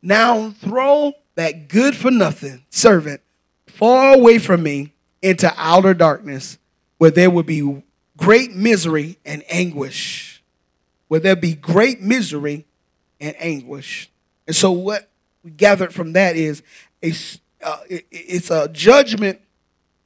Now 0.00 0.50
throw 0.50 1.14
that 1.34 1.68
good 1.68 1.96
for 1.96 2.10
nothing 2.10 2.64
servant 2.70 3.20
far 3.66 4.14
away 4.14 4.38
from 4.38 4.62
me 4.62 4.92
into 5.22 5.52
outer 5.56 5.94
darkness, 5.94 6.58
where 6.98 7.10
there 7.10 7.30
will 7.30 7.42
be 7.42 7.82
great 8.16 8.54
misery 8.54 9.18
and 9.24 9.42
anguish. 9.48 10.31
Where 11.12 11.20
there 11.20 11.36
be 11.36 11.52
great 11.52 12.00
misery 12.00 12.64
and 13.20 13.36
anguish. 13.38 14.10
And 14.46 14.56
so, 14.56 14.72
what 14.72 15.10
we 15.44 15.50
gathered 15.50 15.92
from 15.92 16.14
that 16.14 16.36
is 16.36 16.62
a, 17.02 17.12
uh, 17.62 17.80
it, 17.90 18.06
it's 18.10 18.50
a 18.50 18.68
judgment 18.68 19.38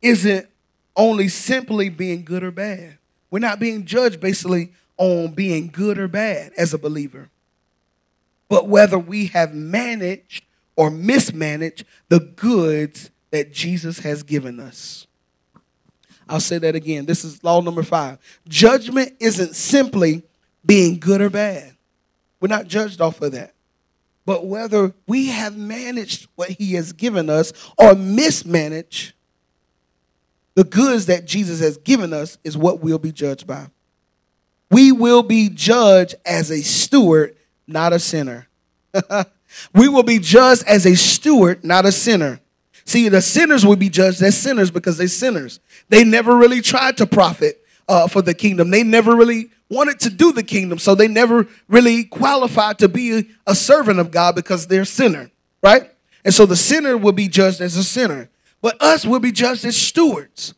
isn't 0.03 0.49
only 0.97 1.29
simply 1.29 1.91
being 1.91 2.25
good 2.25 2.43
or 2.43 2.51
bad. 2.51 2.99
We're 3.31 3.39
not 3.39 3.61
being 3.61 3.85
judged 3.85 4.19
basically 4.19 4.73
on 4.97 5.31
being 5.31 5.69
good 5.69 5.97
or 5.97 6.09
bad 6.09 6.53
as 6.59 6.75
a 6.75 6.79
believer, 6.79 7.29
but 8.49 8.67
whether 8.67 8.99
we 8.99 9.27
have 9.27 9.55
managed 9.55 10.43
or 10.75 10.91
mismanaged 10.91 11.85
the 12.09 12.19
goods 12.19 13.13
that 13.31 13.53
Jesus 13.53 14.01
has 14.01 14.25
given 14.25 14.59
us. 14.59 15.07
I'll 16.29 16.41
say 16.41 16.59
that 16.59 16.75
again. 16.75 17.07
This 17.07 17.25
is 17.25 17.45
law 17.45 17.61
number 17.61 17.85
five. 17.85 18.19
Judgment 18.49 19.13
isn't 19.21 19.55
simply 19.55 20.25
being 20.67 20.99
good 20.99 21.21
or 21.21 21.31
bad. 21.31 21.73
We're 22.41 22.49
not 22.49 22.67
judged 22.67 23.01
off 23.01 23.23
of 23.23 23.33
that. 23.33 23.55
But 24.27 24.47
whether 24.47 24.93
we 25.07 25.29
have 25.29 25.57
managed 25.57 26.27
what 26.35 26.51
he 26.51 26.75
has 26.75 26.93
given 26.93 27.31
us 27.31 27.53
or 27.79 27.95
mismanaged 27.95 29.13
the 30.57 30.65
goods 30.65 31.07
that 31.07 31.27
Jesus 31.27 31.61
has 31.61 31.77
given 31.77 32.13
us 32.13 32.39
is 32.43 32.57
what 32.57 32.81
we'll 32.81 32.99
be 32.99 33.13
judged 33.13 33.47
by. 33.47 33.69
We 34.71 34.91
will 34.91 35.23
be 35.23 35.51
judged 35.51 36.17
as 36.25 36.51
a 36.51 36.63
steward, 36.63 37.37
not 37.67 37.93
a 37.93 37.99
sinner. 37.99 38.49
we 39.75 39.89
will 39.89 40.03
be 40.03 40.19
judged 40.19 40.65
as 40.67 40.87
a 40.87 40.97
steward, 40.97 41.63
not 41.63 41.85
a 41.85 41.93
sinner. 41.93 42.41
See, 42.87 43.09
the 43.11 43.21
sinners 43.21 43.67
will 43.67 43.77
be 43.77 43.91
judged 43.91 44.23
as 44.23 44.37
sinners 44.37 44.71
because 44.71 44.97
they're 44.97 45.09
sinners. 45.09 45.61
They 45.91 46.05
never 46.05 46.35
really 46.35 46.63
tried 46.63 46.97
to 46.97 47.07
profit 47.07 47.63
uh, 47.89 48.09
for 48.09 48.23
the 48.23 48.35
kingdom. 48.35 48.71
They 48.71 48.83
never 48.83 49.15
really 49.15 49.51
wanted 49.69 50.01
to 50.01 50.11
do 50.11 50.33
the 50.33 50.43
kingdom, 50.43 50.79
so 50.79 50.95
they 50.95 51.09
never 51.09 51.47
really 51.69 52.05
qualified 52.05 52.79
to 52.79 52.89
be 52.89 53.31
a 53.47 53.55
servant 53.55 53.99
of 53.99 54.11
God 54.11 54.35
because 54.35 54.67
they're 54.67 54.85
sinner, 54.85 55.31
right? 55.63 55.91
And 56.25 56.35
so 56.35 56.47
the 56.47 56.57
sinner 56.57 56.97
will 56.97 57.13
be 57.13 57.29
judged 57.29 57.61
as 57.61 57.77
a 57.77 57.85
sinner. 57.85 58.31
But 58.63 58.81
us 58.83 59.05
will 59.07 59.21
be 59.21 59.33
judged 59.33 59.65
as 59.65 59.77
stewards. 59.77 60.55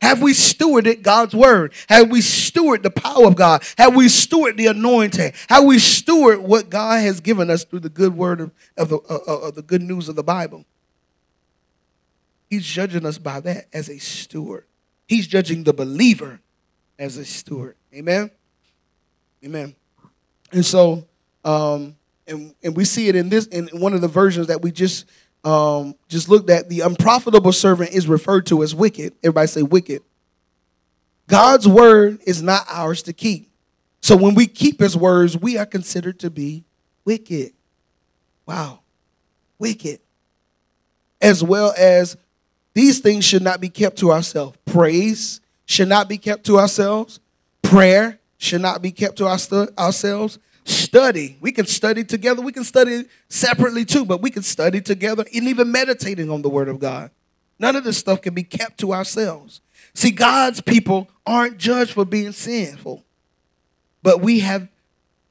Have 0.00 0.20
we 0.20 0.32
stewarded 0.32 1.02
God's 1.02 1.34
word? 1.34 1.72
Have 1.88 2.10
we 2.10 2.20
stewarded 2.20 2.82
the 2.82 2.90
power 2.90 3.26
of 3.26 3.36
God? 3.36 3.62
Have 3.78 3.94
we 3.94 4.06
stewarded 4.06 4.56
the 4.56 4.66
anointing? 4.66 5.32
Have 5.48 5.64
we 5.64 5.76
stewarded 5.76 6.40
what 6.40 6.68
God 6.68 7.00
has 7.02 7.20
given 7.20 7.48
us 7.48 7.64
through 7.64 7.80
the 7.80 7.88
good 7.88 8.16
word 8.16 8.40
of, 8.40 8.50
of, 8.76 8.88
the, 8.88 8.98
uh, 8.98 9.18
uh, 9.26 9.38
of 9.48 9.54
the 9.54 9.62
good 9.62 9.82
news 9.82 10.08
of 10.08 10.16
the 10.16 10.22
Bible? 10.22 10.64
He's 12.50 12.66
judging 12.66 13.06
us 13.06 13.18
by 13.18 13.40
that 13.40 13.66
as 13.72 13.88
a 13.88 13.98
steward. 13.98 14.66
He's 15.06 15.26
judging 15.26 15.64
the 15.64 15.72
believer 15.72 16.40
as 16.98 17.16
a 17.16 17.24
steward. 17.24 17.76
Amen. 17.94 18.30
Amen. 19.44 19.74
And 20.52 20.64
so, 20.64 21.06
um, 21.44 21.96
and, 22.26 22.54
and 22.62 22.76
we 22.76 22.84
see 22.84 23.08
it 23.08 23.16
in 23.16 23.28
this 23.28 23.46
in 23.46 23.68
one 23.72 23.92
of 23.92 24.00
the 24.00 24.08
versions 24.08 24.46
that 24.46 24.62
we 24.62 24.70
just 24.70 25.06
um, 25.44 25.94
just 26.08 26.28
looked 26.28 26.48
at, 26.48 26.70
the 26.70 26.80
unprofitable 26.80 27.52
servant 27.52 27.92
is 27.92 28.08
referred 28.08 28.46
to 28.46 28.62
as 28.62 28.74
wicked. 28.74 29.12
Everybody 29.22 29.46
say 29.46 29.62
wicked. 29.62 30.02
God's 31.26 31.68
word 31.68 32.20
is 32.26 32.42
not 32.42 32.66
ours 32.68 33.02
to 33.02 33.12
keep. 33.12 33.50
So 34.00 34.16
when 34.16 34.34
we 34.34 34.46
keep 34.46 34.80
his 34.80 34.96
words, 34.96 35.36
we 35.36 35.58
are 35.58 35.66
considered 35.66 36.18
to 36.20 36.30
be 36.30 36.64
wicked. 37.04 37.52
Wow. 38.46 38.80
Wicked. 39.58 40.00
As 41.20 41.42
well 41.42 41.74
as 41.78 42.16
these 42.74 43.00
things 43.00 43.24
should 43.24 43.42
not 43.42 43.60
be 43.60 43.68
kept 43.68 43.98
to 43.98 44.12
ourselves. 44.12 44.56
Praise 44.66 45.40
should 45.66 45.88
not 45.88 46.08
be 46.08 46.18
kept 46.18 46.44
to 46.46 46.58
ourselves. 46.58 47.20
Prayer 47.62 48.18
should 48.38 48.60
not 48.60 48.82
be 48.82 48.92
kept 48.92 49.16
to 49.16 49.26
our 49.26 49.38
ourselves 49.78 50.38
study. 50.64 51.36
We 51.40 51.52
can 51.52 51.66
study 51.66 52.04
together. 52.04 52.42
We 52.42 52.52
can 52.52 52.64
study 52.64 53.04
separately 53.28 53.84
too, 53.84 54.04
but 54.04 54.22
we 54.22 54.30
can 54.30 54.42
study 54.42 54.80
together 54.80 55.24
and 55.34 55.48
even 55.48 55.72
meditating 55.72 56.30
on 56.30 56.42
the 56.42 56.48
Word 56.48 56.68
of 56.68 56.78
God. 56.78 57.10
None 57.58 57.76
of 57.76 57.84
this 57.84 57.98
stuff 57.98 58.22
can 58.22 58.34
be 58.34 58.42
kept 58.42 58.78
to 58.78 58.92
ourselves. 58.92 59.60
See, 59.94 60.10
God's 60.10 60.60
people 60.60 61.08
aren't 61.26 61.58
judged 61.58 61.92
for 61.92 62.04
being 62.04 62.32
sinful. 62.32 63.04
but 64.02 64.20
we 64.20 64.40
have 64.40 64.68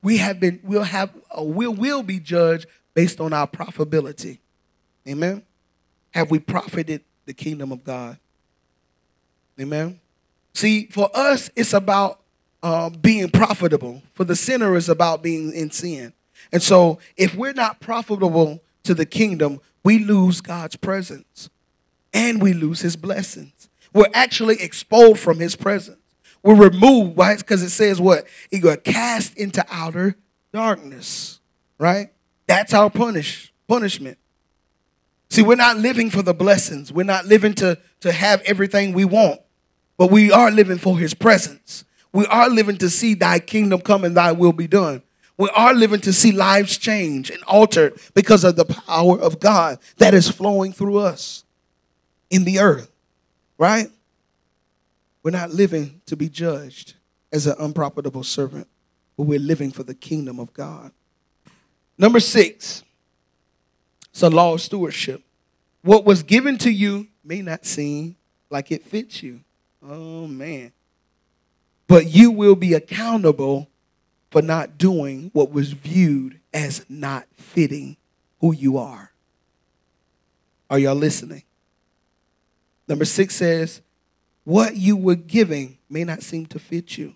we 0.02 0.18
have 0.18 0.40
been 0.40 0.60
we'll 0.64 0.84
have 0.84 1.12
uh, 1.38 1.44
we 1.44 1.68
will 1.68 2.04
be 2.04 2.20
judged 2.20 2.66
based 2.94 3.22
on 3.22 3.34
our 3.34 3.48
profitability. 3.48 4.40
Amen. 5.08 5.44
Have 6.12 6.32
we 6.32 6.40
profited 6.40 7.04
the 7.26 7.34
kingdom 7.34 7.72
of 7.72 7.84
God? 7.84 8.18
Amen. 9.60 10.00
See, 10.54 10.86
for 10.88 11.10
us, 11.14 11.50
it's 11.56 11.74
about 11.74 12.22
uh, 12.62 12.90
being 12.90 13.30
profitable. 13.30 14.02
For 14.14 14.24
the 14.24 14.36
sinner, 14.36 14.76
it's 14.78 14.90
about 14.90 15.24
being 15.24 15.52
in 15.54 15.72
sin. 15.72 16.14
And 16.52 16.62
so, 16.62 17.00
if 17.18 17.36
we're 17.36 17.54
not 17.54 17.80
profitable 17.80 18.62
to 18.84 18.94
the 18.94 19.06
kingdom, 19.06 19.60
we 19.84 20.00
lose 20.00 20.42
God's 20.42 20.76
presence 20.76 21.50
and 22.14 22.42
we 22.42 22.54
lose 22.54 22.82
his 22.82 22.96
blessings. 22.96 23.70
We're 23.94 24.06
actually 24.14 24.62
expelled 24.62 25.20
from 25.20 25.40
his 25.40 25.56
presence. 25.56 26.00
We're 26.42 26.56
removed, 26.56 27.18
right? 27.18 27.38
Because 27.38 27.64
it 27.64 27.70
says 27.70 28.02
what? 28.02 28.28
He 28.52 28.60
got 28.60 28.84
cast 28.84 29.38
into 29.38 29.66
outer 29.72 30.16
darkness, 30.52 31.40
right? 31.80 32.12
That's 32.48 32.74
our 32.74 32.90
punish 32.90 33.54
punishment. 33.68 34.18
See, 35.30 35.42
we're 35.42 35.56
not 35.56 35.78
living 35.78 36.10
for 36.10 36.22
the 36.22 36.34
blessings. 36.34 36.92
We're 36.92 37.04
not 37.04 37.26
living 37.26 37.54
to, 37.56 37.80
to 38.02 38.12
have 38.12 38.42
everything 38.42 38.94
we 38.94 39.06
want, 39.06 39.42
but 39.98 40.12
we 40.12 40.32
are 40.32 40.52
living 40.52 40.78
for 40.78 40.98
his 40.98 41.14
presence. 41.14 41.86
We 42.12 42.26
are 42.28 42.50
living 42.50 42.78
to 42.78 42.90
see 42.90 43.14
thy 43.14 43.40
kingdom 43.40 43.82
come 43.82 44.04
and 44.04 44.16
thy 44.16 44.32
will 44.32 44.54
be 44.54 44.68
done. 44.68 45.02
We 45.38 45.50
are 45.50 45.74
living 45.74 46.02
to 46.02 46.14
see 46.14 46.32
lives 46.32 46.78
change 46.78 47.32
and 47.32 47.42
altered 47.44 48.00
because 48.14 48.44
of 48.44 48.56
the 48.56 48.66
power 48.66 49.20
of 49.20 49.40
God 49.40 49.80
that 49.98 50.14
is 50.14 50.30
flowing 50.30 50.74
through 50.74 51.00
us 51.00 51.44
in 52.30 52.44
the 52.44 52.60
earth, 52.60 52.92
right? 53.58 53.90
We're 55.24 55.32
not 55.32 55.52
living 55.52 56.02
to 56.06 56.16
be 56.16 56.30
judged 56.30 56.94
as 57.32 57.48
an 57.48 57.56
unprofitable 57.60 58.24
servant, 58.24 58.68
but 59.18 59.24
we're 59.24 59.40
living 59.40 59.72
for 59.72 59.84
the 59.84 59.96
kingdom 59.96 60.40
of 60.40 60.54
God. 60.54 60.92
Number 61.98 62.20
six, 62.20 62.84
it's 64.12 64.22
a 64.22 64.30
law 64.30 64.54
of 64.54 64.62
stewardship. 64.62 65.24
What 65.82 66.06
was 66.06 66.22
given 66.22 66.58
to 66.60 66.72
you 66.72 67.08
may 67.24 67.42
not 67.42 67.66
seem 67.66 68.18
like 68.50 68.72
it 68.72 68.84
fits 68.84 69.24
you. 69.24 69.40
Oh, 69.88 70.28
man. 70.28 70.72
But 71.88 72.08
you 72.08 72.32
will 72.32 72.56
be 72.56 72.74
accountable 72.74 73.68
for 74.32 74.42
not 74.42 74.78
doing 74.78 75.30
what 75.34 75.52
was 75.52 75.74
viewed 75.74 76.40
as 76.54 76.86
not 76.90 77.26
fitting 77.36 77.98
who 78.40 78.54
you 78.54 78.78
are. 78.78 79.12
Are 80.70 80.80
y'all 80.80 80.96
listening? 80.96 81.44
Number 82.88 83.06
six 83.06 83.36
says, 83.36 83.82
What 84.44 84.76
you 84.76 84.98
were 84.98 85.16
giving 85.16 85.78
may 85.90 86.04
not 86.04 86.24
seem 86.24 86.46
to 86.48 86.60
fit 86.60 86.98
you, 86.98 87.16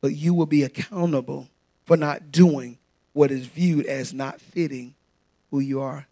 but 0.00 0.14
you 0.14 0.34
will 0.34 0.46
be 0.46 0.62
accountable 0.62 1.48
for 1.84 1.96
not 1.96 2.32
doing 2.32 2.78
what 3.12 3.30
is 3.30 3.46
viewed 3.46 3.86
as 3.86 4.12
not 4.12 4.40
fitting 4.40 4.94
who 5.50 5.60
you 5.60 5.80
are. 5.80 6.06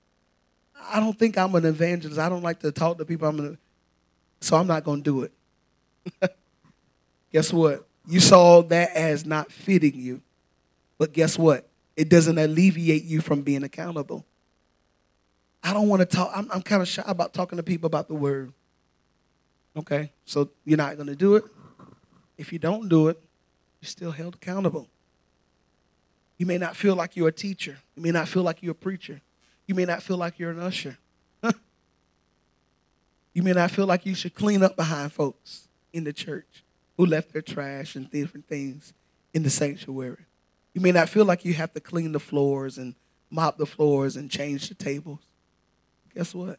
I 0.90 1.01
don't 1.01 1.18
think 1.18 1.36
I'm 1.36 1.55
an 1.55 1.64
evangelist. 1.64 2.18
I 2.18 2.28
don't 2.28 2.43
like 2.43 2.61
to 2.61 2.72
talk 2.72 2.99
to 2.99 3.05
people. 3.05 3.28
I'm 3.28 3.36
gonna, 3.36 3.59
so 4.43 4.57
I'm 4.57 4.66
not 4.66 4.84
going 4.84 5.03
to 5.03 5.05
do 5.05 5.22
it. 5.22 6.34
Guess 7.32 7.53
what? 7.53 7.86
You 8.07 8.20
saw 8.20 8.62
that 8.62 8.90
as 8.95 9.24
not 9.24 9.51
fitting 9.53 9.95
you. 9.95 10.20
But 10.99 11.12
guess 11.12 11.38
what? 11.38 11.68
It 11.97 12.09
doesn't 12.09 12.38
alleviate 12.38 13.05
you 13.05 13.20
from 13.20 13.43
being 13.43 13.64
accountable. 13.64 14.24
I 15.62 15.72
don't 15.72 15.88
want 15.88 16.01
to 16.01 16.07
talk. 16.07 16.30
I'm, 16.34 16.49
I'm 16.53 16.62
kind 16.62 16.82
of 16.82 16.88
shy 16.88 17.03
about 17.07 17.32
talking 17.32 17.57
to 17.57 17.62
people 17.62 17.86
about 17.86 18.09
the 18.09 18.14
word. 18.14 18.53
Okay, 19.76 20.12
so 20.24 20.51
you're 20.64 20.76
not 20.76 20.97
going 20.97 21.09
to 21.09 21.16
do 21.16 21.36
it. 21.36 21.45
If 22.36 22.53
you 22.53 22.59
don't 22.59 22.88
do 22.88 23.09
it, 23.09 23.20
you're 23.80 23.88
still 23.88 24.11
held 24.11 24.34
accountable. 24.34 24.88
You 26.38 26.47
may 26.47 26.59
not 26.59 26.76
feel 26.76 26.95
like 26.95 27.16
you're 27.16 27.28
a 27.28 27.32
teacher. 27.32 27.78
You 27.97 28.03
may 28.03 28.11
not 28.11 28.28
feel 28.28 28.43
like 28.43 28.62
you're 28.62 28.72
a 28.72 28.74
preacher. 28.74 29.20
You 29.66 29.74
may 29.74 29.84
not 29.84 30.03
feel 30.03 30.16
like 30.16 30.38
you're 30.38 30.51
an 30.51 30.61
usher. 30.61 30.99
you 33.35 33.43
may 33.43 33.53
not 33.53 33.70
feel 33.70 33.87
like 33.87 34.05
you 34.05 34.14
should 34.14 34.35
clean 34.35 34.62
up 34.62 34.76
behind 34.76 35.12
folks 35.12 35.68
in 35.93 36.05
the 36.05 36.12
church 36.12 36.64
who 36.97 37.07
left 37.07 37.33
their 37.33 37.43
trash 37.43 37.97
and 37.97 38.11
different 38.11 38.47
things 38.47 38.93
in 39.33 39.43
the 39.43 39.51
sanctuary. 39.51 40.24
You 40.74 40.80
may 40.80 40.93
not 40.93 41.09
feel 41.09 41.24
like 41.24 41.45
you 41.45 41.55
have 41.55 41.72
to 41.74 41.80
clean 41.80 42.12
the 42.12 42.20
floors 42.20 42.78
and 42.78 42.95
mop 43.30 43.59
the 43.59 43.66
floors 43.66 44.16
and 44.16 44.30
change 44.30 44.68
the 44.68 44.74
tables. 44.74 45.20
Guess 46.14 46.35
what? 46.35 46.59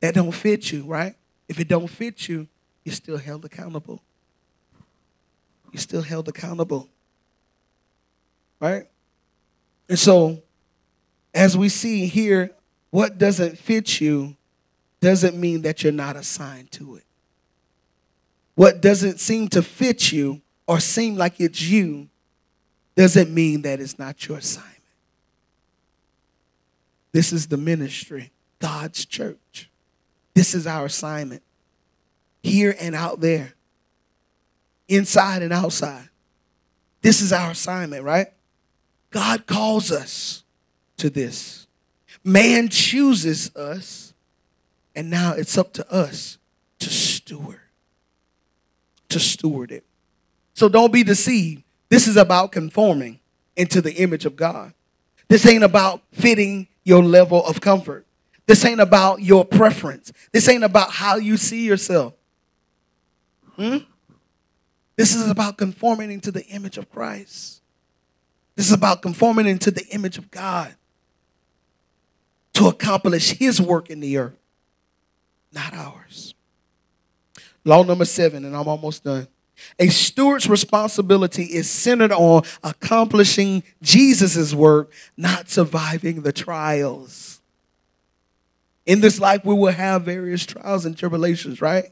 That 0.00 0.14
don't 0.14 0.32
fit 0.32 0.70
you, 0.72 0.84
right? 0.84 1.14
If 1.48 1.58
it 1.58 1.68
don't 1.68 1.88
fit 1.88 2.28
you, 2.28 2.46
you're 2.84 2.94
still 2.94 3.18
held 3.18 3.44
accountable. 3.44 4.00
You're 5.72 5.80
still 5.80 6.02
held 6.02 6.28
accountable. 6.28 6.88
Right? 8.60 8.86
And 9.88 9.98
so, 9.98 10.42
as 11.34 11.56
we 11.56 11.68
see 11.68 12.06
here, 12.06 12.52
what 12.90 13.18
doesn't 13.18 13.58
fit 13.58 14.00
you 14.00 14.36
doesn't 15.06 15.36
mean 15.36 15.62
that 15.62 15.84
you're 15.84 15.92
not 15.92 16.16
assigned 16.16 16.68
to 16.72 16.96
it. 16.96 17.04
What 18.56 18.80
doesn't 18.80 19.20
seem 19.20 19.46
to 19.50 19.62
fit 19.62 20.10
you 20.10 20.42
or 20.66 20.80
seem 20.80 21.14
like 21.14 21.40
it's 21.40 21.62
you 21.62 22.08
doesn't 22.96 23.32
mean 23.32 23.62
that 23.62 23.78
it's 23.78 24.00
not 24.00 24.26
your 24.26 24.38
assignment. 24.38 24.74
This 27.12 27.32
is 27.32 27.46
the 27.46 27.56
ministry, 27.56 28.32
God's 28.58 29.04
church. 29.04 29.70
This 30.34 30.56
is 30.56 30.66
our 30.66 30.86
assignment 30.86 31.44
here 32.42 32.74
and 32.80 32.96
out 32.96 33.20
there, 33.20 33.54
inside 34.88 35.42
and 35.42 35.52
outside. 35.52 36.08
This 37.02 37.20
is 37.20 37.32
our 37.32 37.52
assignment, 37.52 38.02
right? 38.02 38.26
God 39.12 39.46
calls 39.46 39.92
us 39.92 40.42
to 40.96 41.10
this. 41.10 41.68
Man 42.24 42.68
chooses 42.68 43.54
us, 43.54 44.05
and 44.96 45.10
now 45.10 45.34
it's 45.34 45.56
up 45.56 45.72
to 45.74 45.92
us 45.92 46.38
to 46.80 46.90
steward 46.90 47.60
to 49.08 49.20
steward 49.20 49.72
it. 49.72 49.84
So 50.54 50.68
don't 50.68 50.92
be 50.92 51.02
deceived. 51.02 51.62
This 51.88 52.06
is 52.06 52.16
about 52.16 52.52
conforming 52.52 53.20
into 53.56 53.80
the 53.80 53.94
image 53.94 54.26
of 54.26 54.36
God. 54.36 54.74
This 55.28 55.46
ain't 55.46 55.64
about 55.64 56.02
fitting 56.12 56.68
your 56.84 57.02
level 57.02 57.44
of 57.44 57.60
comfort. 57.60 58.06
This 58.46 58.64
ain't 58.64 58.80
about 58.80 59.22
your 59.22 59.44
preference. 59.44 60.12
This 60.32 60.48
ain't 60.48 60.64
about 60.64 60.90
how 60.90 61.16
you 61.16 61.36
see 61.36 61.66
yourself. 61.66 62.14
Hmm? 63.56 63.78
This 64.96 65.14
is 65.14 65.28
about 65.30 65.58
conforming 65.58 66.10
into 66.10 66.30
the 66.30 66.44
image 66.46 66.78
of 66.78 66.90
Christ. 66.90 67.60
This 68.54 68.66
is 68.66 68.72
about 68.72 69.02
conforming 69.02 69.46
into 69.46 69.70
the 69.70 69.86
image 69.88 70.16
of 70.16 70.30
God 70.30 70.74
to 72.54 72.68
accomplish 72.68 73.32
his 73.32 73.60
work 73.60 73.90
in 73.90 74.00
the 74.00 74.16
earth, 74.16 74.38
not 75.52 75.74
ours. 75.74 76.34
Law 77.64 77.82
number 77.82 78.04
seven, 78.04 78.44
and 78.44 78.56
I'm 78.56 78.68
almost 78.68 79.04
done. 79.04 79.26
A 79.78 79.88
steward's 79.88 80.48
responsibility 80.48 81.44
is 81.44 81.68
centered 81.68 82.12
on 82.12 82.42
accomplishing 82.62 83.62
Jesus' 83.82 84.54
work, 84.54 84.92
not 85.16 85.48
surviving 85.48 86.22
the 86.22 86.32
trials. 86.32 87.40
In 88.84 89.00
this 89.00 89.18
life, 89.18 89.44
we 89.44 89.54
will 89.54 89.72
have 89.72 90.02
various 90.02 90.46
trials 90.46 90.84
and 90.84 90.96
tribulations, 90.96 91.60
right? 91.60 91.86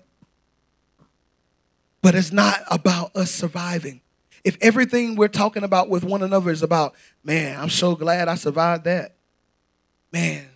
But 2.03 2.15
it's 2.15 2.33
not 2.33 2.61
about 2.71 3.17
us 3.17 3.31
surviving. 3.31 4.01
If 4.45 4.59
everything 4.61 5.17
we're 5.17 5.29
talking 5.29 5.65
about 5.65 5.89
with 5.89 6.05
one 6.05 6.23
another 6.23 6.51
is 6.51 6.63
about, 6.63 6.95
man, 7.25 7.59
I'm 7.59 7.71
so 7.71 7.97
glad 7.97 8.29
I 8.29 8.35
survived 8.35 8.85
that. 8.85 9.17
Man, 10.13 10.47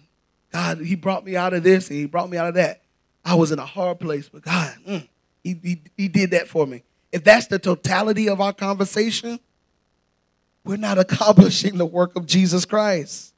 God, 0.53 0.78
He 0.78 0.94
brought 0.94 1.24
me 1.24 1.36
out 1.36 1.55
of 1.55 1.62
this 1.62 1.88
and 1.88 1.99
He 1.99 2.05
brought 2.05 2.28
me 2.28 2.36
out 2.36 2.49
of 2.49 2.55
that. 2.55 2.82
I 3.25 3.35
was 3.35 3.53
in 3.53 3.59
a 3.59 3.66
hard 3.66 4.01
place, 4.01 4.29
but 4.29 4.43
God, 4.43 4.75
mm, 4.87 5.09
he, 5.43 5.59
he, 5.62 5.83
he 5.97 6.09
did 6.09 6.31
that 6.31 6.49
for 6.49 6.66
me. 6.66 6.83
If 7.12 7.25
that's 7.25 7.47
the 7.47 7.59
totality 7.59 8.29
of 8.29 8.41
our 8.41 8.53
conversation, 8.53 9.41
we're 10.64 10.77
not 10.77 10.99
accomplishing 10.99 11.79
the 11.79 11.87
work 11.87 12.16
of 12.16 12.27
Jesus 12.27 12.64
Christ. 12.64 13.35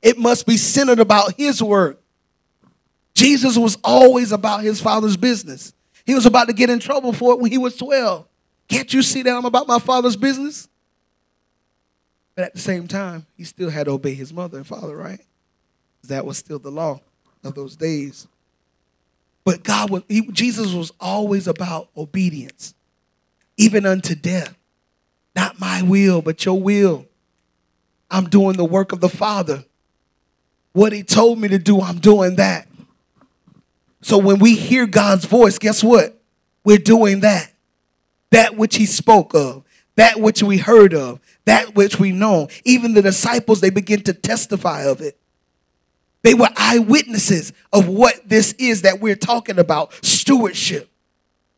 It 0.00 0.18
must 0.18 0.46
be 0.46 0.56
centered 0.56 0.98
about 0.98 1.36
his 1.36 1.62
work. 1.62 2.00
Jesus 3.14 3.56
was 3.56 3.78
always 3.84 4.32
about 4.32 4.62
his 4.62 4.80
father's 4.80 5.16
business. 5.16 5.72
He 6.04 6.14
was 6.14 6.26
about 6.26 6.48
to 6.48 6.52
get 6.52 6.70
in 6.70 6.80
trouble 6.80 7.12
for 7.12 7.34
it 7.34 7.40
when 7.40 7.52
he 7.52 7.58
was 7.58 7.76
12. 7.76 8.26
Can't 8.68 8.92
you 8.92 9.02
see 9.02 9.22
that 9.22 9.36
I'm 9.36 9.44
about 9.44 9.68
my 9.68 9.78
father's 9.78 10.16
business? 10.16 10.68
But 12.34 12.46
at 12.46 12.54
the 12.54 12.60
same 12.60 12.88
time, 12.88 13.26
he 13.36 13.44
still 13.44 13.70
had 13.70 13.84
to 13.84 13.92
obey 13.92 14.14
his 14.14 14.32
mother 14.32 14.56
and 14.56 14.66
father, 14.66 14.96
right? 14.96 15.20
That 16.04 16.24
was 16.24 16.38
still 16.38 16.58
the 16.58 16.70
law 16.70 17.00
of 17.44 17.54
those 17.54 17.76
days. 17.76 18.26
But 19.44 19.64
God 19.64 19.90
was, 19.90 20.02
he, 20.08 20.22
Jesus 20.30 20.72
was 20.72 20.92
always 21.00 21.48
about 21.48 21.88
obedience, 21.96 22.74
even 23.56 23.86
unto 23.86 24.14
death. 24.14 24.56
Not 25.34 25.58
my 25.58 25.82
will, 25.82 26.22
but 26.22 26.44
your 26.44 26.60
will. 26.60 27.06
I'm 28.10 28.28
doing 28.28 28.56
the 28.56 28.64
work 28.64 28.92
of 28.92 29.00
the 29.00 29.08
Father. 29.08 29.64
What 30.72 30.92
he 30.92 31.02
told 31.02 31.38
me 31.38 31.48
to 31.48 31.58
do, 31.58 31.80
I'm 31.80 31.98
doing 31.98 32.36
that. 32.36 32.68
So 34.02 34.18
when 34.18 34.38
we 34.38 34.54
hear 34.54 34.86
God's 34.86 35.24
voice, 35.24 35.58
guess 35.58 35.82
what? 35.82 36.20
We're 36.64 36.78
doing 36.78 37.20
that. 37.20 37.52
That 38.30 38.56
which 38.56 38.76
he 38.76 38.86
spoke 38.86 39.34
of, 39.34 39.64
that 39.96 40.20
which 40.20 40.42
we 40.42 40.58
heard 40.58 40.94
of, 40.94 41.20
that 41.44 41.74
which 41.74 41.98
we 41.98 42.12
know. 42.12 42.48
Even 42.64 42.94
the 42.94 43.02
disciples, 43.02 43.60
they 43.60 43.70
begin 43.70 44.02
to 44.04 44.12
testify 44.12 44.84
of 44.84 45.00
it. 45.00 45.18
They 46.22 46.34
were 46.34 46.48
eyewitnesses 46.56 47.52
of 47.72 47.88
what 47.88 48.28
this 48.28 48.52
is 48.54 48.82
that 48.82 49.00
we're 49.00 49.16
talking 49.16 49.58
about 49.58 49.92
stewardship. 50.04 50.88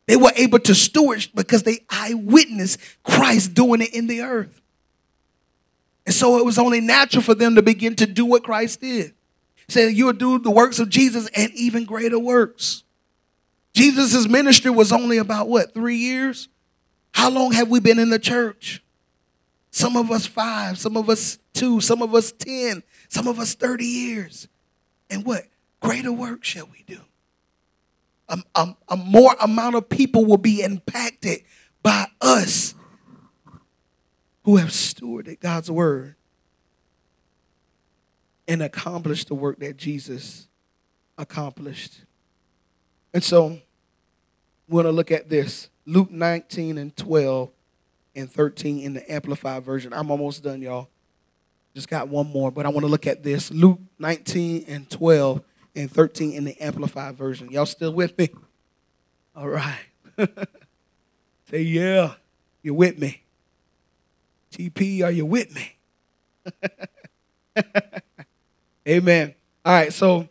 They 0.07 0.17
were 0.17 0.33
able 0.37 0.59
to 0.61 0.75
steward 0.75 1.27
because 1.35 1.63
they 1.63 1.81
eyewitnessed 1.91 2.79
Christ 3.03 3.55
doing 3.55 3.83
it 3.83 3.95
in 3.95 4.07
the 4.07 4.23
earth. 4.23 4.61
And 6.07 6.15
so 6.15 6.39
it 6.39 6.45
was 6.45 6.59
only 6.59 6.81
natural 6.81 7.23
for 7.23 7.35
them 7.35 7.55
to 7.55 7.63
begin 7.63 7.97
to 7.97 8.07
do 8.07 8.27
what 8.27 8.45
Christ 8.45 8.81
did. 8.81 9.15
Say, 9.69 9.89
you'll 9.91 10.13
do 10.13 10.39
the 10.39 10.51
works 10.51 10.79
of 10.79 10.91
Jesus 10.91 11.29
and 11.35 11.51
even 11.55 11.85
greater 11.85 12.19
works. 12.19 12.83
Jesus' 13.75 14.29
ministry 14.29 14.71
was 14.71 14.93
only 14.93 15.17
about 15.19 15.49
what, 15.49 15.73
three 15.73 15.97
years? 15.97 16.49
How 17.13 17.31
long 17.31 17.53
have 17.53 17.69
we 17.69 17.81
been 17.81 17.99
in 17.99 18.11
the 18.11 18.19
church? 18.19 18.83
Some 19.71 19.97
of 19.97 20.11
us 20.11 20.27
five, 20.27 20.79
some 20.79 20.97
of 20.97 21.09
us 21.09 21.39
two, 21.55 21.81
some 21.81 22.03
of 22.03 22.15
us 22.15 22.31
10, 22.33 22.83
some 23.09 23.27
of 23.27 23.39
us 23.39 23.55
30 23.55 23.85
years. 23.85 24.49
And 25.11 25.25
what? 25.25 25.45
Greater 25.81 26.13
work 26.13 26.45
shall 26.45 26.67
we 26.67 26.83
do. 26.87 27.01
A, 28.29 28.39
a, 28.55 28.77
a 28.89 28.97
more 28.97 29.37
amount 29.41 29.75
of 29.75 29.89
people 29.89 30.25
will 30.25 30.39
be 30.39 30.63
impacted 30.63 31.41
by 31.83 32.07
us 32.21 32.75
who 34.45 34.57
have 34.57 34.71
stewarded 34.71 35.41
God's 35.41 35.71
word 35.71 36.15
and 38.47 38.63
accomplished 38.63 39.29
the 39.29 39.35
work 39.35 39.59
that 39.61 39.77
Jesus 39.77 40.49
accomplished. 41.19 42.03
And 43.13 43.23
so 43.23 43.59
we're 44.69 44.83
going 44.83 44.93
to 44.93 44.97
look 44.97 45.11
at 45.11 45.29
this 45.29 45.69
Luke 45.87 46.11
19 46.11 46.79
and 46.79 46.97
12 46.97 47.51
and 48.17 48.31
13 48.31 48.81
in 48.81 48.95
the 48.95 49.13
Amplified 49.13 49.65
Version. 49.65 49.93
I'm 49.93 50.11
almost 50.11 50.43
done, 50.43 50.63
y'all. 50.63 50.89
Just 51.75 51.89
got 51.89 52.09
one 52.09 52.29
more, 52.29 52.53
but 52.53 52.67
I 52.67 52.69
want 52.69 52.85
to 52.85 52.91
look 52.91 53.07
at 53.07 53.25
this 53.25 53.51
Luke 53.51 53.81
19 53.99 54.65
and 54.69 54.89
12 54.89 55.43
and 55.75 55.91
13 55.91 56.33
in 56.33 56.45
the 56.45 56.61
Amplified 56.61 57.17
Version. 57.17 57.51
Y'all 57.51 57.67
still 57.67 57.93
with 57.93 58.17
me? 58.17 58.29
All 59.35 59.49
right. 59.49 59.81
Say, 61.51 61.63
yeah, 61.63 62.15
you're 62.63 62.75
with 62.75 62.99
me. 62.99 63.23
TP, 64.53 65.03
are 65.03 65.11
you 65.11 65.27
with 65.27 65.53
me? 65.53 65.75
Amen. 68.89 69.35
All 69.65 69.73
right, 69.73 69.93
so 69.93 70.29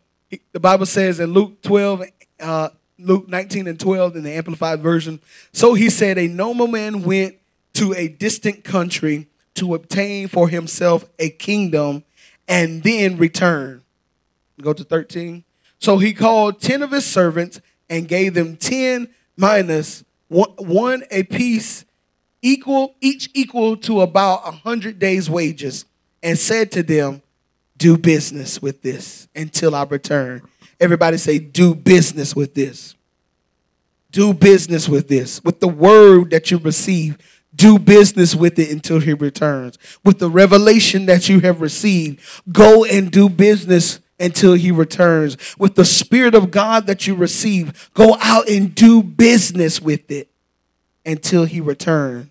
the 0.53 0.59
Bible 0.61 0.85
says 0.85 1.19
in 1.19 1.33
Luke 1.33 1.61
12, 1.61 2.03
uh, 2.39 2.69
Luke 2.97 3.27
19 3.27 3.67
and 3.67 3.77
12 3.77 4.15
in 4.15 4.23
the 4.23 4.31
Amplified 4.31 4.79
Version, 4.79 5.19
so 5.51 5.73
he 5.73 5.89
said, 5.89 6.17
A 6.17 6.27
noble 6.27 6.67
man 6.67 7.03
went 7.03 7.35
to 7.73 7.93
a 7.93 8.07
distant 8.07 8.63
country 8.63 9.27
to 9.55 9.75
obtain 9.75 10.27
for 10.27 10.49
himself 10.49 11.05
a 11.19 11.29
kingdom 11.29 12.03
and 12.47 12.83
then 12.83 13.17
return. 13.17 13.83
Go 14.61 14.73
to 14.73 14.83
13. 14.83 15.43
So 15.79 15.97
he 15.97 16.13
called 16.13 16.61
10 16.61 16.81
of 16.81 16.91
his 16.91 17.05
servants 17.05 17.61
and 17.89 18.07
gave 18.07 18.33
them 18.33 18.55
10 18.55 19.09
one, 20.33 20.49
one 20.57 21.03
a 21.11 21.23
piece, 21.23 21.85
equal, 22.41 22.95
each 23.01 23.29
equal 23.33 23.77
to 23.77 24.01
about 24.01 24.47
a 24.47 24.51
hundred 24.51 24.99
days' 24.99 25.29
wages, 25.29 25.85
and 26.21 26.37
said 26.37 26.71
to 26.71 26.83
them, 26.83 27.21
Do 27.77 27.97
business 27.97 28.61
with 28.61 28.81
this 28.81 29.27
until 29.35 29.75
I 29.75 29.83
return. 29.83 30.41
Everybody 30.79 31.17
say, 31.17 31.39
Do 31.39 31.75
business 31.75 32.35
with 32.35 32.53
this. 32.53 32.95
Do 34.11 34.33
business 34.33 34.87
with 34.87 35.07
this. 35.07 35.43
With 35.43 35.59
the 35.59 35.67
word 35.67 36.29
that 36.31 36.51
you 36.51 36.57
receive, 36.59 37.17
do 37.55 37.77
business 37.77 38.35
with 38.35 38.57
it 38.59 38.71
until 38.71 38.99
he 38.99 39.13
returns. 39.13 39.77
With 40.03 40.19
the 40.19 40.29
revelation 40.29 41.05
that 41.05 41.29
you 41.29 41.39
have 41.41 41.61
received, 41.61 42.19
go 42.51 42.83
and 42.83 43.11
do 43.11 43.29
business 43.29 43.99
until 44.19 44.53
he 44.53 44.71
returns. 44.71 45.37
With 45.57 45.75
the 45.75 45.85
Spirit 45.85 46.35
of 46.35 46.51
God 46.51 46.87
that 46.87 47.07
you 47.07 47.15
receive, 47.15 47.91
go 47.93 48.17
out 48.21 48.49
and 48.49 48.73
do 48.73 49.03
business 49.03 49.81
with 49.81 50.09
it 50.11 50.29
until 51.05 51.45
he 51.45 51.61
returns. 51.61 52.29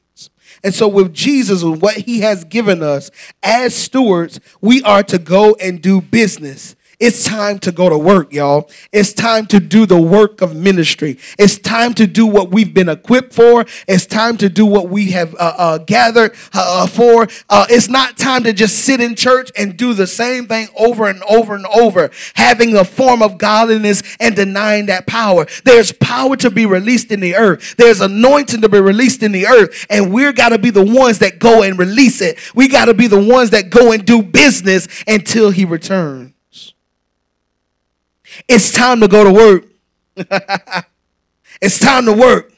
And 0.65 0.75
so, 0.75 0.87
with 0.87 1.13
Jesus 1.13 1.63
and 1.63 1.81
what 1.81 1.97
he 1.97 2.21
has 2.21 2.45
given 2.45 2.83
us 2.83 3.11
as 3.43 3.75
stewards, 3.75 4.39
we 4.61 4.83
are 4.83 5.03
to 5.05 5.19
go 5.19 5.55
and 5.55 5.81
do 5.81 6.01
business. 6.01 6.77
It's 7.03 7.25
time 7.25 7.59
to 7.59 7.73
go 7.73 7.89
to 7.89 7.99
work, 7.99 8.33
y'all. 8.33 8.71
It's 8.93 9.13
time 9.13 9.47
to 9.47 9.59
do 9.59 9.87
the 9.87 10.01
work 10.01 10.41
of 10.41 10.55
ministry. 10.55 11.19
It's 11.37 11.59
time 11.59 11.95
to 11.95 12.07
do 12.07 12.27
what 12.27 12.53
we've 12.53 12.73
been 12.73 12.89
equipped 12.89 13.35
for. 13.35 13.67
It's 13.89 14.07
time 14.07 14.37
to 14.37 14.49
do 14.49 14.65
what 14.65 14.89
we 14.89 15.11
have 15.11 15.35
uh, 15.35 15.53
uh, 15.59 15.79
gathered 15.79 16.37
uh, 16.55 16.85
uh 16.85 16.87
for. 16.87 17.27
Uh, 17.51 17.67
it's 17.69 17.89
not 17.89 18.19
time 18.19 18.45
to 18.45 18.53
just 18.53 18.85
sit 18.85 19.01
in 19.01 19.17
church 19.17 19.51
and 19.59 19.77
do 19.77 19.95
the 19.95 20.07
same 20.07 20.47
thing 20.47 20.69
over 20.79 21.09
and 21.09 21.25
over 21.25 21.57
and 21.57 21.67
over, 21.67 22.13
having 22.35 22.77
a 22.77 22.85
form 22.85 23.21
of 23.21 23.37
godliness 23.37 24.05
and 24.21 24.37
denying 24.37 24.87
that 24.87 25.09
power. 25.09 25.49
There's 25.65 25.91
power 25.91 26.37
to 26.37 26.53
be 26.53 26.67
released 26.67 27.11
in 27.11 27.19
the 27.19 27.35
earth. 27.35 27.75
There's 27.77 28.01
anointing 28.01 28.61
to 28.61 28.69
be 28.69 28.81
released 28.81 29.25
in 29.25 29.33
the 29.33 29.49
earth, 29.49 29.89
and 29.91 30.13
we're 30.15 30.33
got 30.33 30.51
to 30.51 30.59
be 30.59 30.71
the 30.71 30.85
ones 30.85 31.19
that 31.19 31.41
go 31.41 31.65
and 31.65 31.77
release 31.77 32.21
it. 32.21 32.39
We 32.55 32.69
got 32.69 32.85
to 32.85 32.95
be 32.95 33.09
the 33.09 33.21
ones 33.21 33.51
that 33.51 33.71
go 33.71 33.91
and 33.91 34.07
do 34.07 34.23
business 34.23 34.87
until 35.09 35.51
He 35.51 35.65
returns. 35.65 36.32
It's 38.49 38.73
time 38.73 39.01
to 39.01 39.09
go 39.09 39.25
to 39.25 39.33
work. 39.33 39.65
it's 41.61 41.79
time 41.79 42.07
to 42.07 42.13
work 42.13 42.53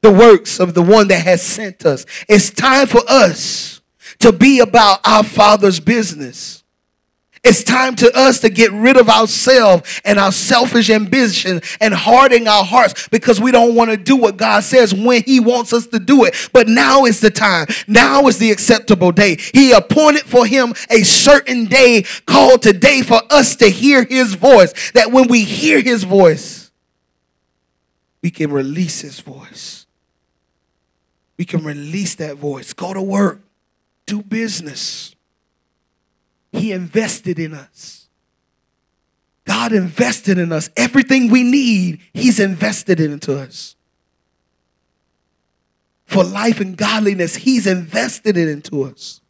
the 0.00 0.12
works 0.12 0.60
of 0.60 0.74
the 0.74 0.82
one 0.82 1.08
that 1.08 1.24
has 1.24 1.42
sent 1.42 1.84
us. 1.84 2.06
It's 2.28 2.50
time 2.50 2.86
for 2.86 3.02
us 3.08 3.80
to 4.20 4.32
be 4.32 4.60
about 4.60 5.00
our 5.04 5.24
Father's 5.24 5.80
business. 5.80 6.62
It's 7.44 7.62
time 7.62 7.94
to 7.96 8.10
us 8.18 8.40
to 8.40 8.48
get 8.48 8.72
rid 8.72 8.96
of 8.96 9.08
ourselves 9.08 10.00
and 10.04 10.18
our 10.18 10.32
selfish 10.32 10.90
ambition 10.90 11.60
and 11.80 11.94
hardening 11.94 12.48
our 12.48 12.64
hearts 12.64 13.08
because 13.08 13.40
we 13.40 13.52
don't 13.52 13.74
want 13.74 13.90
to 13.90 13.96
do 13.96 14.16
what 14.16 14.36
God 14.36 14.64
says 14.64 14.92
when 14.92 15.22
He 15.22 15.38
wants 15.38 15.72
us 15.72 15.86
to 15.88 15.98
do 15.98 16.24
it. 16.24 16.50
But 16.52 16.68
now 16.68 17.04
is 17.04 17.20
the 17.20 17.30
time. 17.30 17.66
Now 17.86 18.26
is 18.26 18.38
the 18.38 18.50
acceptable 18.50 19.12
day. 19.12 19.36
He 19.54 19.72
appointed 19.72 20.22
for 20.22 20.46
Him 20.46 20.74
a 20.90 21.02
certain 21.02 21.66
day 21.66 22.04
called 22.26 22.62
today 22.62 23.02
for 23.02 23.20
us 23.30 23.56
to 23.56 23.68
hear 23.68 24.04
His 24.04 24.34
voice. 24.34 24.90
That 24.92 25.12
when 25.12 25.28
we 25.28 25.44
hear 25.44 25.80
His 25.80 26.04
voice, 26.04 26.70
we 28.20 28.30
can 28.30 28.50
release 28.50 29.00
His 29.00 29.20
voice. 29.20 29.86
We 31.36 31.44
can 31.44 31.62
release 31.62 32.16
that 32.16 32.36
voice. 32.36 32.72
Go 32.72 32.92
to 32.92 33.00
work, 33.00 33.40
do 34.06 34.22
business 34.22 35.14
he 36.52 36.72
invested 36.72 37.38
in 37.38 37.54
us. 37.54 38.08
God 39.48 39.72
invested 39.72 40.38
in 40.38 40.52
us. 40.52 40.68
Everything 40.76 41.30
we 41.30 41.42
need, 41.42 42.00
He's 42.12 42.38
invested 42.38 43.00
into 43.00 43.38
us. 43.38 43.76
For 46.04 46.22
life 46.22 46.60
and 46.60 46.76
godliness, 46.76 47.36
He's 47.36 47.66
invested 47.66 48.36
it 48.36 48.48
into 48.48 48.82
us. 48.82 49.22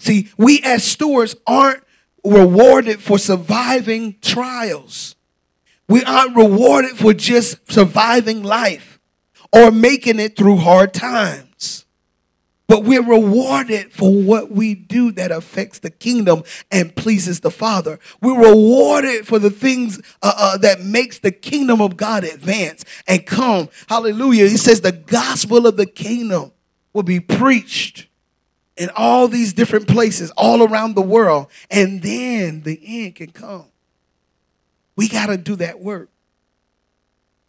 See, 0.00 0.28
we 0.36 0.60
as 0.62 0.84
stewards 0.84 1.36
aren't 1.46 1.84
rewarded 2.24 3.00
for 3.00 3.18
surviving 3.18 4.16
trials. 4.20 5.14
We 5.88 6.02
aren't 6.04 6.36
rewarded 6.36 6.92
for 6.92 7.14
just 7.14 7.70
surviving 7.70 8.42
life 8.42 8.98
or 9.52 9.70
making 9.70 10.18
it 10.18 10.36
through 10.36 10.56
hard 10.56 10.92
times. 10.92 11.47
But 12.68 12.84
we're 12.84 13.02
rewarded 13.02 13.92
for 13.92 14.12
what 14.12 14.52
we 14.52 14.74
do 14.74 15.10
that 15.12 15.32
affects 15.32 15.78
the 15.78 15.90
kingdom 15.90 16.42
and 16.70 16.94
pleases 16.94 17.40
the 17.40 17.50
Father. 17.50 17.98
We're 18.20 18.38
rewarded 18.38 19.26
for 19.26 19.38
the 19.38 19.48
things 19.48 19.98
uh, 20.22 20.34
uh, 20.36 20.58
that 20.58 20.82
makes 20.82 21.18
the 21.18 21.32
kingdom 21.32 21.80
of 21.80 21.96
God 21.96 22.24
advance 22.24 22.84
and 23.06 23.24
come. 23.26 23.70
Hallelujah. 23.88 24.48
He 24.48 24.58
says 24.58 24.82
the 24.82 24.92
gospel 24.92 25.66
of 25.66 25.78
the 25.78 25.86
kingdom 25.86 26.52
will 26.92 27.02
be 27.02 27.20
preached 27.20 28.06
in 28.76 28.90
all 28.94 29.28
these 29.28 29.54
different 29.54 29.88
places 29.88 30.30
all 30.32 30.62
around 30.62 30.94
the 30.94 31.00
world. 31.00 31.46
And 31.70 32.02
then 32.02 32.60
the 32.62 32.78
end 32.84 33.16
can 33.16 33.30
come. 33.30 33.64
We 34.94 35.08
got 35.08 35.26
to 35.26 35.38
do 35.38 35.56
that 35.56 35.80
work. 35.80 36.10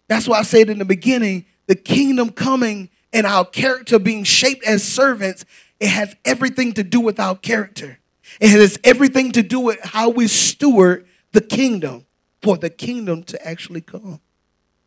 That's 0.07 0.29
why 0.29 0.39
I 0.39 0.43
said 0.43 0.69
in 0.69 0.79
the 0.79 0.85
beginning, 0.85 1.45
the 1.67 1.75
kingdom 1.75 2.31
coming 2.31 2.89
and 3.11 3.25
our 3.25 3.45
character 3.45 3.99
being 3.99 4.23
shaped 4.23 4.63
as 4.65 4.83
servants, 4.83 5.45
it 5.79 5.89
has 5.89 6.15
everything 6.25 6.73
to 6.73 6.83
do 6.83 6.99
with 6.99 7.19
our 7.19 7.35
character. 7.35 7.99
It 8.39 8.49
has 8.49 8.79
everything 8.83 9.31
to 9.33 9.43
do 9.43 9.59
with 9.59 9.79
how 9.81 10.09
we 10.09 10.27
steward 10.27 11.07
the 11.31 11.41
kingdom 11.41 12.05
for 12.41 12.57
the 12.57 12.69
kingdom 12.69 13.23
to 13.23 13.47
actually 13.47 13.81
come. 13.81 14.21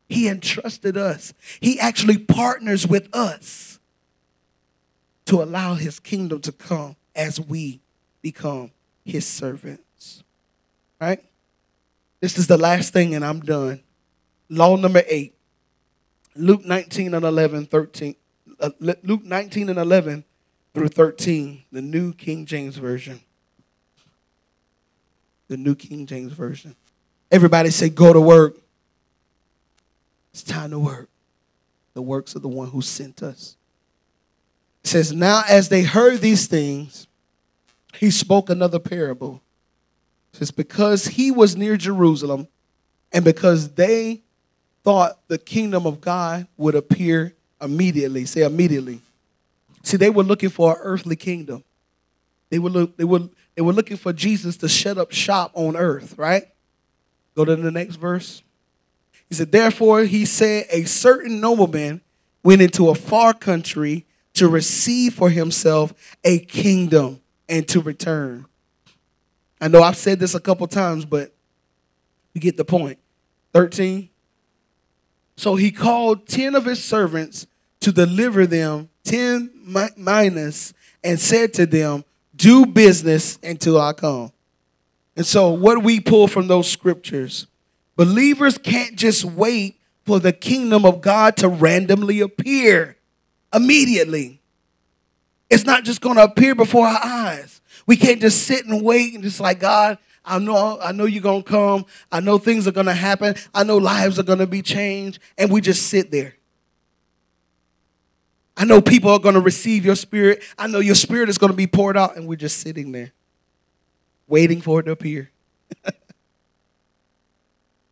He 0.09 0.29
entrusted 0.29 0.97
us, 0.97 1.33
He 1.61 1.81
actually 1.81 2.19
partners 2.19 2.87
with 2.87 3.09
us 3.15 3.81
to 5.27 5.43
allow 5.43 5.75
His 5.75 5.99
kingdom 5.99 6.41
to 6.43 6.53
come 6.53 6.97
as 7.15 7.41
we 7.41 7.81
become 8.21 8.71
His 9.05 9.27
servants. 9.27 10.23
Right? 11.01 11.25
This 12.21 12.39
is 12.39 12.47
the 12.47 12.59
last 12.59 12.93
thing, 12.93 13.15
and 13.15 13.25
I'm 13.25 13.41
done. 13.41 13.83
Law 14.49 14.77
number 14.77 15.03
eight 15.09 15.35
Luke 16.35 16.65
19 16.65 17.15
and 17.15 17.25
11, 17.25 17.67
13, 17.67 18.15
uh, 18.61 18.71
Luke 18.81 19.25
19 19.25 19.69
and 19.69 19.79
11 19.79 20.25
through 20.75 20.89
13, 20.89 21.65
the 21.71 21.83
New 21.83 22.13
King 22.15 22.47
James 22.47 22.77
Version. 22.77 23.21
The 25.49 25.57
New 25.57 25.75
King 25.75 26.07
James 26.07 26.33
Version. 26.33 26.75
Everybody 27.31 27.71
say, 27.71 27.91
go 27.91 28.13
to 28.13 28.21
work. 28.21 28.57
It's 30.33 30.43
time 30.43 30.71
to 30.71 30.79
work. 30.79 31.09
The 31.95 32.03
works 32.03 32.35
of 32.35 32.43
the 32.43 32.49
one 32.49 32.69
who 32.69 32.81
sent 32.81 33.23
us. 33.23 33.57
It 34.83 34.89
says, 34.89 35.13
Now 35.13 35.43
as 35.49 35.69
they 35.69 35.83
heard 35.83 36.21
these 36.21 36.47
things, 36.47 37.07
he 37.99 38.11
spoke 38.11 38.49
another 38.49 38.79
parable. 38.79 39.43
It 40.33 40.39
says, 40.39 40.51
Because 40.51 41.07
he 41.07 41.31
was 41.31 41.55
near 41.55 41.77
Jerusalem, 41.77 42.49
and 43.13 43.25
because 43.25 43.73
they 43.75 44.23
thought 44.85 45.19
the 45.29 45.39
kingdom 45.39 45.87
of 45.87 46.01
God 46.01 46.47
would 46.57 46.75
appear 46.75 47.35
immediately. 47.61 48.25
Say 48.25 48.43
immediately. 48.43 49.01
See, 49.83 49.97
they 49.97 50.11
were 50.11 50.23
looking 50.23 50.51
for 50.51 50.73
an 50.73 50.79
earthly 50.81 51.17
kingdom. 51.17 51.65
They 52.51 52.59
were, 52.59 52.71
look, 52.71 52.97
they, 52.97 53.05
were, 53.05 53.29
they 53.55 53.63
were 53.63 53.73
looking 53.73 53.97
for 53.97 54.13
Jesus 54.13 54.57
to 54.59 54.69
shut 54.69 54.99
up 54.99 55.13
shop 55.13 55.53
on 55.55 55.77
earth, 55.77 56.17
right? 56.19 56.45
Go 57.35 57.45
to 57.45 57.57
the 57.57 57.71
next 57.71 57.97
verse. 57.97 58.43
He 59.29 59.35
said, 59.35 59.53
Therefore, 59.53 60.03
he 60.03 60.25
said, 60.25 60.67
a 60.71 60.85
certain 60.85 61.41
nobleman 61.41 62.03
went 62.43 62.61
into 62.61 62.91
a 62.91 62.95
far 62.95 63.33
country 63.33 64.05
to 64.35 64.49
receive 64.49 65.15
for 65.15 65.31
himself 65.31 65.95
a 66.25 66.39
kingdom 66.41 67.21
and 67.49 67.67
to 67.69 67.81
return. 67.81 68.47
I 69.61 69.69
know 69.69 69.83
I've 69.83 69.97
said 69.97 70.19
this 70.19 70.35
a 70.35 70.41
couple 70.41 70.67
times, 70.67 71.05
but 71.05 71.33
you 72.35 72.41
get 72.41 72.57
the 72.57 72.65
point. 72.65 72.99
13. 73.53 74.09
So 75.37 75.55
he 75.57 75.71
called 75.71 76.27
10 76.27 76.55
of 76.55 76.65
his 76.65 76.83
servants 76.83 77.47
to 77.81 77.93
deliver 77.93 78.47
them 78.47 78.89
10 79.05 79.51
minas 79.97 80.75
and 81.03 81.19
said 81.19 81.55
to 81.55 81.67
them, 81.67 82.05
Do 82.35 82.67
business 82.67 83.39
until 83.43 83.81
I 83.81 83.93
come. 83.93 84.33
And 85.17 85.27
so, 85.27 85.51
what 85.51 85.75
do 85.75 85.81
we 85.81 86.01
pull 86.01 86.29
from 86.29 86.47
those 86.49 86.71
scriptures? 86.71 87.47
Believers 87.97 88.57
can't 88.57 88.97
just 88.97 89.25
wait 89.25 89.79
for 90.05 90.19
the 90.19 90.33
kingdom 90.33 90.85
of 90.85 91.01
God 91.01 91.37
to 91.39 91.49
randomly 91.49 92.21
appear 92.21 92.97
immediately. 93.53 94.41
It's 95.51 95.65
not 95.65 95.85
just 95.85 96.01
going 96.01 96.17
to 96.17 96.25
appear 96.25 96.55
before 96.55 96.87
our 96.87 97.01
eyes. 97.05 97.61
We 97.87 97.97
can't 97.97 98.21
just 98.21 98.45
sit 98.47 98.65
and 98.65 98.83
wait 98.83 99.13
and 99.13 99.23
just 99.23 99.41
like, 99.41 99.61
God, 99.61 99.99
I 100.25 100.39
know, 100.39 100.79
I 100.81 100.93
know 100.93 101.05
you're 101.05 101.23
going 101.23 101.43
to 101.43 101.49
come. 101.49 101.87
I 102.11 102.21
know 102.21 102.39
things 102.39 102.69
are 102.69 102.73
going 102.73 102.87
to 102.87 102.95
happen. 102.95 103.35
I 103.55 103.65
know 103.65 103.77
lives 103.77 104.19
are 104.19 104.23
going 104.25 104.39
to 104.39 104.47
be 104.47 104.63
changed. 104.63 105.19
And 105.37 105.51
we 105.51 105.61
just 105.61 105.89
sit 105.89 106.11
there. 106.11 106.37
I 108.57 108.65
know 108.65 108.81
people 108.81 109.11
are 109.11 109.19
going 109.19 109.35
to 109.35 109.41
receive 109.41 109.85
your 109.85 109.97
spirit. 109.97 110.43
I 110.57 110.69
know 110.69 110.79
your 110.79 110.95
spirit 110.95 111.29
is 111.29 111.39
going 111.39 111.51
to 111.51 111.57
be 111.57 111.67
poured 111.67 111.97
out. 111.97 112.17
And 112.17 112.29
we're 112.29 112.37
just 112.37 112.59
sitting 112.59 112.93
there 112.93 113.13
waiting 114.29 114.61
for 114.61 114.81
it 114.81 114.85
to 114.85 114.93
appear. 114.93 115.31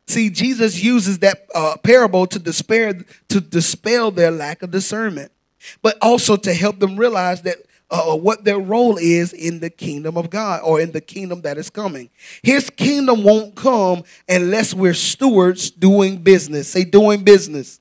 See, 0.07 0.31
Jesus 0.31 0.83
uses 0.83 1.19
that 1.21 1.47
uh, 1.55 1.77
parable 1.83 2.27
to 2.27 2.39
despair, 2.39 2.95
to 3.29 3.41
dispel 3.41 4.11
their 4.11 4.31
lack 4.31 4.63
of 4.63 4.71
discernment, 4.71 5.31
but 5.83 5.97
also 6.03 6.37
to 6.37 6.55
help 6.55 6.79
them 6.79 6.97
realize 6.97 7.43
that 7.43 7.59
uh, 7.91 8.17
what 8.17 8.45
their 8.45 8.59
role 8.59 8.97
is 8.97 9.33
in 9.33 9.61
the 9.61 9.71
kingdom 9.71 10.17
of 10.17 10.31
God 10.31 10.61
or 10.65 10.81
in 10.81 10.93
the 10.93 11.01
kingdom 11.01 11.43
that 11.43 11.59
is 11.59 11.71
coming. 11.71 12.11
His 12.43 12.71
kingdom 12.71 13.25
won't 13.25 13.55
come 13.57 14.05
unless 14.29 14.73
we're 14.73 14.95
stewards 14.95 15.71
doing 15.71 16.19
business. 16.19 16.69
Say, 16.69 16.85
doing 16.85 17.25
business. 17.25 17.81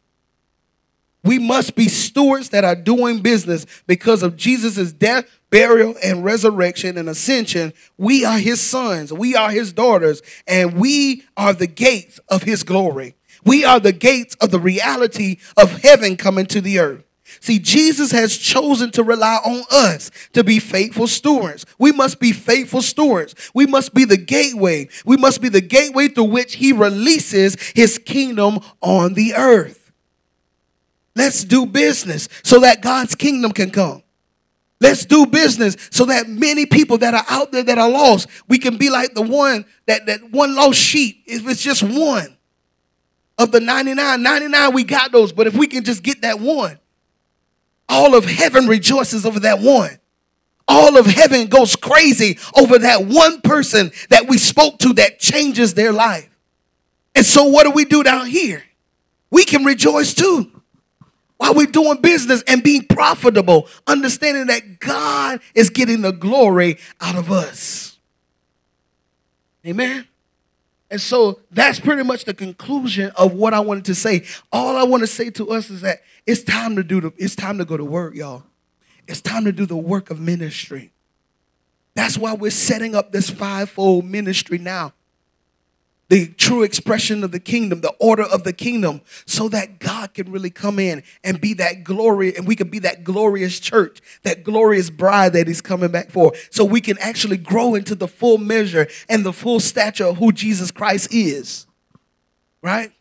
We 1.23 1.37
must 1.37 1.75
be 1.75 1.89
stewards 1.89 2.49
that 2.49 2.63
are 2.63 2.75
doing 2.75 3.21
business 3.21 3.65
because 3.87 4.23
of 4.23 4.37
Jesus' 4.37 4.93
death, 4.93 5.25
burial, 5.49 5.95
and 6.03 6.23
resurrection 6.23 6.97
and 6.97 7.09
ascension. 7.09 7.73
We 7.97 8.23
are 8.23 8.39
his 8.39 8.61
sons, 8.61 9.11
we 9.11 9.35
are 9.35 9.51
his 9.51 9.73
daughters, 9.73 10.21
and 10.47 10.75
we 10.75 11.23
are 11.35 11.53
the 11.53 11.67
gates 11.67 12.19
of 12.29 12.43
his 12.43 12.63
glory. 12.63 13.15
We 13.43 13.65
are 13.65 13.79
the 13.79 13.91
gates 13.91 14.35
of 14.35 14.51
the 14.51 14.59
reality 14.59 15.37
of 15.57 15.81
heaven 15.81 16.15
coming 16.15 16.45
to 16.47 16.61
the 16.61 16.79
earth. 16.79 17.03
See, 17.41 17.59
Jesus 17.59 18.11
has 18.11 18.37
chosen 18.37 18.91
to 18.91 19.03
rely 19.03 19.39
on 19.45 19.63
us 19.71 20.11
to 20.33 20.43
be 20.43 20.59
faithful 20.59 21.07
stewards. 21.07 21.65
We 21.77 21.91
must 21.91 22.19
be 22.19 22.31
faithful 22.31 22.81
stewards. 22.81 23.33
We 23.53 23.65
must 23.65 23.93
be 23.93 24.05
the 24.05 24.17
gateway. 24.17 24.89
We 25.05 25.17
must 25.17 25.41
be 25.41 25.49
the 25.49 25.61
gateway 25.61 26.09
through 26.09 26.25
which 26.25 26.55
he 26.55 26.73
releases 26.73 27.55
his 27.75 27.97
kingdom 27.97 28.59
on 28.81 29.13
the 29.13 29.35
earth. 29.35 29.91
Let's 31.15 31.43
do 31.43 31.65
business 31.65 32.29
so 32.43 32.59
that 32.59 32.81
God's 32.81 33.15
kingdom 33.15 33.51
can 33.51 33.71
come. 33.71 34.03
Let's 34.81 35.05
do 35.05 35.25
business 35.25 35.75
so 35.91 36.05
that 36.05 36.29
many 36.29 36.65
people 36.65 36.97
that 36.99 37.13
are 37.13 37.25
out 37.29 37.51
there 37.51 37.63
that 37.63 37.77
are 37.77 37.89
lost, 37.89 38.27
we 38.47 38.57
can 38.57 38.77
be 38.77 38.89
like 38.89 39.13
the 39.13 39.21
one 39.21 39.65
that, 39.87 40.05
that 40.05 40.31
one 40.31 40.55
lost 40.55 40.79
sheep. 40.79 41.23
If 41.25 41.47
it's 41.47 41.61
just 41.61 41.83
one 41.83 42.37
of 43.37 43.51
the 43.51 43.59
99, 43.59 44.21
99 44.21 44.73
we 44.73 44.83
got 44.83 45.11
those, 45.11 45.33
but 45.33 45.47
if 45.47 45.55
we 45.55 45.67
can 45.67 45.83
just 45.83 46.03
get 46.03 46.21
that 46.21 46.39
one, 46.39 46.79
all 47.89 48.15
of 48.15 48.25
heaven 48.25 48.67
rejoices 48.67 49.25
over 49.25 49.39
that 49.41 49.59
one. 49.59 49.99
All 50.67 50.97
of 50.97 51.07
heaven 51.07 51.47
goes 51.47 51.75
crazy 51.75 52.37
over 52.55 52.77
that 52.77 53.05
one 53.05 53.41
person 53.41 53.91
that 54.09 54.29
we 54.29 54.37
spoke 54.37 54.77
to 54.79 54.93
that 54.93 55.19
changes 55.19 55.73
their 55.73 55.91
life. 55.91 56.29
And 57.15 57.25
so, 57.25 57.45
what 57.45 57.63
do 57.63 57.71
we 57.71 57.85
do 57.85 58.03
down 58.03 58.27
here? 58.27 58.63
We 59.31 59.43
can 59.43 59.65
rejoice 59.65 60.13
too 60.13 60.51
while 61.37 61.53
we're 61.53 61.67
doing 61.67 62.01
business 62.01 62.43
and 62.47 62.61
being 62.61 62.85
profitable, 62.85 63.67
understanding 63.87 64.47
that 64.47 64.79
God 64.79 65.39
is 65.55 65.69
getting 65.69 66.01
the 66.01 66.11
glory 66.11 66.77
out 67.01 67.15
of 67.15 67.31
us. 67.31 67.97
Amen. 69.65 70.08
And 70.91 70.99
so 70.99 71.39
that's 71.51 71.79
pretty 71.79 72.03
much 72.03 72.25
the 72.25 72.33
conclusion 72.33 73.11
of 73.15 73.33
what 73.33 73.53
I 73.53 73.59
wanted 73.59 73.85
to 73.85 73.95
say. 73.95 74.25
All 74.51 74.75
I 74.75 74.83
want 74.83 75.01
to 75.01 75.07
say 75.07 75.29
to 75.31 75.49
us 75.51 75.69
is 75.69 75.81
that 75.81 76.01
it's 76.25 76.43
time 76.43 76.75
to 76.77 76.83
do 76.83 76.99
the 77.01 77.13
it's 77.17 77.35
time 77.35 77.57
to 77.59 77.65
go 77.65 77.77
to 77.77 77.85
work, 77.85 78.15
y'all. 78.15 78.43
It's 79.07 79.21
time 79.21 79.45
to 79.45 79.51
do 79.51 79.65
the 79.65 79.77
work 79.77 80.09
of 80.09 80.19
ministry. 80.19 80.91
That's 81.95 82.17
why 82.17 82.33
we're 82.33 82.51
setting 82.51 82.95
up 82.95 83.11
this 83.11 83.29
fivefold 83.29 84.05
ministry 84.05 84.57
now 84.57 84.93
the 86.09 86.27
true 86.27 86.63
expression 86.63 87.23
of 87.23 87.31
the 87.31 87.39
kingdom, 87.39 87.81
the 87.81 87.93
order 87.99 88.23
of 88.23 88.43
the 88.43 88.51
kingdom, 88.51 89.01
so 89.25 89.47
that 89.49 89.79
God 89.79 90.13
can 90.15 90.31
really 90.31 90.49
come 90.49 90.79
in 90.79 91.03
and 91.23 91.39
be 91.39 91.53
that 91.53 91.83
glory, 91.83 92.35
and 92.35 92.47
we 92.47 92.55
can 92.55 92.69
be 92.69 92.79
that 92.79 93.03
glorious 93.03 93.59
church, 93.59 94.01
that 94.23 94.43
glorious 94.43 94.89
bride 94.89 95.33
that 95.33 95.47
He's 95.47 95.61
coming 95.61 95.91
back 95.91 96.09
for, 96.09 96.33
so 96.49 96.65
we 96.65 96.81
can 96.81 96.97
actually 96.99 97.37
grow 97.37 97.75
into 97.75 97.93
the 97.93 98.07
full 98.07 98.39
measure 98.39 98.87
and 99.07 99.23
the 99.23 99.33
full 99.33 99.59
stature 99.59 100.05
of 100.05 100.17
who 100.17 100.31
Jesus 100.31 100.71
Christ 100.71 101.13
is. 101.13 101.67
Right? 102.61 102.91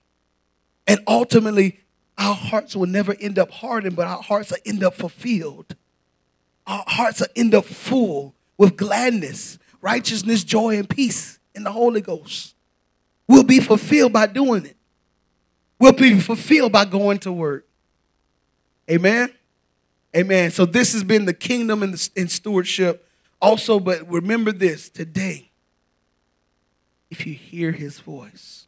And 0.87 1.01
ultimately, 1.07 1.81
our 2.19 2.35
hearts 2.35 2.77
will 2.77 2.87
never 2.87 3.17
end 3.21 3.39
up 3.39 3.51
hardened, 3.51 3.97
but 3.97 4.07
our 4.07 4.23
hearts 4.23 4.51
will 4.51 4.59
end 4.67 4.85
up 4.85 4.95
fulfilled. 4.95 5.77
Our 6.67 6.85
hearts 6.87 7.21
will 7.21 7.29
end 7.35 7.55
up 7.55 7.65
full 7.65 8.35
with 8.59 8.77
gladness, 8.77 9.59
righteousness, 9.81 10.45
joy, 10.45 10.77
and 10.77 10.89
peace 10.89 11.39
in 11.55 11.63
the 11.63 11.73
Holy 11.73 12.03
Ghost. 12.03 12.55
We'll 13.29 13.45
be 13.45 13.61
fulfilled 13.61 14.13
by 14.13 14.27
doing 14.27 14.65
it. 14.65 14.77
We'll 15.79 15.93
be 15.93 16.19
fulfilled 16.19 16.73
by 16.73 16.87
going 16.87 17.19
to 17.19 17.33
work. 17.33 17.67
Amen. 18.91 19.33
Amen. 20.17 20.51
So 20.51 20.65
this 20.65 20.95
has 20.95 21.05
been 21.05 21.27
the 21.27 21.35
kingdom 21.35 21.83
and, 21.83 21.95
the, 21.95 22.11
and 22.17 22.31
stewardship. 22.31 23.07
Also, 23.41 23.79
but 23.79 24.11
remember 24.11 24.51
this 24.51 24.89
today. 24.89 25.51
If 27.11 27.27
you 27.27 27.35
hear 27.35 27.73
his 27.73 28.01
voice, 28.01 28.67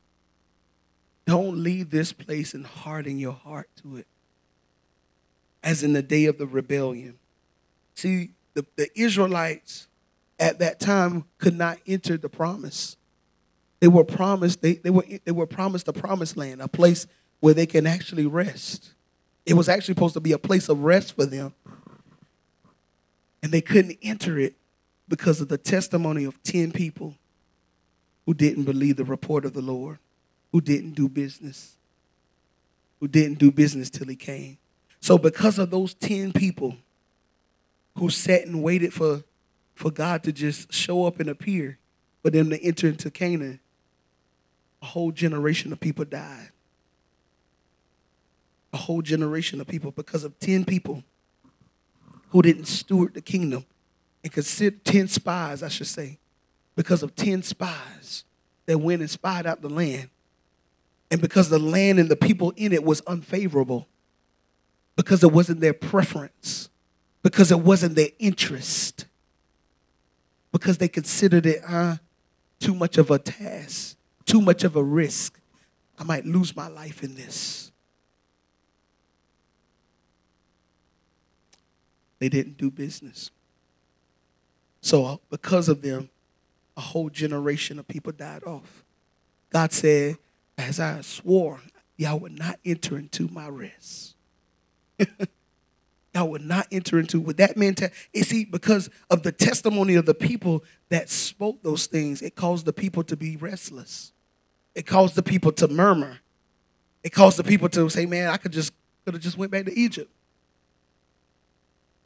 don't 1.27 1.63
leave 1.63 1.91
this 1.91 2.13
place 2.13 2.55
and 2.55 2.67
harden 2.67 3.19
your 3.19 3.33
heart 3.33 3.69
to 3.83 3.97
it. 3.97 4.07
As 5.63 5.83
in 5.83 5.93
the 5.93 6.03
day 6.03 6.27
of 6.27 6.39
the 6.39 6.47
rebellion. 6.47 7.19
See, 7.95 8.31
the, 8.55 8.65
the 8.77 8.89
Israelites 8.99 9.89
at 10.39 10.59
that 10.59 10.81
time 10.81 11.25
could 11.39 11.57
not 11.57 11.79
enter 11.87 12.17
the 12.17 12.31
promise. 12.31 12.97
They 13.81 13.89
were 13.89 14.05
promised, 14.05 14.61
they, 14.63 14.75
they, 14.75 14.91
were, 14.91 15.05
they 15.25 15.33
were 15.33 15.47
promised 15.47 15.89
a 15.89 15.93
promised 15.93 16.37
land, 16.37 16.61
a 16.61 16.69
place 16.69 17.07
where 17.41 17.55
they 17.55 17.67
can 17.67 17.87
actually 17.87 18.27
rest. 18.27 18.93
It 19.47 19.55
was 19.55 19.69
actually 19.69 19.95
supposed 19.95 20.15
to 20.15 20.21
be 20.21 20.33
a 20.33 20.39
place 20.39 20.69
of 20.69 20.85
rest 20.85 21.17
for 21.17 21.25
them. 21.25 21.55
And 23.43 23.51
they 23.53 23.63
couldn't 23.63 23.99
enter 24.03 24.39
it 24.39 24.55
because 25.09 25.41
of 25.41 25.49
the 25.49 25.57
testimony 25.57 26.25
of 26.25 26.41
10 26.43 26.73
people 26.73 27.17
who 28.27 28.35
didn't 28.35 28.65
believe 28.65 28.97
the 28.97 29.05
report 29.05 29.47
of 29.47 29.55
the 29.55 29.63
Lord, 29.63 29.99
who 30.53 30.61
didn't 30.61 30.93
do 30.93 31.09
business, 31.09 31.77
who 33.01 33.09
didn't 33.09 33.39
do 33.39 33.51
business 33.51 33.89
till 33.89 34.07
he 34.07 34.17
came. 34.17 34.59
So, 35.01 35.17
because 35.17 35.59
of 35.59 35.71
those 35.71 35.95
10 35.95 36.33
people 36.33 36.77
who 37.97 38.11
sat 38.11 38.47
and 38.47 38.63
waited 38.63 38.93
for, 38.93 39.25
for 39.75 39.91
God 39.91 40.23
to 40.25 40.33
just 40.33 40.73
show 40.73 41.07
up 41.07 41.19
and 41.19 41.31
appear, 41.31 41.79
for 42.23 42.31
them 42.31 42.51
to 42.51 42.63
enter 42.63 42.89
into 42.89 43.11
Canaan, 43.11 43.61
a 44.83 44.87
whole 44.87 45.13
generation 45.13 45.73
of 45.73 45.81
people 45.81 46.05
died. 46.05 46.51
a 48.73 48.77
whole 48.77 49.03
generation 49.03 49.61
of 49.61 49.67
people 49.67 49.91
because 49.91 50.23
of 50.25 50.39
10 50.39 50.65
people 50.65 51.03
who 52.31 52.43
didn't 52.43 52.67
steward 52.67 53.15
the 53.15 53.21
kingdom 53.21 53.65
and 54.23 54.33
consider 54.33 54.77
10 54.85 55.09
spies, 55.09 55.63
I 55.63 55.69
should 55.69 55.89
say, 55.89 56.19
because 56.77 57.03
of 57.03 57.17
10 57.17 57.43
spies 57.43 58.25
that 58.67 58.79
went 58.79 59.01
and 59.01 59.11
spied 59.11 59.47
out 59.47 59.61
the 59.63 59.69
land. 59.69 60.09
And 61.11 61.21
because 61.21 61.49
the 61.49 61.59
land 61.59 61.99
and 61.99 62.09
the 62.09 62.17
people 62.17 62.53
in 62.57 62.73
it 62.73 62.85
was 62.85 63.01
unfavorable, 63.03 63.89
because 64.95 65.25
it 65.25 65.33
wasn't 65.33 65.61
their 65.61 65.75
preference, 65.75 66.69
because 67.23 67.51
it 67.51 67.59
wasn't 67.59 67.97
their 67.97 68.11
interest, 68.21 69.07
because 70.53 70.79
they 70.79 70.87
considered 70.87 71.47
it 71.47 71.63
uh, 71.67 71.97
too 72.61 72.75
much 72.75 72.99
of 72.99 73.11
a 73.11 73.19
task, 73.19 73.97
too 74.25 74.41
much 74.41 74.65
of 74.65 74.77
a 74.77 74.83
risk. 74.83 75.39
I 75.99 76.05
might 76.05 76.25
lose 76.25 76.55
my 76.57 76.69
life 76.69 77.03
in 77.03 77.15
this. 77.15 77.71
They 82.19 82.29
didn't 82.29 82.59
do 82.59 82.71
business. 82.71 83.31
So, 84.83 85.05
uh, 85.05 85.17
because 85.31 85.69
of 85.69 85.83
them, 85.83 86.11
a 86.77 86.81
whole 86.81 87.11
generation 87.11 87.79
of 87.79 87.89
people 87.89 88.13
died 88.13 88.45
off. 88.45 88.85
God 89.51 89.73
said, 89.73 90.17
As 90.57 90.81
I 90.81 91.01
swore, 91.03 91.61
y'all 91.97 92.19
would 92.19 92.39
not 92.39 92.59
enter 92.65 92.97
into 92.97 93.29
my 93.29 93.49
rest. 93.49 94.15
y'all 96.15 96.29
would 96.29 96.43
not 96.43 96.67
enter 96.73 96.99
into 96.99 97.21
with 97.21 97.37
that 97.37 97.57
mentality. 97.57 97.95
You 98.13 98.25
see, 98.25 98.45
because 98.45 98.91
of 99.11 99.23
the 99.23 99.33
testimony 99.33 99.95
of 99.95 100.07
the 100.07 100.15
people 100.15 100.65
that 100.89 101.09
spoke 101.09 101.63
those 101.63 101.87
things, 101.87 102.23
it 102.23 102.35
caused 102.35 102.67
the 102.67 102.73
people 102.73 103.05
to 103.05 103.17
be 103.17 103.37
restless. 103.37 104.13
It 104.75 104.87
caused 104.87 105.15
the 105.15 105.23
people 105.23 105.53
to 105.53 105.69
murmur. 105.69 106.19
It 107.03 107.11
caused 107.11 107.39
the 107.39 107.45
people 107.45 107.69
to 107.71 107.89
say, 107.89 108.07
"Man, 108.07 108.29
I 108.29 108.37
could 108.37 108.53
just 108.53 108.73
could 109.05 109.15
have 109.15 109.23
just 109.23 109.39
went 109.39 109.53
back 109.53 109.65
to 109.67 109.79
Egypt." 109.79 110.11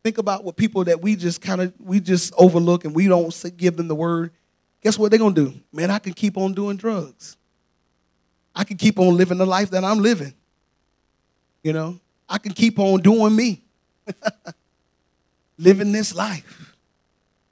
Think 0.02 0.18
about 0.18 0.44
what 0.44 0.56
people 0.56 0.84
that 0.84 1.00
we 1.00 1.16
just 1.16 1.40
kind 1.40 1.62
of 1.62 1.72
we 1.80 1.98
just 1.98 2.32
overlook 2.36 2.84
and 2.84 2.94
we 2.94 3.08
don't 3.08 3.34
give 3.56 3.76
them 3.76 3.88
the 3.88 3.94
word. 3.94 4.32
Guess 4.82 4.98
what 4.98 5.10
they're 5.10 5.18
gonna 5.18 5.34
do? 5.34 5.54
Man, 5.72 5.90
I 5.90 5.98
can 5.98 6.12
keep 6.12 6.36
on 6.36 6.52
doing 6.52 6.76
drugs. 6.76 7.36
I 8.54 8.64
can 8.64 8.76
keep 8.76 8.98
on 8.98 9.16
living 9.16 9.38
the 9.38 9.46
life 9.46 9.70
that 9.70 9.82
I'm 9.82 9.98
living. 9.98 10.34
You 11.62 11.72
know, 11.72 11.98
I 12.28 12.38
can 12.38 12.52
keep 12.52 12.78
on 12.78 13.00
doing 13.00 13.34
me. 13.34 13.63
living 15.58 15.92
this 15.92 16.14
life. 16.14 16.74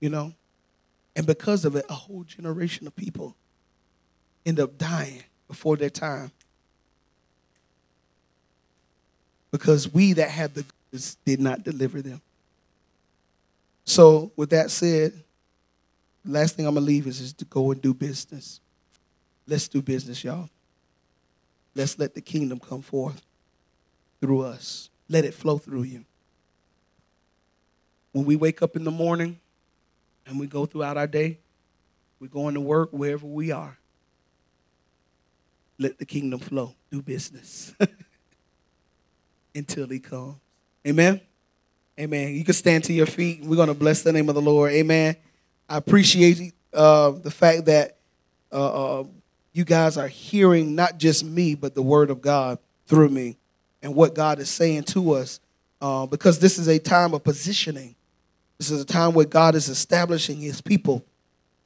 You 0.00 0.10
know? 0.10 0.32
And 1.14 1.26
because 1.26 1.64
of 1.64 1.76
it, 1.76 1.84
a 1.88 1.94
whole 1.94 2.24
generation 2.24 2.86
of 2.86 2.96
people 2.96 3.36
end 4.44 4.58
up 4.58 4.78
dying 4.78 5.22
before 5.48 5.76
their 5.76 5.90
time. 5.90 6.30
Because 9.50 9.92
we 9.92 10.14
that 10.14 10.30
had 10.30 10.54
the 10.54 10.64
goods 10.90 11.16
did 11.24 11.40
not 11.40 11.62
deliver 11.62 12.00
them. 12.00 12.20
So, 13.84 14.32
with 14.36 14.50
that 14.50 14.70
said, 14.70 15.12
the 16.24 16.32
last 16.32 16.56
thing 16.56 16.66
I'm 16.66 16.74
going 16.74 16.86
to 16.86 16.92
leave 16.92 17.06
is, 17.06 17.20
is 17.20 17.32
to 17.34 17.44
go 17.44 17.72
and 17.72 17.82
do 17.82 17.92
business. 17.92 18.60
Let's 19.46 19.68
do 19.68 19.82
business, 19.82 20.22
y'all. 20.22 20.48
Let's 21.74 21.98
let 21.98 22.14
the 22.14 22.20
kingdom 22.20 22.60
come 22.60 22.80
forth 22.80 23.22
through 24.20 24.42
us. 24.42 24.88
Let 25.08 25.24
it 25.24 25.34
flow 25.34 25.58
through 25.58 25.82
you. 25.82 26.04
When 28.12 28.24
we 28.24 28.36
wake 28.36 28.62
up 28.62 28.76
in 28.76 28.84
the 28.84 28.90
morning 28.90 29.40
and 30.26 30.38
we 30.38 30.46
go 30.46 30.66
throughout 30.66 30.96
our 30.96 31.06
day, 31.06 31.38
we 32.20 32.28
go 32.28 32.48
into 32.48 32.60
work 32.60 32.90
wherever 32.92 33.26
we 33.26 33.50
are. 33.50 33.78
Let 35.78 35.98
the 35.98 36.06
kingdom 36.06 36.38
flow. 36.38 36.74
Do 36.90 37.02
business 37.02 37.74
until 39.54 39.88
he 39.88 39.98
comes. 39.98 40.36
Amen. 40.86 41.20
Amen. 41.98 42.34
You 42.34 42.44
can 42.44 42.54
stand 42.54 42.84
to 42.84 42.92
your 42.92 43.06
feet. 43.06 43.42
We're 43.42 43.56
going 43.56 43.68
to 43.68 43.74
bless 43.74 44.02
the 44.02 44.12
name 44.12 44.28
of 44.28 44.34
the 44.34 44.42
Lord. 44.42 44.72
Amen. 44.72 45.16
I 45.68 45.76
appreciate 45.76 46.52
uh, 46.72 47.10
the 47.10 47.30
fact 47.30 47.66
that 47.66 47.98
uh, 48.52 49.00
uh, 49.00 49.04
you 49.52 49.64
guys 49.64 49.96
are 49.96 50.08
hearing 50.08 50.74
not 50.74 50.98
just 50.98 51.24
me, 51.24 51.54
but 51.54 51.74
the 51.74 51.82
word 51.82 52.10
of 52.10 52.20
God 52.20 52.58
through 52.86 53.08
me 53.08 53.38
and 53.82 53.94
what 53.94 54.14
God 54.14 54.38
is 54.38 54.50
saying 54.50 54.84
to 54.84 55.12
us. 55.12 55.40
Uh, 55.80 56.06
because 56.06 56.38
this 56.38 56.58
is 56.58 56.68
a 56.68 56.78
time 56.78 57.12
of 57.12 57.24
positioning. 57.24 57.96
This 58.62 58.70
is 58.70 58.82
a 58.82 58.86
time 58.86 59.12
where 59.12 59.26
God 59.26 59.56
is 59.56 59.68
establishing 59.68 60.36
his 60.36 60.60
people. 60.60 61.04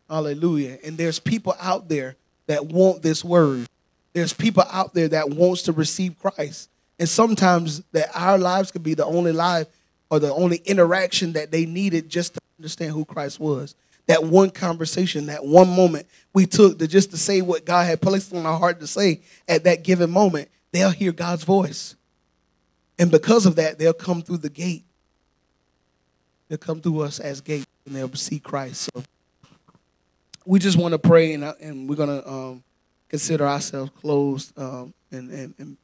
Hallelujah. 0.09 0.79
And 0.83 0.97
there's 0.97 1.19
people 1.19 1.55
out 1.61 1.91
there 1.91 2.17
that 2.47 2.65
want 2.65 3.03
this 3.03 3.23
word. 3.23 3.67
There's 4.15 4.33
people 4.33 4.65
out 4.73 4.95
there 4.95 5.09
that 5.09 5.29
wants 5.29 5.61
to 5.65 5.73
receive 5.73 6.19
Christ. 6.19 6.71
And 6.99 7.07
sometimes 7.07 7.83
that 7.93 8.09
our 8.15 8.39
lives 8.39 8.71
could 8.71 8.83
be 8.83 8.95
the 8.95 9.05
only 9.05 9.33
life 9.33 9.67
or 10.09 10.21
the 10.21 10.33
only 10.33 10.57
interaction 10.65 11.35
that 11.35 11.51
they 11.51 11.67
needed 11.67 12.09
just 12.09 12.33
to 12.33 12.41
understand 12.59 12.93
who 12.93 13.05
Christ 13.05 13.39
was. 13.41 13.75
That 14.07 14.25
one 14.25 14.49
conversation, 14.49 15.27
that 15.27 15.45
one 15.45 15.69
moment 15.69 16.07
we 16.33 16.47
took 16.47 16.79
to 16.79 16.89
just 16.89 17.11
to 17.11 17.19
say 17.19 17.43
what 17.43 17.67
God 17.67 17.85
had 17.85 18.01
placed 18.01 18.33
on 18.33 18.47
our 18.47 18.59
heart 18.59 18.81
to 18.81 18.87
say 18.87 19.21
at 19.47 19.65
that 19.65 19.85
given 19.85 20.11
moment, 20.11 20.49
they'll 20.73 20.89
hear 20.89 21.13
God's 21.13 21.45
voice. 21.45 21.95
And 22.99 23.11
because 23.11 23.45
of 23.45 23.57
that, 23.57 23.79
they'll 23.79 23.93
come 23.93 24.23
through 24.23 24.39
the 24.39 24.49
gate. 24.49 24.86
They'll 26.49 26.59
come 26.59 26.81
through 26.81 27.01
us 27.03 27.19
as 27.19 27.41
gate 27.41 27.67
and 27.87 27.95
they'll 27.95 28.13
see 28.15 28.39
Christ. 28.39 28.91
So 28.95 29.03
we 30.45 30.59
just 30.59 30.79
want 30.79 30.93
to 30.93 30.99
pray 30.99 31.35
and, 31.35 31.45
and 31.45 31.89
we're 31.89 31.97
going 31.97 32.23
to 32.23 32.29
um, 32.29 32.65
consider 33.09 33.47
ourselves 33.47 33.91
closed 34.01 34.57
um, 34.59 34.95
and, 35.11 35.31
and, 35.31 35.55
and 35.59 35.77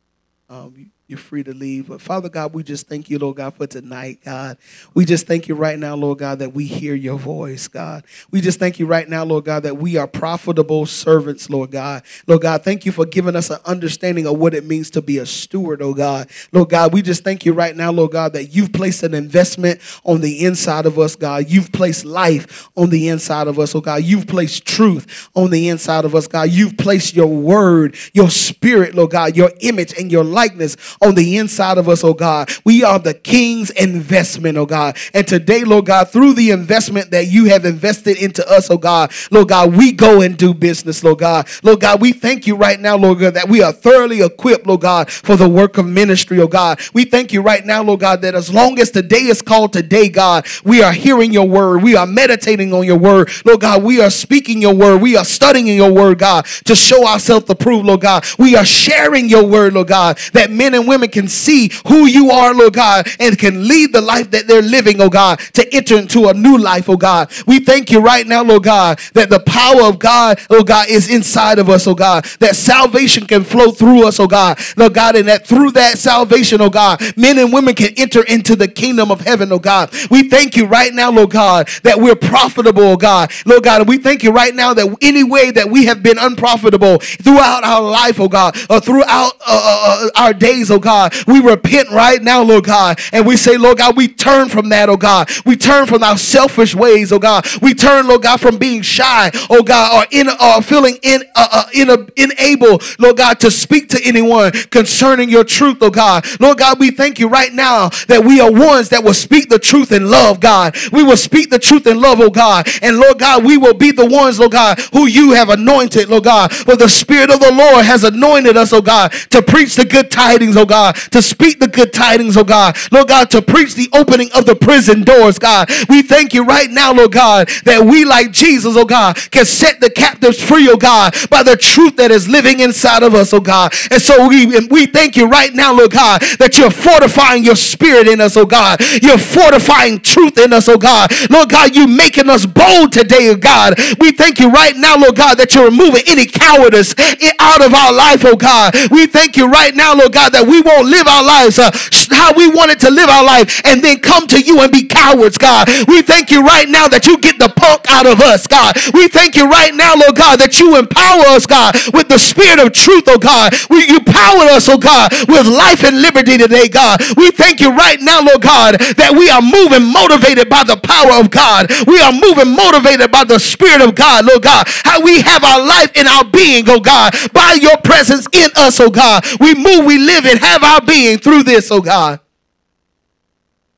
um, 0.49 0.91
you're 1.13 1.19
free 1.19 1.45
to 1.45 1.53
leave. 1.53 1.89
But 1.89 2.01
Father 2.01 2.31
God, 2.31 2.55
we 2.55 2.63
just 2.63 2.89
thank 2.89 3.11
you, 3.11 3.19
Lord 3.19 3.37
God, 3.37 3.55
for 3.55 3.67
tonight, 3.67 4.21
God. 4.25 4.57
We 4.95 5.05
just 5.05 5.27
thank 5.27 5.47
you 5.47 5.55
right 5.55 5.79
now, 5.79 5.95
Lord 5.95 6.19
God, 6.19 6.39
that 6.39 6.55
we 6.55 6.65
hear 6.65 6.95
your 6.95 7.19
voice, 7.19 7.69
God. 7.69 8.05
We 8.31 8.41
just 8.41 8.59
thank 8.59 8.79
you 8.79 8.87
right 8.87 9.07
now, 9.07 9.25
Lord 9.25 9.45
God, 9.45 9.65
that 9.65 9.77
we 9.77 9.99
are 9.99 10.07
profitable 10.07 10.87
servants, 10.87 11.51
Lord 11.51 11.71
God. 11.71 12.03
Lord 12.27 12.41
God, 12.41 12.65
thank 12.65 12.87
you 12.87 12.93
for 12.93 13.05
giving 13.05 13.37
us 13.37 13.51
an 13.51 13.59
understanding 13.67 14.27
of 14.27 14.39
what 14.39 14.55
it 14.55 14.65
means 14.65 14.89
to 14.93 15.03
be 15.03 15.19
a 15.19 15.27
steward, 15.27 15.83
oh 15.83 15.93
God. 15.93 16.31
Lord 16.51 16.71
God, 16.71 16.95
we 16.95 17.03
just 17.03 17.25
thank 17.25 17.45
you 17.45 17.53
right 17.53 17.77
now, 17.77 17.93
Lord 17.93 18.13
God, 18.13 18.33
that 18.33 18.55
you've 18.55 18.73
placed 18.73 19.03
an 19.03 19.13
investment 19.13 19.83
on 20.05 20.23
the 20.23 20.47
inside 20.47 20.87
of 20.87 20.99
us, 20.99 21.15
God. 21.15 21.45
You've 21.47 21.73
placed 21.73 22.07
life 22.07 22.71
on 22.75 22.89
the 22.89 23.09
inside 23.09 23.49
of 23.49 23.59
us, 23.59 23.75
oh 23.75 23.83
God. 23.83 24.03
You've 24.03 24.27
placed 24.27 24.65
truth 24.65 25.29
on 25.35 25.51
the 25.51 25.69
inside 25.69 26.07
of 26.07 26.15
us, 26.15 26.27
God. 26.27 26.49
You've 26.49 26.79
placed 26.79 27.15
your 27.15 27.27
word, 27.27 27.97
your 28.15 28.31
spirit, 28.31 28.95
Lord 28.95 29.11
God, 29.11 29.37
your 29.37 29.53
image 29.61 29.93
and 29.99 30.11
your 30.11 30.25
likeness 30.25 30.77
on 31.03 31.15
the 31.15 31.37
inside 31.37 31.79
of 31.79 31.89
us, 31.89 32.05
oh 32.05 32.15
God. 32.15 32.51
We 32.65 32.85
are 32.85 32.99
the 32.99 33.15
king's 33.15 33.71
investment, 33.71 34.57
oh 34.57 34.67
God. 34.67 34.97
And 35.13 35.27
today, 35.27 35.65
Lord 35.65 35.87
God, 35.87 36.11
through 36.11 36.35
the 36.35 36.51
investment 36.51 37.11
that 37.11 37.27
you 37.27 37.47
have 37.47 37.65
invested 37.65 38.17
into 38.17 38.49
us, 38.49 38.71
oh 38.71 38.79
God, 38.79 39.13
Lord 39.31 39.49
God, 39.49 39.77
we 39.77 39.93
go 39.93 40.21
and 40.21 40.37
do 40.37 40.55
business, 40.55 41.03
Lord 41.03 41.19
God. 41.19 41.49
Lord 41.63 41.81
God, 41.81 42.01
we 42.01 42.13
thank 42.13 42.47
you 42.47 42.57
right 42.57 42.79
now, 42.79 42.97
Lord 42.97 43.19
God, 43.19 43.35
that 43.35 43.49
we 43.49 43.63
are 43.63 43.73
thoroughly 43.73 44.23
equipped, 44.23 44.67
Lord 44.67 44.83
God, 44.83 45.11
for 45.11 45.37
the 45.37 45.49
work 45.49 45.79
of 45.79 45.87
ministry, 45.87 46.41
oh 46.41 46.47
God. 46.47 46.81
We 46.95 47.05
thank 47.05 47.33
you 47.33 47.43
right 47.43 47.65
now, 47.65 47.83
Lord 47.83 48.01
God, 48.01 48.23
that 48.23 48.35
as 48.35 48.53
long 48.53 48.79
as 48.79 48.91
today 48.91 49.23
is 49.23 49.43
called 49.43 49.73
today, 49.73 50.09
God, 50.09 50.47
we 50.65 50.83
are 50.83 50.93
hearing 50.93 51.33
your 51.33 51.49
word. 51.49 51.83
We 51.83 51.97
are 51.97 52.07
meditating 52.07 52.73
on 52.73 52.85
your 52.85 52.99
word. 52.99 53.31
Lord 53.45 53.61
God, 53.61 53.83
we 53.83 54.01
are 54.01 54.11
speaking 54.11 54.63
your 54.63 54.75
word. 54.75 55.03
We 55.03 55.17
are 55.17 55.25
studying 55.25 55.67
your 55.67 55.93
word, 55.93 56.19
God, 56.19 56.47
to 56.65 56.77
show 56.77 57.07
ourselves 57.07 57.51
approved, 57.51 57.87
Lord 57.87 58.03
God. 58.03 58.25
We 58.39 58.57
are 58.57 58.65
sharing 58.65 59.29
your 59.29 59.45
word, 59.45 59.73
Lord 59.73 59.89
God, 59.89 60.19
that 60.33 60.51
men 60.51 60.75
and 60.75 60.87
women 60.87 60.92
can 61.01 61.29
see 61.29 61.71
who 61.87 62.07
you 62.07 62.31
are, 62.31 62.55
Lord 62.55 62.75
God, 62.75 63.09
and 63.19 63.39
can 63.39 63.67
lead 63.67 63.93
the 63.93 64.01
life 64.01 64.31
that 64.31 64.47
they're 64.47 64.63
living, 64.63 65.01
oh 65.01 65.09
God, 65.09 65.39
to 65.55 65.75
enter 65.75 65.99
into 65.99 66.29
a 66.29 66.35
new 66.35 66.59
life, 66.59 66.89
oh 66.89 66.97
God. 66.97 67.31
We 67.47 67.61
thank 67.61 67.91
you 67.91 68.01
right 68.01 68.27
now, 68.27 68.43
Lord 68.43 68.65
God, 68.65 68.99
that 69.15 69.31
the 69.31 69.41
power 69.41 69.83
of 69.89 69.99
God, 69.99 70.41
oh 70.51 70.63
God, 70.63 70.89
is 70.89 71.11
inside 71.11 71.59
of 71.59 71.69
us, 71.69 71.87
oh 71.87 71.95
God, 71.95 72.25
that 72.41 72.57
salvation 72.57 73.27
can 73.27 73.45
flow 73.45 73.71
through 73.71 74.07
us, 74.07 74.21
oh 74.21 74.27
God, 74.27 74.59
Lord 74.77 74.95
God, 74.95 75.17
and 75.17 75.29
that 75.29 75.47
through 75.47 75.73
that 75.73 75.99
salvation, 75.99 76.61
oh 76.61 76.71
God, 76.71 77.01
men 77.17 77.39
and 77.39 77.53
women 77.53 77.75
can 77.75 77.93
enter 77.97 78.23
into 78.25 78.57
the 78.57 78.69
kingdom 78.69 79.11
of 79.11 79.21
heaven, 79.21 79.53
oh 79.53 79.59
God. 79.59 79.93
We 80.11 80.29
thank 80.29 80.57
you 80.57 80.67
right 80.67 80.93
now, 80.93 81.11
Lord 81.11 81.31
God, 81.31 81.69
that 81.83 81.99
we're 81.99 82.17
profitable, 82.17 82.83
oh 82.83 82.97
God, 82.97 83.33
Lord 83.47 83.65
God, 83.65 83.81
and 83.83 83.89
we 83.89 83.99
thank 83.99 84.23
you 84.23 84.31
right 84.31 84.55
now 84.55 84.75
that 84.75 84.97
any 85.01 85.25
way 85.25 85.51
that 85.51 85.71
we 85.71 85.87
have 85.87 86.03
been 86.03 86.19
unprofitable 86.19 86.99
throughout 86.99 87.65
our 87.65 87.83
life, 87.83 88.21
oh 88.21 88.29
God, 88.29 88.57
or 88.69 88.81
throughout 88.81 89.33
uh, 89.41 89.43
uh, 89.47 90.09
uh 90.17 90.23
our 90.23 90.33
days, 90.33 90.71
oh 90.73 90.81
God, 90.81 91.15
we 91.27 91.41
repent 91.41 91.91
right 91.91 92.21
now, 92.21 92.43
Lord 92.43 92.65
God, 92.65 92.99
and 93.13 93.27
we 93.27 93.37
say, 93.37 93.57
Lord 93.57 93.79
God, 93.79 93.97
we 93.97 94.09
turn 94.09 94.49
from 94.49 94.69
that, 94.71 94.89
oh 94.89 94.97
God. 94.97 95.31
We 95.45 95.57
turn 95.57 95.87
from 95.87 96.03
our 96.03 96.19
selfish 96.19 96.75
ways, 96.75 97.13
oh 97.13 97.19
God. 97.19 97.47
We 97.61 97.75
turn, 97.75 98.09
Lord 98.09 98.23
God, 98.23 98.41
from 98.41 98.59
being 98.59 98.83
shy, 98.83 99.31
oh 99.51 99.63
God, 99.63 100.05
or 100.05 100.07
in 100.11 100.29
or 100.29 100.63
feeling 100.63 100.99
in 101.03 101.23
uh, 101.37 101.49
uh, 101.53 101.65
in 101.75 101.91
a, 101.91 102.07
unable, 102.43 102.81
Lord 102.99 103.17
God, 103.17 103.41
to 103.41 103.51
speak 103.51 103.89
to 103.91 104.01
anyone 104.05 104.53
concerning 104.71 105.29
your 105.29 105.45
truth, 105.45 105.79
oh 105.81 105.91
God. 105.91 106.25
Lord 106.41 106.59
God, 106.59 106.79
we 106.79 106.91
thank 106.91 107.19
you 107.19 107.29
right 107.29 107.53
now 107.53 107.91
that 108.09 108.25
we 108.25 108.41
are 108.41 108.51
ones 108.51 108.89
that 108.91 109.03
will 109.03 109.15
speak 109.15 109.49
the 109.49 109.59
truth 109.59 109.93
in 109.93 110.11
love, 110.11 110.41
God. 110.41 110.77
We 110.93 111.03
will 111.03 111.17
speak 111.17 111.51
the 111.51 111.59
truth 111.59 111.87
in 111.87 112.01
love, 112.01 112.21
oh 112.21 112.31
God. 112.31 112.69
And 112.83 112.99
Lord 112.99 113.19
God, 113.19 113.45
we 113.45 113.57
will 113.57 113.75
be 113.75 113.93
the 113.93 114.07
ones, 114.07 114.39
Lord 114.39 114.53
God, 114.53 114.79
who 114.93 115.07
you 115.07 115.33
have 115.33 115.49
anointed, 115.49 116.09
Lord 116.09 116.25
God. 116.25 116.53
For 116.53 116.77
the 116.77 116.89
Spirit 116.89 117.31
of 117.31 117.41
the 117.41 117.53
Lord 117.53 117.85
has 117.85 118.05
anointed 118.05 118.57
us, 118.57 118.73
oh 118.73 118.83
God, 118.83 119.13
to 119.31 119.43
preach 119.43 119.77
the 119.77 119.85
good 119.85 120.11
tidings, 120.11 120.57
oh 120.57 120.62
Oh 120.63 120.65
God, 120.65 120.95
to 121.11 121.21
speak 121.21 121.59
the 121.59 121.67
good 121.67 121.93
tidings, 121.93 122.37
oh 122.37 122.45
God. 122.45 122.77
Lord 122.93 123.09
God, 123.09 123.31
to 123.31 123.43
preach 123.43 123.75
the 123.75 123.89
opening 123.93 124.31
of 124.33 124.47
the 124.47 124.55
prison 124.55 125.03
doors, 125.03 125.37
God. 125.37 125.69
We 125.89 126.03
thank 126.03 126.33
you 126.33 126.45
right 126.45 126.71
now, 126.71 126.93
Lord 126.93 127.11
God, 127.11 127.49
that 127.65 127.85
we, 127.85 128.05
like 128.05 128.31
Jesus, 128.31 128.77
oh 128.77 128.85
God, 128.85 129.17
can 129.33 129.45
set 129.45 129.81
the 129.81 129.91
captives 129.91 130.41
free, 130.41 130.69
oh 130.71 130.77
God, 130.77 131.17
by 131.31 131.43
the 131.43 131.57
truth 131.57 131.97
that 131.97 132.13
is 132.13 132.29
living 132.29 132.61
inside 132.61 133.03
of 133.03 133.13
us, 133.15 133.33
oh 133.33 133.41
God. 133.41 133.73
And 133.91 134.01
so 134.01 134.29
we, 134.29 134.47
we 134.69 134.87
thank 134.87 135.17
you 135.17 135.27
right 135.27 135.53
now, 135.53 135.75
Lord 135.77 135.91
God, 135.91 136.21
that 136.39 136.57
you're 136.57 136.71
fortifying 136.71 137.43
your 137.43 137.57
spirit 137.57 138.07
in 138.07 138.21
us, 138.21 138.37
oh 138.37 138.47
God. 138.47 138.79
You're 139.03 139.19
fortifying 139.19 139.99
truth 139.99 140.39
in 140.39 140.53
us, 140.53 140.69
oh 140.69 140.79
God. 140.79 141.11
Lord 141.29 141.51
God, 141.51 141.75
you're 141.75 141.89
making 141.89 142.31
us 142.31 142.47
bold 142.47 142.93
today, 142.93 143.31
oh 143.31 143.37
God. 143.37 143.75
We 143.99 144.13
thank 144.13 144.39
you 144.39 144.49
right 144.49 144.77
now, 144.77 144.95
Lord 144.97 145.17
God, 145.17 145.39
that 145.39 145.57
you're 145.57 145.65
removing 145.65 146.03
any 146.07 146.27
cowardice 146.27 146.95
out 147.41 147.67
of 147.67 147.75
our 147.75 147.93
life, 147.93 148.23
oh 148.25 148.37
God. 148.37 148.75
We 148.93 149.09
thank 149.09 149.37
you 149.37 149.49
right 149.49 149.75
now, 149.75 149.95
Lord 149.95 150.13
God, 150.13 150.33
that 150.33 150.47
we 150.53 150.61
won't 150.61 150.89
live 150.89 151.09
our 151.09 151.25
lives 151.25 151.59
uh, 151.59 151.73
how 152.13 152.33
we 152.35 152.47
wanted 152.49 152.79
to 152.81 152.91
live 152.91 153.09
our 153.09 153.25
life 153.25 153.61
and 153.65 153.83
then 153.83 153.99
come 153.99 154.27
to 154.29 154.41
you 154.41 154.61
and 154.61 154.71
be 154.71 154.85
cowards, 154.85 155.39
God. 155.39 155.67
We 155.89 156.03
thank 156.03 156.31
you 156.31 156.45
right 156.45 156.69
now 156.69 156.87
that 156.89 157.07
you 157.07 157.19
get 157.19 157.39
the 157.39 157.49
punk 157.49 157.89
out 157.89 158.07
of 158.07 158.21
us, 158.21 158.47
God. 158.47 158.77
We 158.93 159.09
thank 159.09 159.35
you 159.35 159.49
right 159.49 159.75
now, 159.75 159.97
Lord 159.97 160.15
God, 160.15 160.39
that 160.41 160.61
you 160.61 160.77
empower 160.77 161.25
us, 161.33 161.47
God, 161.47 161.75
with 161.93 162.09
the 162.09 162.19
spirit 162.19 162.61
of 162.61 162.73
truth, 162.73 163.09
oh 163.09 163.19
God. 163.19 163.55
We, 163.71 163.89
you 163.89 164.01
power 164.05 164.53
us, 164.53 164.69
oh 164.69 164.79
God, 164.79 165.11
with 165.27 165.49
life 165.49 165.83
and 165.83 166.01
liberty 166.01 166.37
today, 166.37 166.69
God. 166.69 167.01
We 167.17 167.31
thank 167.33 167.61
you 167.61 167.73
right 167.73 167.99
now, 168.01 168.21
Lord 168.21 168.43
God, 168.43 168.79
that 169.01 169.17
we 169.17 169.31
are 169.33 169.43
moving 169.43 169.89
motivated 169.89 170.53
by 170.53 170.63
the 170.63 170.77
power 170.79 171.19
of 171.19 171.33
God. 171.33 171.73
We 171.89 171.99
are 171.99 172.13
moving 172.13 172.53
motivated 172.53 173.11
by 173.11 173.25
the 173.25 173.41
spirit 173.41 173.81
of 173.81 173.95
God, 173.97 174.29
Lord 174.29 174.43
God. 174.45 174.69
How 174.85 175.01
we 175.01 175.23
have 175.23 175.43
our 175.43 175.63
life 175.65 175.97
in 175.97 176.07
our 176.07 176.25
being, 176.29 176.69
oh 176.69 176.81
God, 176.81 177.15
by 177.33 177.57
your 177.59 177.79
presence 177.81 178.29
in 178.33 178.51
us, 178.57 178.79
oh 178.79 178.91
God. 178.91 179.25
We 179.41 179.55
move, 179.55 179.87
we 179.87 179.99
live, 179.99 180.27
and 180.27 180.39
have 180.43 180.63
our 180.63 180.81
being 180.81 181.19
through 181.19 181.45
this, 181.45 181.71
oh 181.71 181.81
God. 181.81 182.21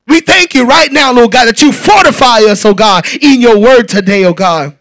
We 0.06 0.20
thank 0.20 0.54
you 0.54 0.66
right 0.66 0.92
now, 0.92 1.12
Lord 1.12 1.32
God, 1.32 1.46
that 1.46 1.62
you 1.62 1.72
fortify 1.72 2.40
us, 2.50 2.64
oh 2.64 2.74
God, 2.74 3.06
in 3.20 3.40
your 3.40 3.58
word 3.58 3.88
today, 3.88 4.24
oh 4.24 4.34
God. 4.34 4.76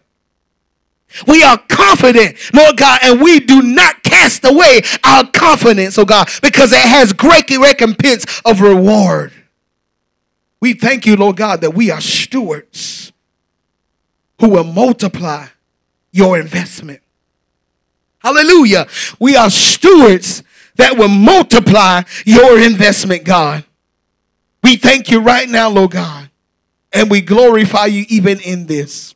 We 1.26 1.44
are 1.44 1.58
confident, 1.68 2.36
Lord 2.52 2.76
God, 2.76 2.98
and 3.02 3.20
we 3.20 3.38
do 3.40 3.62
not 3.62 4.02
cast 4.02 4.44
away 4.44 4.82
our 5.04 5.24
confidence, 5.30 5.96
oh 5.98 6.04
God, 6.04 6.28
because 6.42 6.72
it 6.72 6.78
has 6.78 7.12
great 7.12 7.48
recompense 7.50 8.26
of 8.44 8.60
reward. 8.60 9.32
We 10.60 10.74
thank 10.74 11.06
you, 11.06 11.16
Lord 11.16 11.36
God, 11.36 11.60
that 11.60 11.74
we 11.74 11.90
are 11.90 12.00
stewards 12.00 13.12
who 14.40 14.48
will 14.48 14.64
multiply 14.64 15.46
your 16.10 16.38
investment. 16.38 17.00
Hallelujah. 18.18 18.86
We 19.20 19.36
are 19.36 19.50
stewards 19.50 20.42
that 20.76 20.96
will 20.96 21.08
multiply 21.08 22.02
your 22.24 22.60
investment, 22.60 23.24
God. 23.24 23.64
We 24.62 24.76
thank 24.76 25.10
you 25.10 25.20
right 25.20 25.48
now, 25.48 25.68
Lord 25.70 25.92
God, 25.92 26.30
and 26.92 27.10
we 27.10 27.20
glorify 27.20 27.86
you 27.86 28.06
even 28.08 28.40
in 28.40 28.66
this. 28.66 29.14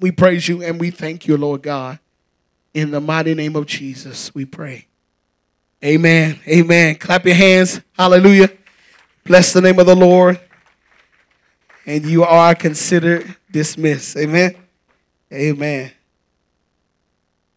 We 0.00 0.10
praise 0.10 0.48
you 0.48 0.62
and 0.62 0.80
we 0.80 0.90
thank 0.90 1.26
you, 1.26 1.36
Lord 1.36 1.62
God. 1.62 1.98
In 2.74 2.90
the 2.90 3.00
mighty 3.00 3.34
name 3.34 3.56
of 3.56 3.66
Jesus, 3.66 4.34
we 4.34 4.44
pray. 4.44 4.86
Amen. 5.84 6.40
Amen. 6.46 6.96
Clap 6.96 7.24
your 7.24 7.34
hands. 7.34 7.80
Hallelujah. 7.92 8.50
Bless 9.24 9.52
the 9.52 9.60
name 9.60 9.78
of 9.78 9.86
the 9.86 9.96
Lord. 9.96 10.40
And 11.86 12.04
you 12.04 12.24
are 12.24 12.54
considered 12.54 13.36
dismissed. 13.50 14.16
Amen. 14.16 14.56
Amen. 15.32 15.92